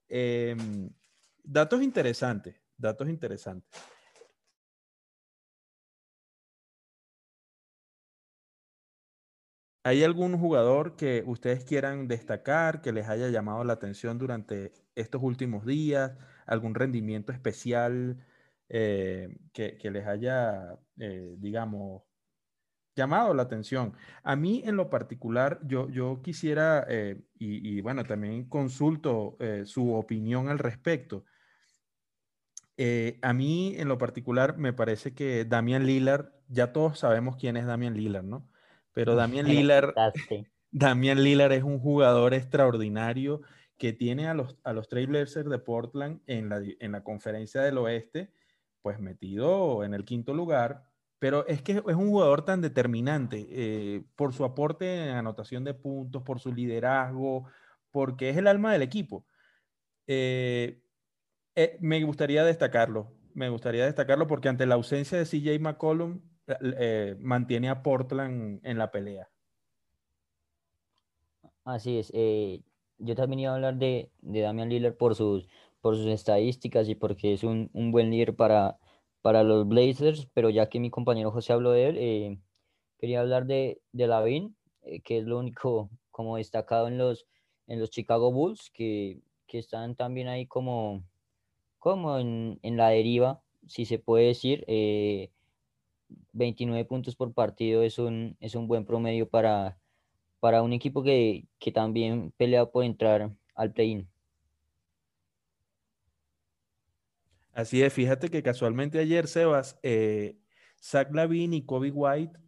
Em, 0.07 0.91
datos 1.43 1.81
interesantes, 1.81 2.61
datos 2.77 3.09
interesantes. 3.09 3.69
¿Hay 9.83 10.03
algún 10.03 10.37
jugador 10.37 10.95
que 10.95 11.23
ustedes 11.25 11.63
quieran 11.63 12.07
destacar, 12.07 12.81
que 12.81 12.91
les 12.91 13.07
haya 13.09 13.29
llamado 13.29 13.63
la 13.63 13.73
atención 13.73 14.19
durante 14.19 14.73
estos 14.93 15.23
últimos 15.23 15.65
días? 15.65 16.11
¿Algún 16.45 16.75
rendimiento 16.75 17.31
especial 17.31 18.17
eh, 18.69 19.35
que, 19.51 19.77
les 19.91 20.07
haya, 20.07 20.77
eh, 20.97 21.35
digamos, 21.37 22.03
llamado 22.99 23.33
la 23.33 23.43
atención. 23.43 23.93
A 24.23 24.35
mí 24.35 24.61
en 24.65 24.75
lo 24.75 24.89
particular, 24.89 25.59
yo, 25.63 25.89
yo 25.89 26.21
quisiera, 26.21 26.85
eh, 26.87 27.21
y, 27.39 27.81
bueno, 27.81 28.03
también 28.03 28.47
consulto 28.49 29.37
eh, 29.39 29.63
su 29.65 29.93
opinión 29.93 30.49
al 30.49 30.59
respecto. 30.59 31.25
Eh, 32.77 33.17
a 33.21 33.33
mí 33.33 33.75
en 33.77 33.87
lo 33.87 33.97
particular 33.97 34.57
me 34.57 34.73
parece 34.73 35.13
que 35.13 35.45
Damian 35.45 35.85
Lillard, 35.85 36.31
ya 36.47 36.71
todos 36.71 36.99
sabemos 36.99 37.35
quién 37.35 37.57
es 37.57 37.65
Damian 37.65 37.95
Lillard, 37.95 38.23
¿no? 38.23 38.47
Pero 38.93 39.15
Damian 39.15 39.47
Lillard, 39.47 39.93
Damian 40.71 41.23
Lillard 41.23 41.53
es 41.53 41.63
un 41.63 41.79
jugador 41.79 42.33
extraordinario 42.33 43.41
que 43.77 43.93
tiene 43.93 44.27
a 44.27 44.33
los, 44.33 44.57
a 44.63 44.73
los 44.73 44.89
Trailblazers 44.89 45.49
de 45.49 45.59
Portland 45.59 46.21
en 46.27 46.49
la, 46.49 46.61
en 46.79 46.91
la 46.91 47.03
conferencia 47.03 47.61
del 47.61 47.77
oeste, 47.77 48.31
pues 48.81 48.99
metido 48.99 49.83
en 49.83 49.93
el 49.93 50.05
quinto 50.05 50.33
lugar, 50.33 50.83
pero 51.19 51.45
es 51.47 51.61
que 51.61 51.73
es 51.73 51.95
un 51.95 52.09
jugador 52.09 52.45
tan 52.45 52.61
determinante 52.61 53.45
eh, 53.49 54.03
por 54.15 54.33
su 54.33 54.45
aporte 54.45 55.09
en 55.09 55.15
anotación 55.15 55.63
de 55.63 55.73
puntos, 55.73 56.23
por 56.23 56.39
su 56.39 56.53
liderazgo, 56.53 57.45
porque 57.91 58.29
es 58.29 58.37
el 58.37 58.47
alma 58.47 58.71
del 58.71 58.81
equipo. 58.81 59.25
Eh, 60.07 60.81
eh, 61.55 61.77
me 61.81 62.01
gustaría 62.03 62.43
destacarlo, 62.45 63.11
me 63.33 63.49
gustaría 63.49 63.85
destacarlo 63.85 64.27
porque 64.27 64.49
ante 64.49 64.65
la 64.65 64.75
ausencia 64.75 65.17
de 65.17 65.25
CJ 65.25 65.59
McCollum 65.59 66.21
mantiene 67.19 67.69
a 67.69 67.83
Portland 67.83 68.59
en 68.63 68.77
la 68.77 68.91
pelea. 68.91 69.29
Así 71.65 71.99
es. 71.99 72.11
yo 72.97 73.15
también 73.15 73.41
iba 73.41 73.51
a 73.51 73.55
hablar 73.55 73.75
de, 73.75 74.11
de 74.21 74.39
Damian 74.39 74.69
Lillard 74.69 74.95
por 74.95 75.13
sus, 75.13 75.47
por 75.81 75.95
sus 75.95 76.07
estadísticas 76.07 76.89
y 76.89 76.95
porque 76.95 77.33
es 77.33 77.43
un, 77.43 77.69
un 77.73 77.91
buen 77.91 78.11
líder 78.11 78.35
para, 78.35 78.77
para 79.21 79.43
los 79.43 79.67
Blazers, 79.67 80.27
pero 80.33 80.49
ya 80.49 80.69
que 80.69 80.79
mi 80.79 80.89
compañero 80.89 81.31
José 81.31 81.53
habló 81.53 81.71
de 81.71 81.87
él, 81.87 81.97
eh, 81.97 82.39
quería 82.97 83.21
hablar 83.21 83.45
de, 83.45 83.81
de 83.91 84.07
Lavin, 84.07 84.55
eh, 84.83 85.01
que 85.01 85.19
es 85.19 85.25
lo 85.25 85.39
único 85.39 85.89
como 86.11 86.37
destacado 86.37 86.87
en 86.87 86.97
los, 86.97 87.25
en 87.67 87.79
los 87.79 87.89
Chicago 87.89 88.31
Bulls, 88.31 88.71
que, 88.71 89.21
que 89.47 89.59
están 89.59 89.95
también 89.95 90.27
ahí 90.27 90.45
como, 90.45 91.03
como 91.79 92.17
en, 92.19 92.59
en, 92.61 92.77
la 92.77 92.89
deriva, 92.89 93.41
si 93.67 93.85
se 93.85 93.99
puede 93.99 94.27
decir, 94.27 94.65
29 96.33 96.85
puntos 96.85 97.15
por 97.15 97.33
partido 97.33 97.83
es 97.83 97.99
un, 97.99 98.35
es 98.39 98.55
un 98.55 98.67
buen 98.67 98.85
promedio 98.85 99.29
para, 99.29 99.77
para 100.39 100.61
un 100.61 100.73
equipo 100.73 101.03
que, 101.03 101.45
que 101.59 101.71
también 101.71 102.31
pelea 102.37 102.65
por 102.65 102.83
entrar 102.83 103.31
al 103.55 103.73
play-in. 103.73 104.09
Así 107.59 107.83
es, 107.83 107.91
fíjate 107.91 108.29
que 108.29 108.41
casualmente 108.41 108.99
ayer, 108.99 109.27
Sebas, 109.27 109.77
eh, 109.83 110.37
Zach 110.81 111.13
Lavin 111.13 111.53
y 111.53 111.65
Kobe 111.65 111.91
White 111.91 112.39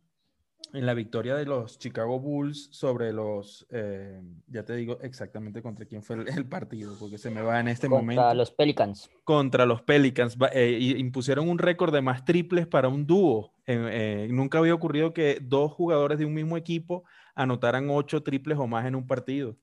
en 0.72 0.86
la 0.86 0.94
victoria 0.94 1.36
de 1.36 1.44
los 1.44 1.78
Chicago 1.78 2.18
Bulls 2.18 2.70
sobre 2.72 3.12
los, 3.12 3.68
eh, 3.72 4.22
ya 4.48 4.64
te 4.64 4.74
digo 4.74 5.00
exactamente 5.02 5.62
contra 5.62 5.86
quién 5.86 6.02
fue 6.02 6.16
el, 6.16 6.46
partido, 6.46 6.96
porque 6.98 7.18
se 7.18 7.30
me 7.30 7.42
va 7.42 7.60
en 7.60 7.68
este 7.68 7.90
momento. 7.90 8.22
Contra 8.22 8.34
los 8.34 8.52
Pelicans. 8.52 9.10
Contra 9.26 9.66
los 9.66 9.82
Pelicans. 9.82 10.38
Eh, 10.54 10.96
impusieron 10.98 11.50
un 11.50 11.58
récord 11.58 11.94
de 11.94 12.02
más 12.02 12.24
triples 12.24 12.66
para 12.66 12.88
un 12.88 13.06
dúo. 13.06 13.54
Eh, 13.68 14.30
nunca 14.32 14.60
había 14.60 14.74
ocurrido 14.74 15.14
que 15.14 15.40
dos 15.42 15.74
jugadores 15.74 16.20
de 16.20 16.26
un 16.26 16.34
mismo 16.34 16.56
equipo 16.56 17.04
anotaran 17.36 17.90
ocho 17.90 18.24
triples 18.24 18.58
o 18.58 18.66
más 18.66 18.86
en 18.86 18.96
un 18.96 19.06
partido. 19.06 19.58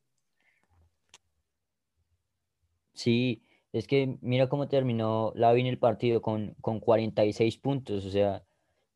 Sí, 2.92 3.47
es 3.72 3.86
que 3.86 4.18
mira 4.20 4.48
cómo 4.48 4.68
terminó 4.68 5.32
Lavin 5.34 5.66
el 5.66 5.78
partido 5.78 6.22
con, 6.22 6.54
con 6.60 6.80
46 6.80 7.58
puntos, 7.58 8.04
o 8.04 8.10
sea, 8.10 8.44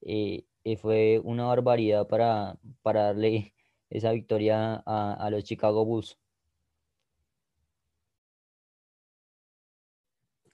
eh, 0.03 0.45
eh, 0.65 0.77
fue 0.77 1.21
una 1.25 1.45
barbaridad 1.47 2.07
para, 2.07 2.59
para 2.83 3.05
darle 3.05 3.55
esa 3.91 4.13
victoria 4.13 4.83
a, 4.87 5.29
los 5.31 5.45
Chicago 5.45 5.85
Bulls. 5.85 6.19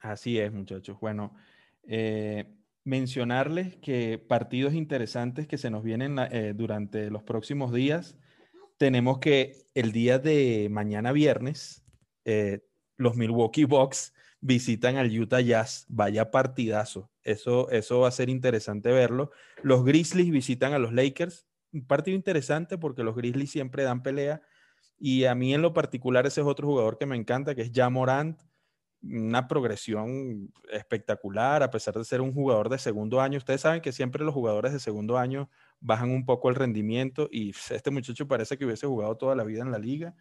Así 0.01 0.39
es, 0.39 0.53
muchachos. 0.53 0.99
Bueno, 1.01 1.35
eh, 1.85 2.47
mencionarles 2.85 3.77
que 3.77 4.19
partidos 4.19 4.75
interesantes 4.75 5.47
que 5.47 5.59
se 5.59 5.71
nos 5.71 5.83
vienen 5.83 6.19
eh, 6.19 6.53
durante 6.55 7.11
los 7.11 7.23
próximos 7.23 7.73
días. 7.73 8.17
Tenemos 8.77 9.19
que 9.19 9.67
el 9.75 9.93
día 9.93 10.19
de 10.19 10.69
mañana 10.71 11.13
viernes, 11.13 11.85
los 12.99 13.17
Milwaukee 13.17 13.65
Bucks 13.65 14.13
visitan 14.41 14.97
al 14.97 15.17
Utah 15.19 15.41
Jazz. 15.41 15.87
Vaya 15.89 16.31
partidazo. 16.31 17.11
Eso, 17.23 17.71
eso 17.71 18.01
va 18.01 18.09
a 18.09 18.13
ser 18.13 18.29
interesante 18.29 18.93
verlo. 18.93 19.31
Los 19.63 19.85
Grizzlies 19.85 20.31
visitan 20.31 20.75
a 20.75 20.79
los 20.79 20.93
Lakers. 20.93 21.47
Un 21.73 21.87
partido 21.87 22.17
interesante 22.17 22.77
porque 22.77 23.05
los 23.05 23.17
Grizzlies 23.17 23.51
siempre 23.51 23.85
dan 23.85 24.03
pelea. 24.03 24.43
Y 24.99 25.25
a 25.25 25.35
mí 25.35 25.55
en 25.55 25.63
lo 25.63 25.73
particular 25.73 26.27
ese 26.27 26.41
es 26.41 26.47
otro 26.47 26.67
jugador 26.67 26.99
que 26.99 27.07
me 27.07 27.17
encanta, 27.17 27.55
que 27.55 27.63
es 27.63 27.71
Jamorant. 27.73 28.41
Una 29.01 29.47
progresión 29.47 30.53
espectacular, 30.73 31.63
a 31.63 31.71
pesar 31.71 31.95
de 31.95 32.05
ser 32.05 32.21
un 32.21 32.33
jugador 32.33 32.69
de 32.69 32.79
segundo 32.79 33.21
año. 33.21 33.39
Ustedes 33.39 33.61
saben 33.61 33.81
que 33.81 33.93
siempre 33.93 34.25
los 34.25 34.35
jugadores 34.35 34.73
de 34.73 34.81
segundo 34.81 35.19
año 35.19 35.49
bajan 35.79 36.11
un 36.11 36.27
poco 36.27 36.49
el 36.49 36.57
rendimiento 36.57 37.29
y 37.31 37.51
este 37.51 37.93
muchacho 37.93 38.27
parece 38.27 38.59
que 38.59 38.65
hubiese 38.65 38.89
jugado 38.89 39.17
toda 39.17 39.37
la 39.37 39.45
vida 39.45 39.63
en 39.63 39.71
la 39.71 39.79
liga 39.79 40.17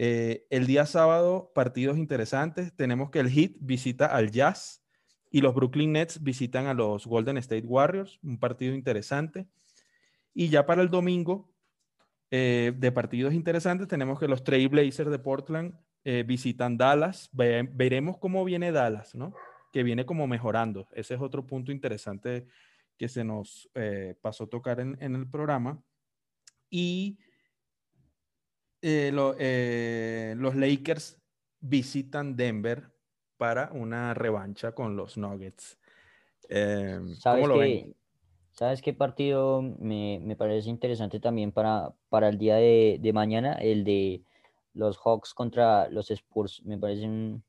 eh, 0.00 0.46
el 0.50 0.68
día 0.68 0.86
sábado, 0.86 1.50
partidos 1.56 1.98
interesantes. 1.98 2.72
Tenemos 2.72 3.10
que 3.10 3.18
el 3.18 3.28
Heat 3.28 3.56
visita 3.58 4.06
al 4.06 4.30
Jazz 4.30 4.80
y 5.28 5.40
los 5.40 5.56
Brooklyn 5.56 5.90
Nets 5.90 6.22
visitan 6.22 6.66
a 6.66 6.74
los 6.74 7.04
Golden 7.04 7.36
State 7.38 7.66
Warriors, 7.66 8.20
un 8.22 8.38
partido 8.38 8.76
interesante. 8.76 9.48
Y 10.32 10.50
ya 10.50 10.66
para 10.66 10.82
el 10.82 10.88
domingo, 10.88 11.50
eh, 12.30 12.72
de 12.76 12.92
partidos 12.92 13.34
interesantes, 13.34 13.88
tenemos 13.88 14.20
que 14.20 14.28
los 14.28 14.44
Trail 14.44 14.68
Blazers 14.68 15.10
de 15.10 15.18
Portland 15.18 15.74
eh, 16.04 16.22
visitan 16.24 16.76
Dallas. 16.76 17.28
veremos 17.32 18.18
cómo 18.18 18.44
viene 18.44 18.70
Dallas, 18.70 19.16
¿no? 19.16 19.34
Que 19.72 19.82
viene 19.82 20.06
como 20.06 20.28
mejorando. 20.28 20.86
Ese 20.92 21.14
es 21.14 21.20
otro 21.20 21.44
punto 21.44 21.72
interesante 21.72 22.46
que 22.96 23.08
se 23.08 23.24
nos 23.24 23.68
pasó 24.20 24.44
a 24.44 24.48
tocar 24.48 24.78
en, 24.78 24.96
en 25.00 25.16
el 25.16 25.28
programa. 25.28 25.82
Y 26.70 27.18
eh, 28.82 29.12
eh, 29.38 30.34
los 30.36 30.54
Lakers 30.54 31.18
visitan 31.60 32.36
Denver 32.36 32.92
para 33.36 33.70
una 33.72 34.14
revancha 34.14 34.72
con 34.72 34.96
los 34.96 35.16
Nuggets. 35.16 35.78
Em, 36.48 37.14
¿Sabes, 37.14 37.48
qué, 37.48 37.94
¿Sabes 38.52 38.82
qué 38.82 38.92
partido 38.94 39.62
me, 39.62 40.34
parece 40.36 40.70
interesante 40.70 41.20
también 41.20 41.52
para, 41.52 41.94
para 42.08 42.28
el 42.28 42.38
día 42.38 42.56
de, 42.56 43.10
mañana? 43.12 43.54
El 43.54 43.84
de 43.84 44.22
los 44.74 44.98
Hawks 44.98 45.34
contra 45.34 45.88
los 45.88 46.10
Spurs. 46.10 46.62
Me 46.64 46.78
parece 46.78 47.06
un, 47.06 47.42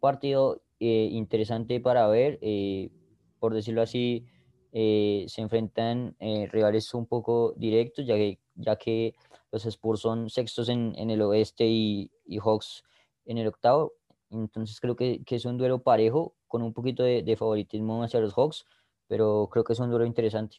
partido 0.00 0.62
eh, 0.78 1.08
interesante 1.12 1.80
para 1.80 2.06
ver. 2.08 2.38
por 3.38 3.54
decirlo 3.54 3.82
así, 3.82 4.26
se 4.72 5.40
enfrentan 5.40 6.16
rivales 6.50 6.92
un 6.94 7.06
poco 7.06 7.54
directos, 7.56 8.06
ya 8.06 8.14
que, 8.16 8.38
ya 8.54 8.76
que 8.76 9.14
los 9.52 9.66
Spurs 9.66 10.00
son 10.00 10.30
sextos 10.30 10.68
en, 10.68 10.94
el 10.96 11.22
oeste 11.22 11.66
y, 11.66 12.10
Hawks 12.38 12.84
en 13.24 13.38
el 13.38 13.48
octavo. 13.48 13.94
Entonces 14.30 14.80
creo 14.80 14.96
que, 14.96 15.22
es 15.26 15.44
un 15.44 15.58
duelo 15.58 15.82
parejo 15.82 16.34
con 16.46 16.62
un 16.62 16.72
poquito 16.72 17.02
de, 17.02 17.36
favoritismo 17.36 18.02
hacia 18.02 18.20
los 18.20 18.34
Hawks, 18.34 18.64
pero 19.06 19.48
creo 19.50 19.64
que 19.64 19.72
es 19.72 19.78
un 19.80 19.90
duelo 19.90 20.06
interesante. 20.06 20.58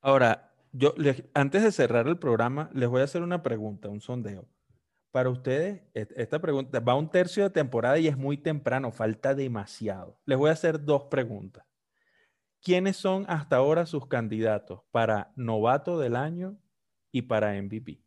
Ahora, 0.00 0.52
yo 0.72 0.92
antes 1.32 1.62
de 1.62 1.72
cerrar 1.72 2.08
el 2.08 2.18
programa, 2.18 2.68
les 2.74 2.88
voy 2.88 3.00
a 3.00 3.04
hacer 3.04 3.22
una 3.22 3.42
pregunta, 3.42 3.88
un 3.88 4.00
sondeo. 4.00 4.46
Para 5.12 5.30
ustedes, 5.30 5.82
esta 5.94 6.40
pregunta 6.40 6.80
va 6.80 6.96
un 6.96 7.08
tercio 7.08 7.44
de 7.44 7.50
temporada 7.50 7.98
y 7.98 8.08
es 8.08 8.16
muy 8.16 8.36
temprano, 8.36 8.90
falta 8.90 9.32
demasiado. 9.32 10.18
Les 10.26 10.36
voy 10.36 10.50
a 10.50 10.54
hacer 10.54 10.84
dos 10.84 11.04
preguntas. 11.04 11.64
¿Quiénes 12.64 12.96
son 12.96 13.26
hasta 13.28 13.56
ahora 13.56 13.84
sus 13.84 14.06
candidatos 14.06 14.80
para 14.90 15.30
novato 15.36 15.98
del 15.98 16.16
año 16.16 16.56
y 17.12 17.20
para 17.20 17.52
MVP? 17.60 18.00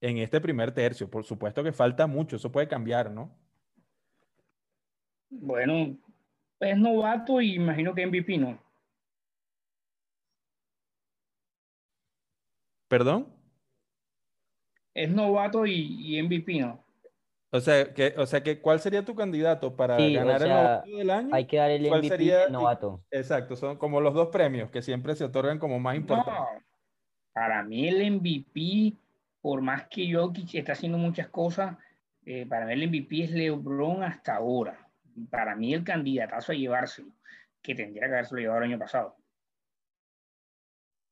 En 0.00 0.16
este 0.16 0.40
primer 0.40 0.72
tercio, 0.72 1.10
por 1.10 1.24
supuesto 1.24 1.62
que 1.62 1.70
falta 1.70 2.06
mucho, 2.06 2.36
eso 2.36 2.50
puede 2.50 2.66
cambiar, 2.66 3.10
¿no? 3.10 3.38
Bueno, 5.28 5.98
es 6.60 6.78
novato 6.78 7.42
y 7.42 7.56
imagino 7.56 7.94
que 7.94 8.06
MVP 8.06 8.38
no. 8.38 8.58
¿Perdón? 12.88 13.28
Es 14.94 15.10
novato 15.10 15.66
y, 15.66 16.16
y 16.16 16.22
MVP 16.22 16.58
no. 16.60 16.87
O 17.50 17.60
sea, 17.60 17.94
que, 17.94 18.14
o 18.18 18.26
sea 18.26 18.42
que, 18.42 18.60
¿cuál 18.60 18.78
sería 18.78 19.04
tu 19.04 19.14
candidato 19.14 19.74
para 19.74 19.96
ganar 19.96 20.42
el 20.42 20.48
novato 20.48 20.90
del 20.90 21.10
año? 21.10 21.34
Hay 21.34 21.46
que 21.46 21.56
dar 21.56 21.70
el 21.70 21.86
MVP 21.86 22.08
sería, 22.08 22.48
novato. 22.48 23.02
Exacto, 23.10 23.56
son 23.56 23.78
como 23.78 24.00
los 24.00 24.12
dos 24.12 24.28
premios 24.28 24.70
que 24.70 24.82
siempre 24.82 25.14
se 25.14 25.24
otorgan 25.24 25.58
como 25.58 25.80
más 25.80 25.96
importantes. 25.96 26.62
para 27.32 27.62
mí 27.62 27.88
el 27.88 28.12
MVP, 28.12 28.98
por 29.40 29.62
más 29.62 29.88
que 29.88 30.12
Jokic 30.12 30.54
está 30.56 30.72
haciendo 30.72 30.98
muchas 30.98 31.28
cosas, 31.28 31.76
eh, 32.26 32.44
para 32.44 32.66
mí 32.66 32.74
el 32.74 32.88
MVP 32.88 33.24
es 33.24 33.30
LeBron 33.30 34.02
hasta 34.02 34.36
ahora. 34.36 34.86
Para 35.30 35.56
mí 35.56 35.72
el 35.72 35.84
candidatazo 35.84 36.52
a 36.52 36.54
llevárselo, 36.54 37.12
que 37.62 37.74
tendría 37.74 38.06
que 38.08 38.12
haberse 38.12 38.36
llevado 38.36 38.58
el 38.58 38.70
año 38.70 38.78
pasado. 38.78 39.16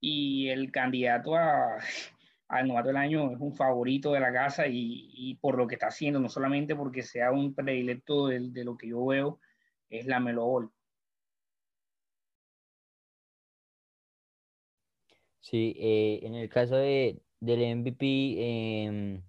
Y 0.01 0.51
el 0.51 0.71
candidato 0.71 1.35
a, 1.35 1.79
al 2.49 2.69
novato 2.69 2.89
del 2.89 2.97
año 2.97 3.33
es 3.33 3.41
un 3.41 3.55
favorito 3.55 4.13
de 4.13 4.21
la 4.21 4.33
casa 4.33 4.67
y, 4.69 5.37
por 5.41 5.57
lo 5.57 5.67
que 5.67 5.75
está 5.75 5.89
haciendo, 5.89 6.21
no 6.21 6.29
solamente 6.29 6.77
porque 6.77 7.03
sea 7.03 7.33
un 7.33 7.55
predilecto 7.55 8.29
de, 8.29 8.41
de 8.51 8.65
lo 8.65 8.77
que 8.77 8.89
yo 8.89 9.05
veo, 9.05 9.41
es 9.91 10.07
la 10.07 10.21
Melo 10.21 10.73
Sí, 15.41 15.77
eh, 15.79 16.21
en 16.23 16.35
el 16.35 16.49
caso 16.49 16.77
de, 16.77 17.23
del 17.41 17.61
MVP, 17.79 18.85
em, 18.87 19.23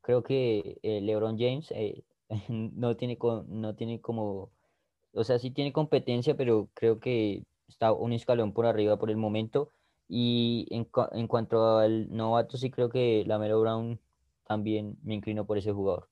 creo 0.00 0.22
que 0.22 0.78
eh, 0.82 1.00
LeBron 1.00 1.38
James 1.38 1.72
eh, 1.72 2.04
no, 2.48 2.96
tiene 2.96 3.18
no 3.48 3.74
tiene 3.74 4.00
como, 4.00 4.52
o 5.12 5.24
sea, 5.24 5.38
sí 5.38 5.50
tiene 5.50 5.72
competencia, 5.72 6.36
pero 6.36 6.68
creo 6.74 7.00
que 7.00 7.44
está 7.68 7.92
un 7.92 8.12
escalón 8.12 8.52
por 8.52 8.66
arriba 8.66 8.98
por 8.98 9.10
el 9.10 9.16
momento. 9.16 9.72
Y 10.08 10.66
en, 10.70 10.88
en, 11.12 11.26
cuanto 11.26 11.78
al 11.78 12.08
novato, 12.14 12.56
sí 12.56 12.70
creo 12.70 12.88
que 12.88 13.24
la 13.26 13.38
Melo 13.38 13.60
Brown 13.60 14.00
también 14.46 14.98
me 15.02 15.14
inclino 15.14 15.46
por 15.46 15.58
ese 15.58 15.72
jugador. 15.72 16.08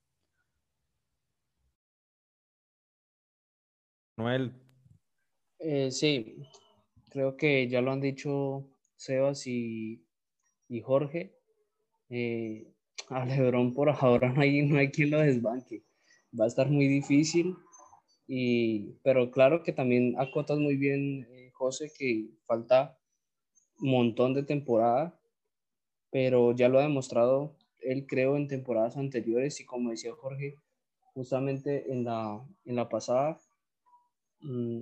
Noel. 4.16 4.52
Eh, 5.58 5.90
sí, 5.90 6.36
creo 7.10 7.36
que 7.36 7.68
ya 7.68 7.80
lo 7.80 7.92
han 7.92 8.00
dicho 8.00 8.68
Sebas 8.96 9.46
y, 9.46 10.04
y 10.68 10.80
Jorge. 10.80 11.36
Eh, 12.10 12.72
a 13.10 13.24
Lebron 13.24 13.74
por 13.74 13.90
ahora 13.90 14.32
no 14.32 14.40
hay, 14.40 14.62
no 14.62 14.78
hay 14.78 14.90
quien 14.90 15.10
lo 15.10 15.20
desbanque. 15.20 15.84
Va 16.38 16.44
a 16.44 16.48
estar 16.48 16.68
muy 16.68 16.86
difícil. 16.86 17.56
Y, 18.26 18.92
pero 19.02 19.30
claro 19.30 19.62
que 19.62 19.72
también 19.72 20.14
acotas 20.18 20.58
muy 20.58 20.76
bien, 20.76 21.26
eh, 21.30 21.50
José, 21.52 21.92
que 21.96 22.30
falta 22.46 22.98
montón 23.78 24.34
de 24.34 24.42
temporada, 24.42 25.18
pero 26.10 26.52
ya 26.52 26.68
lo 26.68 26.78
ha 26.78 26.82
demostrado 26.82 27.56
él 27.84 28.06
creo 28.06 28.36
en 28.36 28.48
temporadas 28.48 28.96
anteriores 28.96 29.60
y 29.60 29.66
como 29.66 29.90
decía 29.90 30.12
Jorge, 30.14 30.58
justamente 31.12 31.92
en 31.92 32.04
la, 32.04 32.44
en 32.64 32.76
la 32.76 32.88
pasada, 32.88 33.38
mm, 34.40 34.80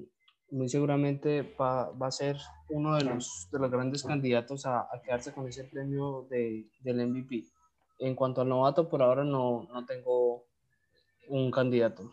muy 0.50 0.68
seguramente 0.68 1.42
va, 1.60 1.90
va, 1.90 2.06
a 2.08 2.12
ser 2.12 2.36
uno 2.68 2.96
de 2.96 3.04
los, 3.04 3.48
de 3.50 3.58
los 3.58 3.70
grandes 3.70 4.02
candidatos 4.02 4.66
a, 4.66 4.80
a 4.80 5.00
quedarse 5.02 5.32
con 5.32 5.46
ese 5.48 5.64
premio 5.64 6.26
de, 6.30 6.68
del 6.80 7.06
MVP. 7.06 7.44
En 7.98 8.14
cuanto 8.14 8.40
al 8.40 8.48
novato, 8.48 8.88
por 8.88 9.02
ahora 9.02 9.24
no, 9.24 9.68
no 9.72 9.86
tengo 9.86 10.44
un 11.28 11.50
candidato. 11.50 12.10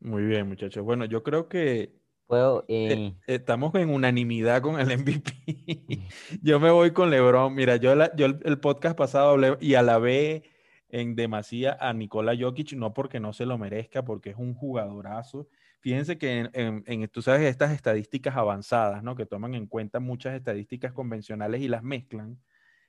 Muy 0.00 0.24
bien, 0.24 0.48
muchachos. 0.48 0.84
Bueno, 0.84 1.06
yo 1.06 1.22
creo 1.22 1.48
que 1.48 1.98
Puedo, 2.26 2.64
eh, 2.66 3.14
estamos 3.28 3.72
en 3.76 3.88
unanimidad 3.88 4.60
con 4.60 4.80
el 4.80 4.98
MVP. 4.98 5.30
yo 6.42 6.58
me 6.58 6.70
voy 6.70 6.90
con 6.90 7.08
LeBron. 7.08 7.54
Mira, 7.54 7.76
yo, 7.76 7.94
yo 8.16 8.26
el, 8.26 8.58
podcast 8.58 8.96
pasado 8.96 9.30
hablé 9.30 9.56
y 9.60 9.74
alabé 9.74 10.42
en 10.88 11.14
demasía 11.14 11.76
a 11.80 11.92
Nikola 11.92 12.36
Jokic, 12.36 12.72
no 12.72 12.92
porque 12.94 13.20
no 13.20 13.32
se 13.32 13.46
lo 13.46 13.58
merezca, 13.58 14.04
porque 14.04 14.30
es 14.30 14.36
un 14.36 14.54
jugadorazo. 14.54 15.48
Fíjense 15.78 16.18
que 16.18 16.50
en, 16.52 17.08
tú 17.08 17.22
sabes, 17.22 17.42
estas 17.42 17.70
estadísticas 17.70 18.34
avanzadas, 18.34 19.04
¿no? 19.04 19.14
Que 19.14 19.26
toman 19.26 19.54
en 19.54 19.66
cuenta 19.66 20.00
muchas 20.00 20.34
estadísticas 20.34 20.92
convencionales 20.92 21.60
y 21.60 21.68
las 21.68 21.84
mezclan. 21.84 22.40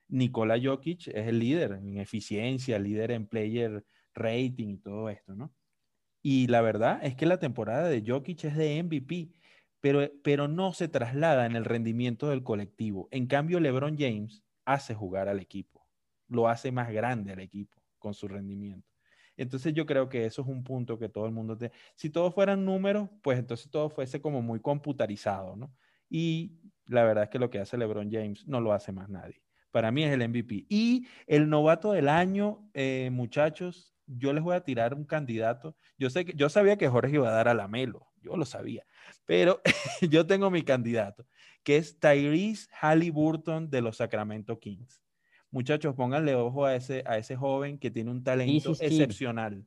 Nikola 0.08 0.58
Jokic 0.60 1.10
es 1.10 1.28
el 1.28 1.38
líder 1.38 1.74
en 1.74 1.98
eficiencia, 1.98 2.80
líder 2.80 3.12
en 3.12 3.28
player 3.28 3.86
rating 4.16 4.70
y 4.70 4.78
todo 4.78 5.10
esto, 5.10 5.36
¿no? 5.36 5.54
Y 6.30 6.48
la 6.48 6.60
verdad 6.60 7.00
es 7.04 7.16
que 7.16 7.26
la 7.26 7.40
temporada 7.40 7.88
de 7.88 8.04
Jokic 8.06 8.44
es 8.44 8.58
de 8.58 8.84
MVP, 8.84 9.32
pero, 9.80 10.12
pero 10.26 10.50
no 10.50 10.74
se 10.74 10.90
traslada 10.90 11.46
en 11.46 11.56
el 11.56 11.64
rendimiento 11.64 12.28
del 12.28 12.44
colectivo. 12.44 13.08
En 13.12 13.28
cambio, 13.28 13.62
LeBron 13.62 13.96
James 13.98 14.44
hace 14.66 14.94
jugar 14.94 15.30
al 15.30 15.40
equipo, 15.40 15.88
lo 16.28 16.50
hace 16.50 16.70
más 16.70 16.92
grande 16.92 17.32
al 17.32 17.40
equipo 17.40 17.82
con 17.98 18.14
su 18.14 18.28
rendimiento. 18.28 18.90
Entonces 19.38 19.74
yo 19.74 19.86
creo 19.86 20.10
que 20.10 20.26
eso 20.26 20.42
es 20.42 20.50
un 20.50 20.66
punto 20.66 21.00
que 21.00 21.08
todo 21.08 21.28
el 21.28 21.32
mundo 21.32 21.58
te... 21.58 21.72
Si 21.96 22.10
todos 22.10 22.36
fueran 22.36 22.66
números, 22.66 23.10
pues 23.24 23.40
entonces 23.40 23.72
todo 23.72 23.90
fuese 23.90 24.20
como 24.20 24.42
muy 24.42 24.60
computarizado, 24.60 25.56
¿no? 25.56 25.74
Y 26.10 26.60
la 26.88 27.06
verdad 27.06 27.24
es 27.24 27.30
que 27.30 27.40
lo 27.40 27.50
que 27.50 27.60
hace 27.60 27.78
LeBron 27.78 28.12
James 28.12 28.46
no 28.46 28.60
lo 28.60 28.74
hace 28.74 28.92
más 28.92 29.08
nadie. 29.08 29.42
Para 29.72 29.92
mí 29.94 30.04
es 30.04 30.12
el 30.12 30.28
MVP. 30.28 30.66
Y 30.68 31.08
el 31.26 31.48
novato 31.48 31.94
del 31.94 32.10
año, 32.10 32.70
eh, 32.74 33.12
muchachos, 33.14 33.97
yo 34.08 34.34
les 34.34 34.44
voy 34.44 34.56
a 34.56 34.64
tirar 34.64 34.94
un 34.94 35.04
candidato. 35.04 35.76
Yo 35.98 36.10
sé 36.10 36.26
que 36.26 36.34
yo 36.34 36.50
sabía 36.50 36.78
que 36.78 36.88
Jorge 36.88 37.16
iba 37.16 37.28
a 37.28 37.34
dar 37.34 37.48
a 37.48 37.54
la 37.54 37.68
Melo, 37.68 38.08
yo 38.22 38.38
lo 38.38 38.46
sabía, 38.46 38.86
pero 39.26 39.62
yo 40.10 40.26
tengo 40.26 40.50
mi 40.50 40.64
candidato, 40.64 41.26
que 41.64 41.78
es 41.78 42.00
Tyrese 42.00 42.68
Halliburton 42.72 43.70
de 43.70 43.82
los 43.82 43.98
Sacramento 43.98 44.60
Kings. 44.60 45.02
Muchachos, 45.52 45.96
pónganle 45.96 46.36
ojo 46.36 46.66
a 46.66 46.76
ese, 46.76 47.04
a 47.06 47.18
ese 47.18 47.36
joven 47.36 47.78
que 47.80 47.92
tiene 47.92 48.12
un 48.12 48.24
talento 48.24 48.72
excepcional. 48.72 49.66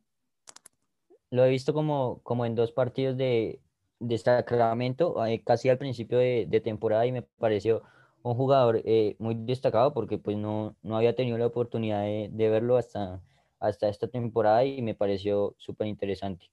Lo 1.30 1.45
he 1.45 1.51
visto 1.51 1.72
como, 1.72 2.20
como 2.22 2.45
en 2.45 2.55
dos 2.55 2.72
partidos 2.72 3.16
de, 3.16 3.61
de 3.99 4.18
Sacramento, 4.18 5.24
eh, 5.24 5.43
casi 5.45 5.68
al 5.68 5.78
principio 5.78 6.18
de, 6.18 6.47
de, 6.49 6.61
temporada, 6.61 7.07
y 7.07 7.12
me 7.12 7.22
pareció 7.22 7.82
un 8.22 8.34
jugador 8.34 8.82
eh, 8.84 9.16
muy 9.18 9.34
destacado 9.34 9.95
porque 9.95 10.18
pues 10.18 10.36
no, 10.36 10.76
no 10.82 10.97
había 10.97 11.14
tenido 11.14 11.38
la 11.38 11.47
oportunidad 11.47 12.03
de, 12.03 12.28
de 12.30 12.49
verlo 12.51 12.76
hasta, 12.76 13.22
hasta 13.61 13.89
esta 13.89 14.09
temporada 14.09 14.65
y 14.65 14.83
me 14.83 14.95
pareció 14.95 15.55
súper 15.59 15.87
interesante. 15.87 16.51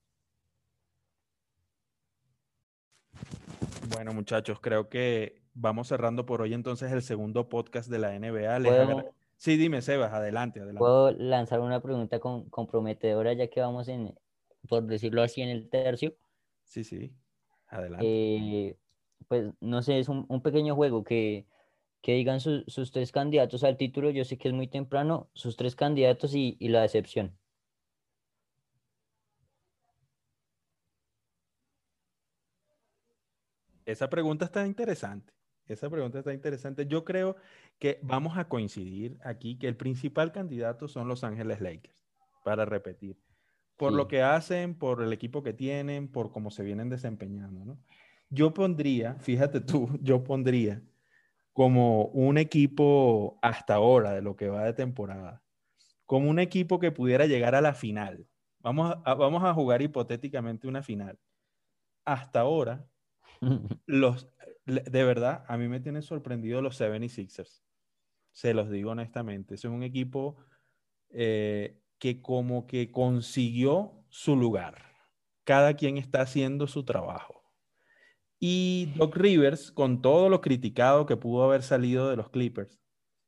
Bueno, 3.94 4.14
muchachos, 4.14 4.60
creo 4.60 4.90
que 4.90 5.42
vamos 5.54 5.88
cerrando 5.88 6.26
por 6.26 6.42
hoy 6.42 6.54
entonces 6.54 6.92
el 6.92 7.02
segundo 7.02 7.50
podcast 7.50 7.90
de 7.90 8.00
la 8.00 8.14
NBA. 8.14 9.06
Sí, 9.38 9.56
dime, 9.56 9.82
Sebas, 9.82 10.14
adelante, 10.14 10.60
adelante. 10.60 10.80
¿Puedo 10.80 11.12
lanzar 11.12 11.62
una 11.62 11.80
pregunta 11.80 12.20
con, 12.20 12.50
comprometedora 12.50 13.34
ya 13.34 13.48
que 13.48 13.62
vamos 13.62 13.88
en, 13.88 14.14
por 14.68 14.84
decirlo 14.86 15.22
así, 15.22 15.42
en 15.42 15.50
el 15.50 15.70
tercio? 15.70 16.16
Sí, 16.64 16.84
sí, 16.84 17.14
adelante. 17.68 18.06
Eh, 18.06 18.78
pues 19.28 19.52
no 19.62 19.82
sé, 19.82 20.00
es 20.00 20.10
un, 20.10 20.26
un 20.28 20.42
pequeño 20.42 20.76
juego 20.76 21.04
que 21.04 21.46
que 22.02 22.14
digan 22.14 22.40
sus 22.40 22.92
tres 22.92 23.12
candidatos 23.12 23.64
al 23.64 23.78
título. 23.78 24.10
Yo 24.10 24.26
sé 24.26 24.38
que 24.38 24.48
es 24.48 24.54
muy 24.54 24.68
temprano, 24.68 25.30
sus 25.34 25.58
tres 25.58 25.76
candidatos 25.76 26.34
y, 26.36 26.58
la 26.60 26.82
decepción. 26.82 27.38
Esa 33.86 34.10
pregunta 34.10 34.46
está 34.46 34.66
interesante. 34.66 35.34
Esa 35.68 35.90
pregunta 35.90 36.20
está 36.20 36.34
interesante. 36.34 36.88
Yo 36.88 37.04
creo 37.04 37.36
que 37.80 38.00
vamos 38.02 38.38
a 38.38 38.48
coincidir 38.48 39.18
aquí 39.24 39.58
que 39.58 39.68
el 39.68 39.76
principal 39.76 40.32
candidato 40.32 40.88
son 40.88 41.08
Los 41.08 41.24
Ángeles 41.24 41.62
Lakers, 41.62 42.06
para 42.44 42.66
repetir. 42.66 43.18
Por 43.76 43.94
lo 43.94 44.08
que 44.08 44.22
hacen, 44.22 44.76
por 44.76 45.04
el 45.04 45.14
equipo 45.14 45.44
que 45.44 45.54
tienen, 45.54 46.08
por 46.08 46.32
cómo 46.32 46.52
se 46.52 46.64
vienen 46.64 46.90
desempeñando, 46.90 47.64
¿no? 47.64 47.80
Yo 48.30 48.54
pondría, 48.54 49.16
fíjate 49.16 49.62
tú, 49.62 49.90
yo 50.02 50.24
pondría 50.24 50.82
como 51.58 52.06
un 52.10 52.38
equipo 52.38 53.40
hasta 53.42 53.74
ahora 53.74 54.14
de 54.14 54.22
lo 54.22 54.36
que 54.36 54.48
va 54.48 54.64
de 54.64 54.74
temporada, 54.74 55.44
como 56.06 56.30
un 56.30 56.38
equipo 56.38 56.78
que 56.78 56.92
pudiera 56.92 57.26
llegar 57.26 57.56
a 57.56 57.62
la 57.62 57.74
final. 57.74 58.28
Vamos 58.60 58.96
a, 59.04 59.16
vamos 59.16 59.44
a 59.44 59.56
jugar 59.56 59.82
hipotéticamente 59.82 60.68
una 60.68 60.84
final. 60.84 61.18
Hasta 62.06 62.42
ahora, 62.42 62.88
los, 63.88 64.32
de 64.68 65.04
verdad, 65.04 65.46
a 65.48 65.58
mí 65.58 65.68
me 65.68 65.80
tienen 65.80 66.04
sorprendido 66.04 66.62
los 66.62 66.80
76ers. 66.80 67.64
Se 68.32 68.54
los 68.54 68.70
digo 68.70 68.92
honestamente. 68.92 69.56
Es 69.56 69.66
un 69.66 69.82
equipo 69.82 70.38
eh, 71.10 71.82
que 71.98 72.22
como 72.22 72.68
que 72.68 72.92
consiguió 72.92 74.06
su 74.10 74.36
lugar. 74.36 74.94
Cada 75.44 75.74
quien 75.74 75.98
está 75.98 76.22
haciendo 76.22 76.68
su 76.68 76.86
trabajo. 76.86 77.37
Y 78.40 78.94
Doc 78.96 79.16
Rivers, 79.16 79.72
con 79.72 80.02
todo 80.02 80.30
lo 80.30 80.42
criticado 80.42 81.06
que 81.06 81.18
pudo 81.18 81.44
haber 81.44 81.64
salido 81.64 82.10
de 82.10 82.16
los 82.16 82.30
Clippers, 82.30 82.80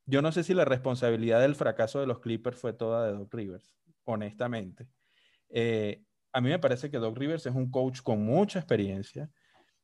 yo 0.06 0.22
no 0.22 0.32
sé 0.32 0.44
si 0.44 0.54
la 0.54 0.64
responsabilidad 0.64 1.40
del 1.40 1.54
fracaso 1.54 2.00
de 2.00 2.06
los 2.06 2.20
Clippers 2.20 2.58
fue 2.58 2.72
toda 2.72 3.06
de 3.06 3.12
Doc 3.12 3.32
Rivers, 3.32 3.74
honestamente. 4.04 4.88
Eh, 5.48 6.02
a 6.32 6.40
mí 6.40 6.48
me 6.48 6.58
parece 6.58 6.90
que 6.90 6.98
Doc 6.98 7.16
Rivers 7.16 7.46
es 7.46 7.54
un 7.54 7.70
coach 7.70 8.02
con 8.02 8.24
mucha 8.24 8.58
experiencia 8.58 9.30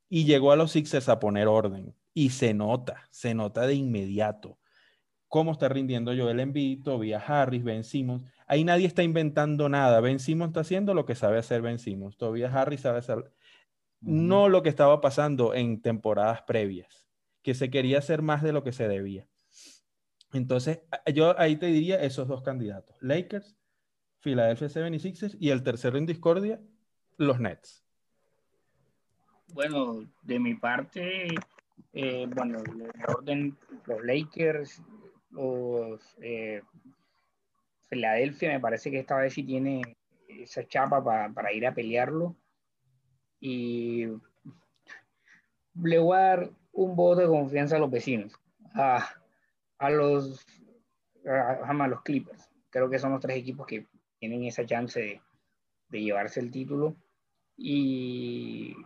y 0.09 0.25
llegó 0.25 0.53
a 0.53 0.57
los 0.57 0.73
Sixers 0.73 1.09
a 1.09 1.19
poner 1.19 1.49
orden. 1.49 1.95
Y 2.15 2.31
se 2.31 2.55
nota, 2.55 3.05
se 3.11 3.35
nota 3.35 3.67
de 3.67 3.75
inmediato 3.75 4.59
cómo 5.29 5.53
está 5.53 5.69
rindiendo 5.69 6.13
Joel 6.17 6.41
Embiid, 6.41 6.83
Tobias 6.83 7.29
Harris, 7.29 7.65
Ben 7.65 7.85
Simmons. 7.85 8.25
Ahí 8.47 8.65
nadie 8.65 8.87
está 8.87 9.03
inventando 9.03 9.69
nada. 9.69 10.01
Ben 10.01 10.19
Simmons 10.19 10.51
está 10.51 10.61
haciendo 10.61 10.95
lo 10.95 11.05
que 11.05 11.15
sabe 11.15 11.39
hacer 11.39 11.63
Ben 11.63 11.79
Simmons. 11.79 12.17
Tobias 12.17 12.55
Harris 12.55 12.81
sabe 12.81 12.99
hacer 12.99 13.33
no 14.01 14.49
lo 14.49 14.63
que 14.63 14.69
estaba 14.69 15.01
pasando 15.01 15.55
en 15.55 15.81
temporadas 15.81 16.43
previas, 16.43 17.07
que 17.43 17.55
se 17.55 17.71
quería 17.71 17.99
hacer 17.99 18.23
más 18.23 18.43
de 18.43 18.53
lo 18.53 18.63
que 18.63 18.73
se 18.73 18.89
debía. 18.89 19.27
Entonces, 20.33 20.81
yo 21.15 21.39
ahí 21.39 21.57
te 21.57 21.67
diría 21.67 22.03
esos 22.03 22.29
dos 22.29 22.43
candidatos, 22.43 22.97
Lakers, 23.01 23.57
Philadelphia 24.21 24.69
76ers 24.69 25.37
y 25.39 25.51
el 25.51 25.63
tercero 25.63 25.99
en 25.99 26.07
discordia, 26.07 26.61
los 27.17 27.41
Nets. 27.41 27.85
Bueno, 29.55 30.05
de 30.23 30.39
mi 30.41 30.55
parte, 30.55 31.29
eh, 31.93 32.27
bueno, 32.35 32.59
el 32.59 32.91
orden, 33.07 33.57
los 33.87 34.05
Lakers, 34.05 34.83
los 35.31 36.17
eh, 36.21 36.63
Philadelphia, 37.89 38.51
me 38.51 38.61
parece 38.61 38.91
que 38.91 38.99
esta 38.99 39.17
vez 39.17 39.35
sí 39.35 39.45
tiene 39.45 39.97
esa 40.29 40.67
chapa 40.67 41.03
para 41.33 41.53
ir 41.53 41.67
a 41.67 41.75
pelearlo 41.75 42.37
y 43.41 44.07
le 45.83 45.99
voy 45.99 46.17
a 46.17 46.21
dar 46.21 46.51
un 46.73 46.97
voto 46.97 47.21
de 47.21 47.27
confianza 47.27 47.77
a 47.77 47.79
los 47.79 47.91
vecinos, 47.91 48.33
a, 48.75 49.07
a 49.79 49.91
los, 49.91 50.45
a, 51.27 51.71
a, 51.71 51.89
los 51.89 52.03
Clippers. 52.03 52.51
Creo 52.71 52.91
que 52.91 52.99
son 52.99 53.13
los 53.13 53.21
tres 53.21 53.37
equipos 53.37 53.67
que 53.67 53.87
tienen 54.19 54.45
esa 54.45 54.65
chance 54.65 55.01
de, 55.01 55.21
de 55.89 56.03
llevarse 56.03 56.41
el 56.41 56.51
título. 56.51 56.97
Y, 57.57 58.77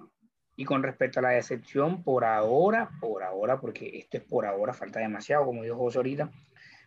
y, 0.57 0.65
con 0.65 0.83
respecto 0.83 1.19
a 1.19 1.23
la 1.23 1.31
decepción, 1.31 2.05
por 2.05 2.25
ahora, 2.25 2.91
por 3.01 3.25
ahora, 3.25 3.61
porque 3.61 3.99
esto 3.99 4.19
es 4.19 4.23
por 4.23 4.47
ahora, 4.47 4.73
falta 4.73 5.01
demasiado, 5.01 5.45
como 5.45 5.65
dijo 5.65 5.77
José 5.77 5.99
ahorita, 5.99 6.31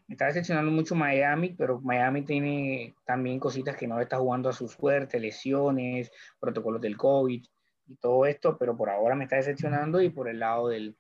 me 0.08 0.14
está 0.14 0.26
decepcionando 0.26 0.72
mucho 0.72 0.96
Miami, 0.96 1.54
pero 1.58 1.80
Miami 1.82 2.24
tiene 2.24 2.96
también 3.06 3.40
cositas 3.40 3.78
que 3.78 3.88
no 3.88 4.00
está 4.02 4.18
jugando 4.18 4.50
a 4.50 4.54
su 4.54 4.68
suerte, 4.68 5.20
lesiones, 5.20 6.12
protocolos 6.40 6.82
del 6.82 6.98
COVID 6.98 7.44
y 7.88 7.96
todo 7.96 8.26
esto, 8.26 8.58
pero 8.58 8.76
por 8.76 8.90
ahora 8.90 9.16
me 9.16 9.24
está 9.26 9.38
decepcionando 9.38 10.02
y 10.02 10.10
por 10.10 10.28
el 10.28 10.40
lado 10.40 10.68
del, 10.68 10.96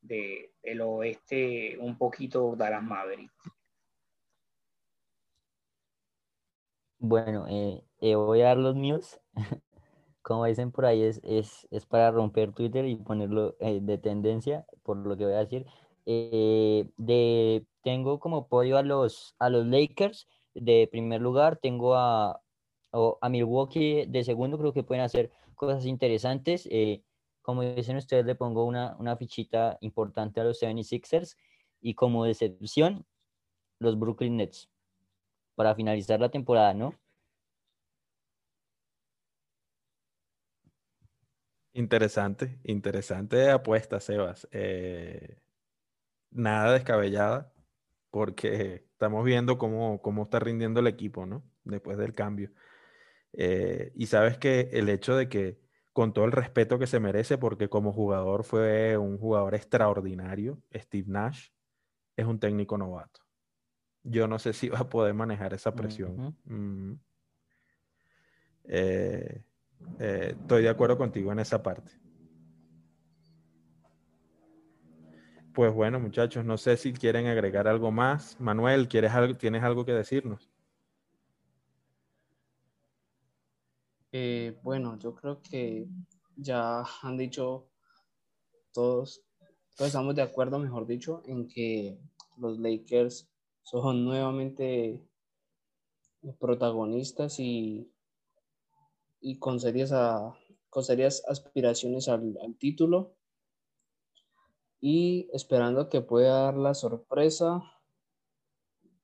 del 0.00 0.80
oeste 0.80 1.76
un 1.78 1.98
poquito 1.98 2.56
Dallas 2.56 2.82
Mavericks. 2.82 3.32
Bueno, 6.98 7.46
eh, 7.48 7.84
eh, 8.00 8.14
voy 8.14 8.40
a 8.40 8.46
dar 8.46 8.56
los 8.56 8.74
míos. 8.74 9.20
Como 10.22 10.44
dicen 10.46 10.72
por 10.72 10.86
ahí, 10.86 11.02
es, 11.04 11.20
es, 11.22 11.68
es 11.70 11.86
para 11.86 12.10
romper 12.10 12.52
Twitter 12.52 12.84
y 12.86 12.96
ponerlo 12.96 13.54
eh, 13.60 13.80
de 13.80 13.98
tendencia, 13.98 14.66
por 14.82 14.96
lo 14.96 15.16
que 15.16 15.24
voy 15.24 15.34
a 15.34 15.38
decir. 15.38 15.66
De, 16.06 17.66
tengo 17.82 18.18
como 18.20 18.48
podio 18.48 18.78
a 18.78 18.82
los, 18.82 19.34
a 19.38 19.50
los 19.50 19.66
Lakers. 19.66 20.28
De 20.54 20.88
primer 20.90 21.20
lugar, 21.20 21.58
tengo 21.58 21.96
a, 21.96 22.40
a 22.92 23.28
Milwaukee 23.28 24.06
de 24.06 24.24
segundo, 24.24 24.58
creo 24.58 24.72
que 24.72 24.82
pueden 24.82 25.04
hacer 25.04 25.30
cosas 25.54 25.84
interesantes. 25.84 26.66
Eh, 26.70 27.02
como 27.42 27.62
dicen 27.62 27.96
ustedes, 27.96 28.24
le 28.24 28.34
pongo 28.34 28.64
una, 28.64 28.96
una 28.98 29.16
fichita 29.16 29.76
importante 29.80 30.40
a 30.40 30.44
los 30.44 30.62
76ers 30.62 31.36
y 31.80 31.94
como 31.94 32.24
decepción, 32.24 33.04
los 33.78 33.98
Brooklyn 33.98 34.38
Nets 34.38 34.70
para 35.56 35.74
finalizar 35.74 36.20
la 36.20 36.28
temporada, 36.28 36.74
¿no? 36.74 36.94
Interesante, 41.72 42.58
interesante 42.64 43.50
apuesta, 43.50 44.00
Sebas. 44.00 44.48
Eh, 44.52 45.36
nada 46.36 46.72
descabellada, 46.72 47.52
porque 48.10 48.86
estamos 48.92 49.24
viendo 49.24 49.58
cómo, 49.58 50.00
cómo, 50.00 50.24
está 50.24 50.38
rindiendo 50.38 50.80
el 50.80 50.86
equipo, 50.86 51.26
¿no? 51.26 51.44
Después 51.64 51.98
del 51.98 52.14
cambio. 52.14 52.52
Eh, 53.32 53.92
y 53.94 54.06
sabes 54.06 54.38
que 54.38 54.70
el 54.72 54.88
hecho 54.88 55.16
de 55.16 55.28
que, 55.28 55.60
con 55.92 56.12
todo 56.12 56.24
el 56.24 56.32
respeto 56.32 56.78
que 56.78 56.86
se 56.86 57.00
merece, 57.00 57.38
porque 57.38 57.68
como 57.68 57.92
jugador 57.92 58.44
fue 58.44 58.96
un 58.96 59.18
jugador 59.18 59.54
extraordinario, 59.54 60.62
Steve 60.74 61.08
Nash, 61.08 61.48
es 62.16 62.26
un 62.26 62.38
técnico 62.38 62.78
novato. 62.78 63.20
Yo 64.02 64.28
no 64.28 64.38
sé 64.38 64.52
si 64.52 64.68
va 64.68 64.80
a 64.80 64.88
poder 64.88 65.14
manejar 65.14 65.52
esa 65.52 65.74
presión. 65.74 66.36
eh, 68.64 69.42
eh, 69.98 70.36
estoy 70.40 70.62
de 70.62 70.68
acuerdo 70.68 70.96
contigo 70.96 71.32
en 71.32 71.38
esa 71.38 71.62
parte. 71.62 71.92
Pues 75.56 75.72
bueno, 75.72 75.98
muchachos, 75.98 76.44
no 76.44 76.58
sé 76.58 76.76
si 76.76 76.92
quieren 76.92 77.28
agregar 77.28 77.66
algo 77.66 77.90
más. 77.90 78.38
Manuel, 78.38 78.88
¿quieres 78.88 79.12
algo, 79.12 79.38
¿tienes 79.38 79.62
algo 79.62 79.86
que 79.86 79.92
decirnos? 79.92 80.50
Eh, 84.12 84.60
bueno, 84.62 84.98
yo 84.98 85.14
creo 85.14 85.40
que 85.40 85.88
ya 86.36 86.84
han 87.00 87.16
dicho 87.16 87.70
todos, 88.70 89.22
todos 89.74 89.88
estamos 89.88 90.14
de 90.14 90.20
acuerdo, 90.20 90.58
mejor 90.58 90.86
dicho, 90.86 91.22
en 91.24 91.48
que 91.48 91.98
los 92.36 92.58
Lakers 92.58 93.26
son 93.62 94.04
nuevamente 94.04 95.02
protagonistas 96.38 97.40
y 97.40 97.90
y 99.26 99.38
con 99.38 99.58
serias, 99.58 99.92
con 100.68 100.84
serias 100.84 101.22
aspiraciones 101.26 102.08
al, 102.08 102.36
título 102.58 103.15
y 104.80 105.28
esperando 105.32 105.88
que 105.88 106.00
pueda 106.00 106.42
dar 106.42 106.56
la 106.56 106.74
sorpresa, 106.74 107.62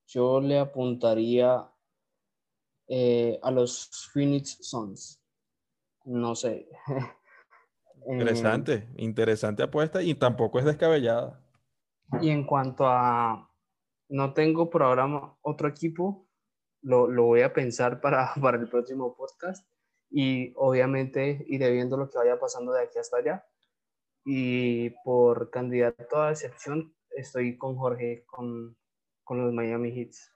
yo 0.07 0.39
le 0.39 0.59
apuntaría 0.59 1.69
eh, 2.87 3.39
a 3.41 3.51
los 3.51 3.89
Phoenix 4.13 4.57
Suns. 4.61 5.21
No 6.05 6.35
sé. 6.35 6.67
Interesante, 8.05 8.89
interesante 8.97 9.63
apuesta 9.63 10.01
y 10.01 10.15
tampoco 10.15 10.59
es 10.59 10.65
descabellada. 10.65 11.41
Y 12.21 12.31
en 12.31 12.45
cuanto 12.45 12.85
a, 12.85 13.49
no 14.09 14.33
tengo 14.33 14.69
por 14.69 14.83
ahora 14.83 15.37
otro 15.41 15.69
equipo, 15.69 16.27
lo, 16.81 17.07
lo 17.07 17.23
voy 17.23 17.41
a 17.41 17.53
pensar 17.53 18.01
para, 18.01 18.33
para 18.41 18.57
el 18.57 18.67
próximo 18.67 19.15
podcast 19.15 19.65
y 20.09 20.53
obviamente 20.55 21.43
iré 21.47 21.71
viendo 21.71 21.97
lo 21.97 22.09
que 22.09 22.17
vaya 22.17 22.37
pasando 22.37 22.73
de 22.73 22.83
aquí 22.83 22.99
hasta 22.99 23.17
allá. 23.17 23.45
Y 24.25 24.91
por 25.03 25.49
candidato 25.49 26.21
a 26.21 26.31
excepción, 26.31 26.93
estoy 27.11 27.57
con 27.57 27.75
Jorge, 27.75 28.23
con, 28.25 28.77
con 29.23 29.43
los 29.43 29.53
Miami 29.53 29.89
Heats. 29.89 30.31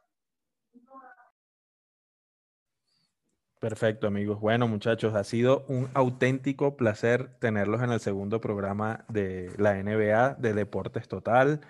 Perfecto, 3.60 4.06
amigos. 4.08 4.40
Bueno, 4.40 4.68
muchachos, 4.68 5.16
ha 5.16 5.24
sido 5.24 5.66
un 5.68 5.90
auténtico 5.94 6.78
placer 6.78 7.40
tenerlos 7.40 7.82
en 7.82 7.92
el 7.92 8.00
segundo 8.00 8.40
programa 8.40 9.06
de 9.10 9.52
la 9.58 9.82
NBA 9.82 10.36
de 10.36 10.54
Deportes 10.54 11.08
Total. 11.08 11.62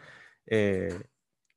Eh, 0.47 0.99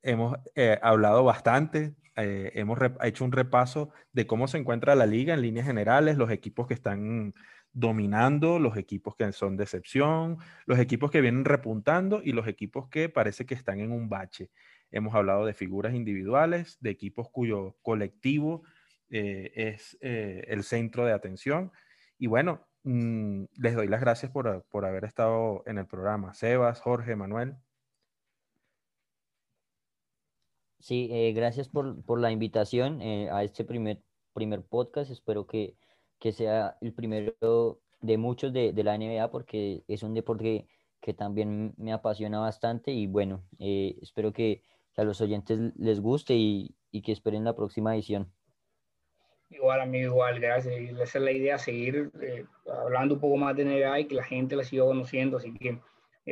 hemos 0.03 0.37
eh, 0.55 0.79
hablado 0.83 1.25
bastante 1.25 1.97
eh, 2.23 2.53
hemos 2.55 2.79
hecho 3.03 3.25
un 3.25 3.33
repaso 3.33 3.91
de 4.13 4.27
cómo 4.27 4.49
se 4.49 4.59
encuentra 4.59 4.95
la 4.95 5.07
liga 5.07 5.35
en 5.35 5.43
líneas 5.43 5.67
generales, 5.67 6.17
los 6.17 6.31
equipos 6.31 6.67
que 6.67 6.75
están 6.75 7.35
dominando, 7.73 8.59
los 8.59 8.77
equipos 8.77 9.15
que 9.17 9.33
son 9.33 9.57
decepción, 9.57 10.39
los 10.67 10.79
equipos 10.79 11.11
que 11.11 11.21
vienen 11.21 11.45
repuntando 11.45 12.21
y 12.23 12.33
los 12.33 12.47
equipos 12.49 12.89
que 12.89 13.09
parece 13.09 13.47
que 13.47 13.55
están 13.55 13.81
en 13.81 13.93
un 13.93 14.09
bache. 14.09 14.51
Hemos 14.91 15.15
hablado 15.15 15.47
de 15.47 15.55
figuras 15.55 15.95
individuales, 15.95 16.79
de 16.81 16.91
equipos 16.91 17.29
cuyo 17.31 17.77
colectivo 17.83 18.63
eh, 19.09 19.53
es 19.55 19.97
eh, 20.01 20.45
el 20.49 20.65
centro 20.65 21.05
de 21.05 21.13
atención. 21.13 21.73
Y 22.19 22.27
bueno, 22.27 22.67
mm, 22.83 23.45
les 23.57 23.75
doy 23.75 23.87
las 23.87 24.01
gracias 24.01 24.33
por, 24.33 24.65
por 24.69 24.85
haber 24.85 25.05
estado 25.05 25.63
en 25.67 25.79
el 25.79 25.87
programa. 25.87 26.35
Sebas, 26.35 26.81
Jorge, 26.81 27.15
Manuel. 27.15 27.57
Sí, 30.81 31.09
eh, 31.13 31.33
gracias 31.35 31.69
por, 31.69 32.03
por, 32.05 32.21
la 32.21 32.33
invitación 32.33 33.03
a 33.03 33.45
este 33.45 33.65
primer, 33.65 34.03
primer 34.33 34.63
podcast. 34.63 35.11
Espero 35.11 35.47
que, 35.47 35.77
que, 36.21 36.33
sea 36.33 36.77
el 36.81 36.93
primero 36.93 37.81
de 38.01 38.19
muchos 38.19 38.53
de, 38.53 38.73
de, 38.73 38.85
la 38.85 38.97
NBA 38.97 39.31
porque 39.31 39.83
es 39.89 40.03
un 40.03 40.15
deporte 40.15 40.67
que, 41.01 41.15
también 41.15 41.75
me 41.77 41.93
apasiona 41.93 42.39
bastante 42.39 42.93
y 42.93 43.07
bueno, 43.07 43.43
eh, 43.59 43.97
espero 44.01 44.33
que, 44.33 44.63
a 44.97 45.05
los 45.05 45.23
oyentes 45.23 45.59
les 45.79 45.99
guste 45.99 46.35
y, 46.35 46.75
y, 46.91 47.01
que 47.01 47.13
esperen 47.13 47.43
la 47.43 47.57
próxima 47.57 47.95
edición. 47.95 48.31
Igual, 49.49 49.81
amigo, 49.81 50.13
igual, 50.13 50.39
gracias. 50.41 50.75
Esa 50.75 51.19
es 51.19 51.25
la 51.25 51.33
idea, 51.33 51.57
seguir 51.57 52.13
hablando 52.71 53.15
un 53.15 53.21
poco 53.21 53.39
más 53.39 53.57
de 53.57 53.65
NBA 53.65 54.01
y 54.01 54.05
que 54.09 54.15
la 54.15 54.25
gente 54.25 54.57
la 54.57 54.63
siga 54.63 54.85
conociendo, 54.85 55.39
así 55.39 55.55
que 55.55 55.81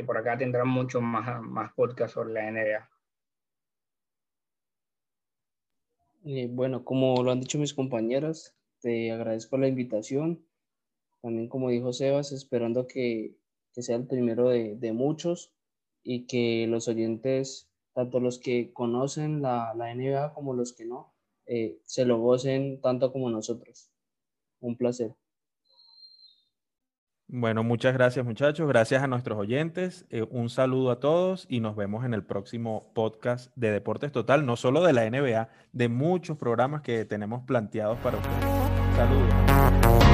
por 0.05 0.19
acá 0.19 0.37
tendrán 0.37 0.69
mucho 0.69 1.01
más, 1.01 1.41
más 1.41 1.73
podcast 1.73 2.15
sobre 2.15 2.35
la 2.35 2.51
NBA. 2.51 2.91
Eh, 6.25 6.49
bueno, 6.51 6.85
como 6.85 7.23
lo 7.23 7.31
han 7.31 7.41
dicho 7.41 7.59
mis 7.59 7.73
compañeras, 7.73 8.55
te 8.81 9.11
agradezco 9.13 9.59
la 9.59 9.69
invitación. 9.69 10.45
También, 11.23 11.49
como 11.49 11.71
dijo 11.71 11.93
Sebas, 11.93 12.33
esperando 12.33 12.87
que, 12.87 13.37
sea 13.73 13.97
el 13.97 14.07
primero 14.07 14.49
de, 14.49 14.93
muchos 14.93 15.53
y 16.03 16.27
que 16.27 16.67
los 16.69 16.89
oyentes, 16.89 17.71
tanto 17.95 18.19
los 18.19 18.39
que 18.39 18.73
conocen 18.73 19.41
la, 19.43 19.73
la 19.75 19.95
NBA 19.95 20.35
como 20.35 20.55
los 20.55 20.73
que 20.73 20.85
no, 20.85 21.15
eh, 21.47 21.81
se 21.85 22.05
lo 22.05 22.19
gocen 22.19 22.81
tanto 22.81 23.13
como 23.13 23.31
nosotros. 23.31 23.91
Un 24.61 24.77
placer. 24.77 25.15
Bueno, 27.31 27.63
muchas 27.63 27.93
gracias 27.93 28.25
muchachos, 28.25 28.67
gracias 28.67 29.03
a 29.03 29.07
nuestros 29.07 29.39
oyentes, 29.39 30.07
eh, 30.09 30.27
un 30.31 30.49
saludo 30.49 30.91
a 30.91 30.99
todos 30.99 31.45
y 31.51 31.61
nos 31.61 31.77
vemos 31.77 32.07
en 32.07 32.15
el 32.15 32.25
próximo 32.25 32.91
podcast 32.95 33.55
de 33.55 33.71
Deportes 33.71 34.13
Total, 34.13 34.47
no 34.47 34.57
solo 34.57 34.83
de 34.83 34.95
la 34.95 35.09
NBA, 35.09 35.51
de 35.73 35.89
muchos 35.89 36.39
programas 36.39 36.81
que 36.81 37.05
tenemos 37.05 37.43
planteados 37.43 37.99
para 37.99 38.17
ustedes. 38.17 38.58
Falou. 38.99 40.08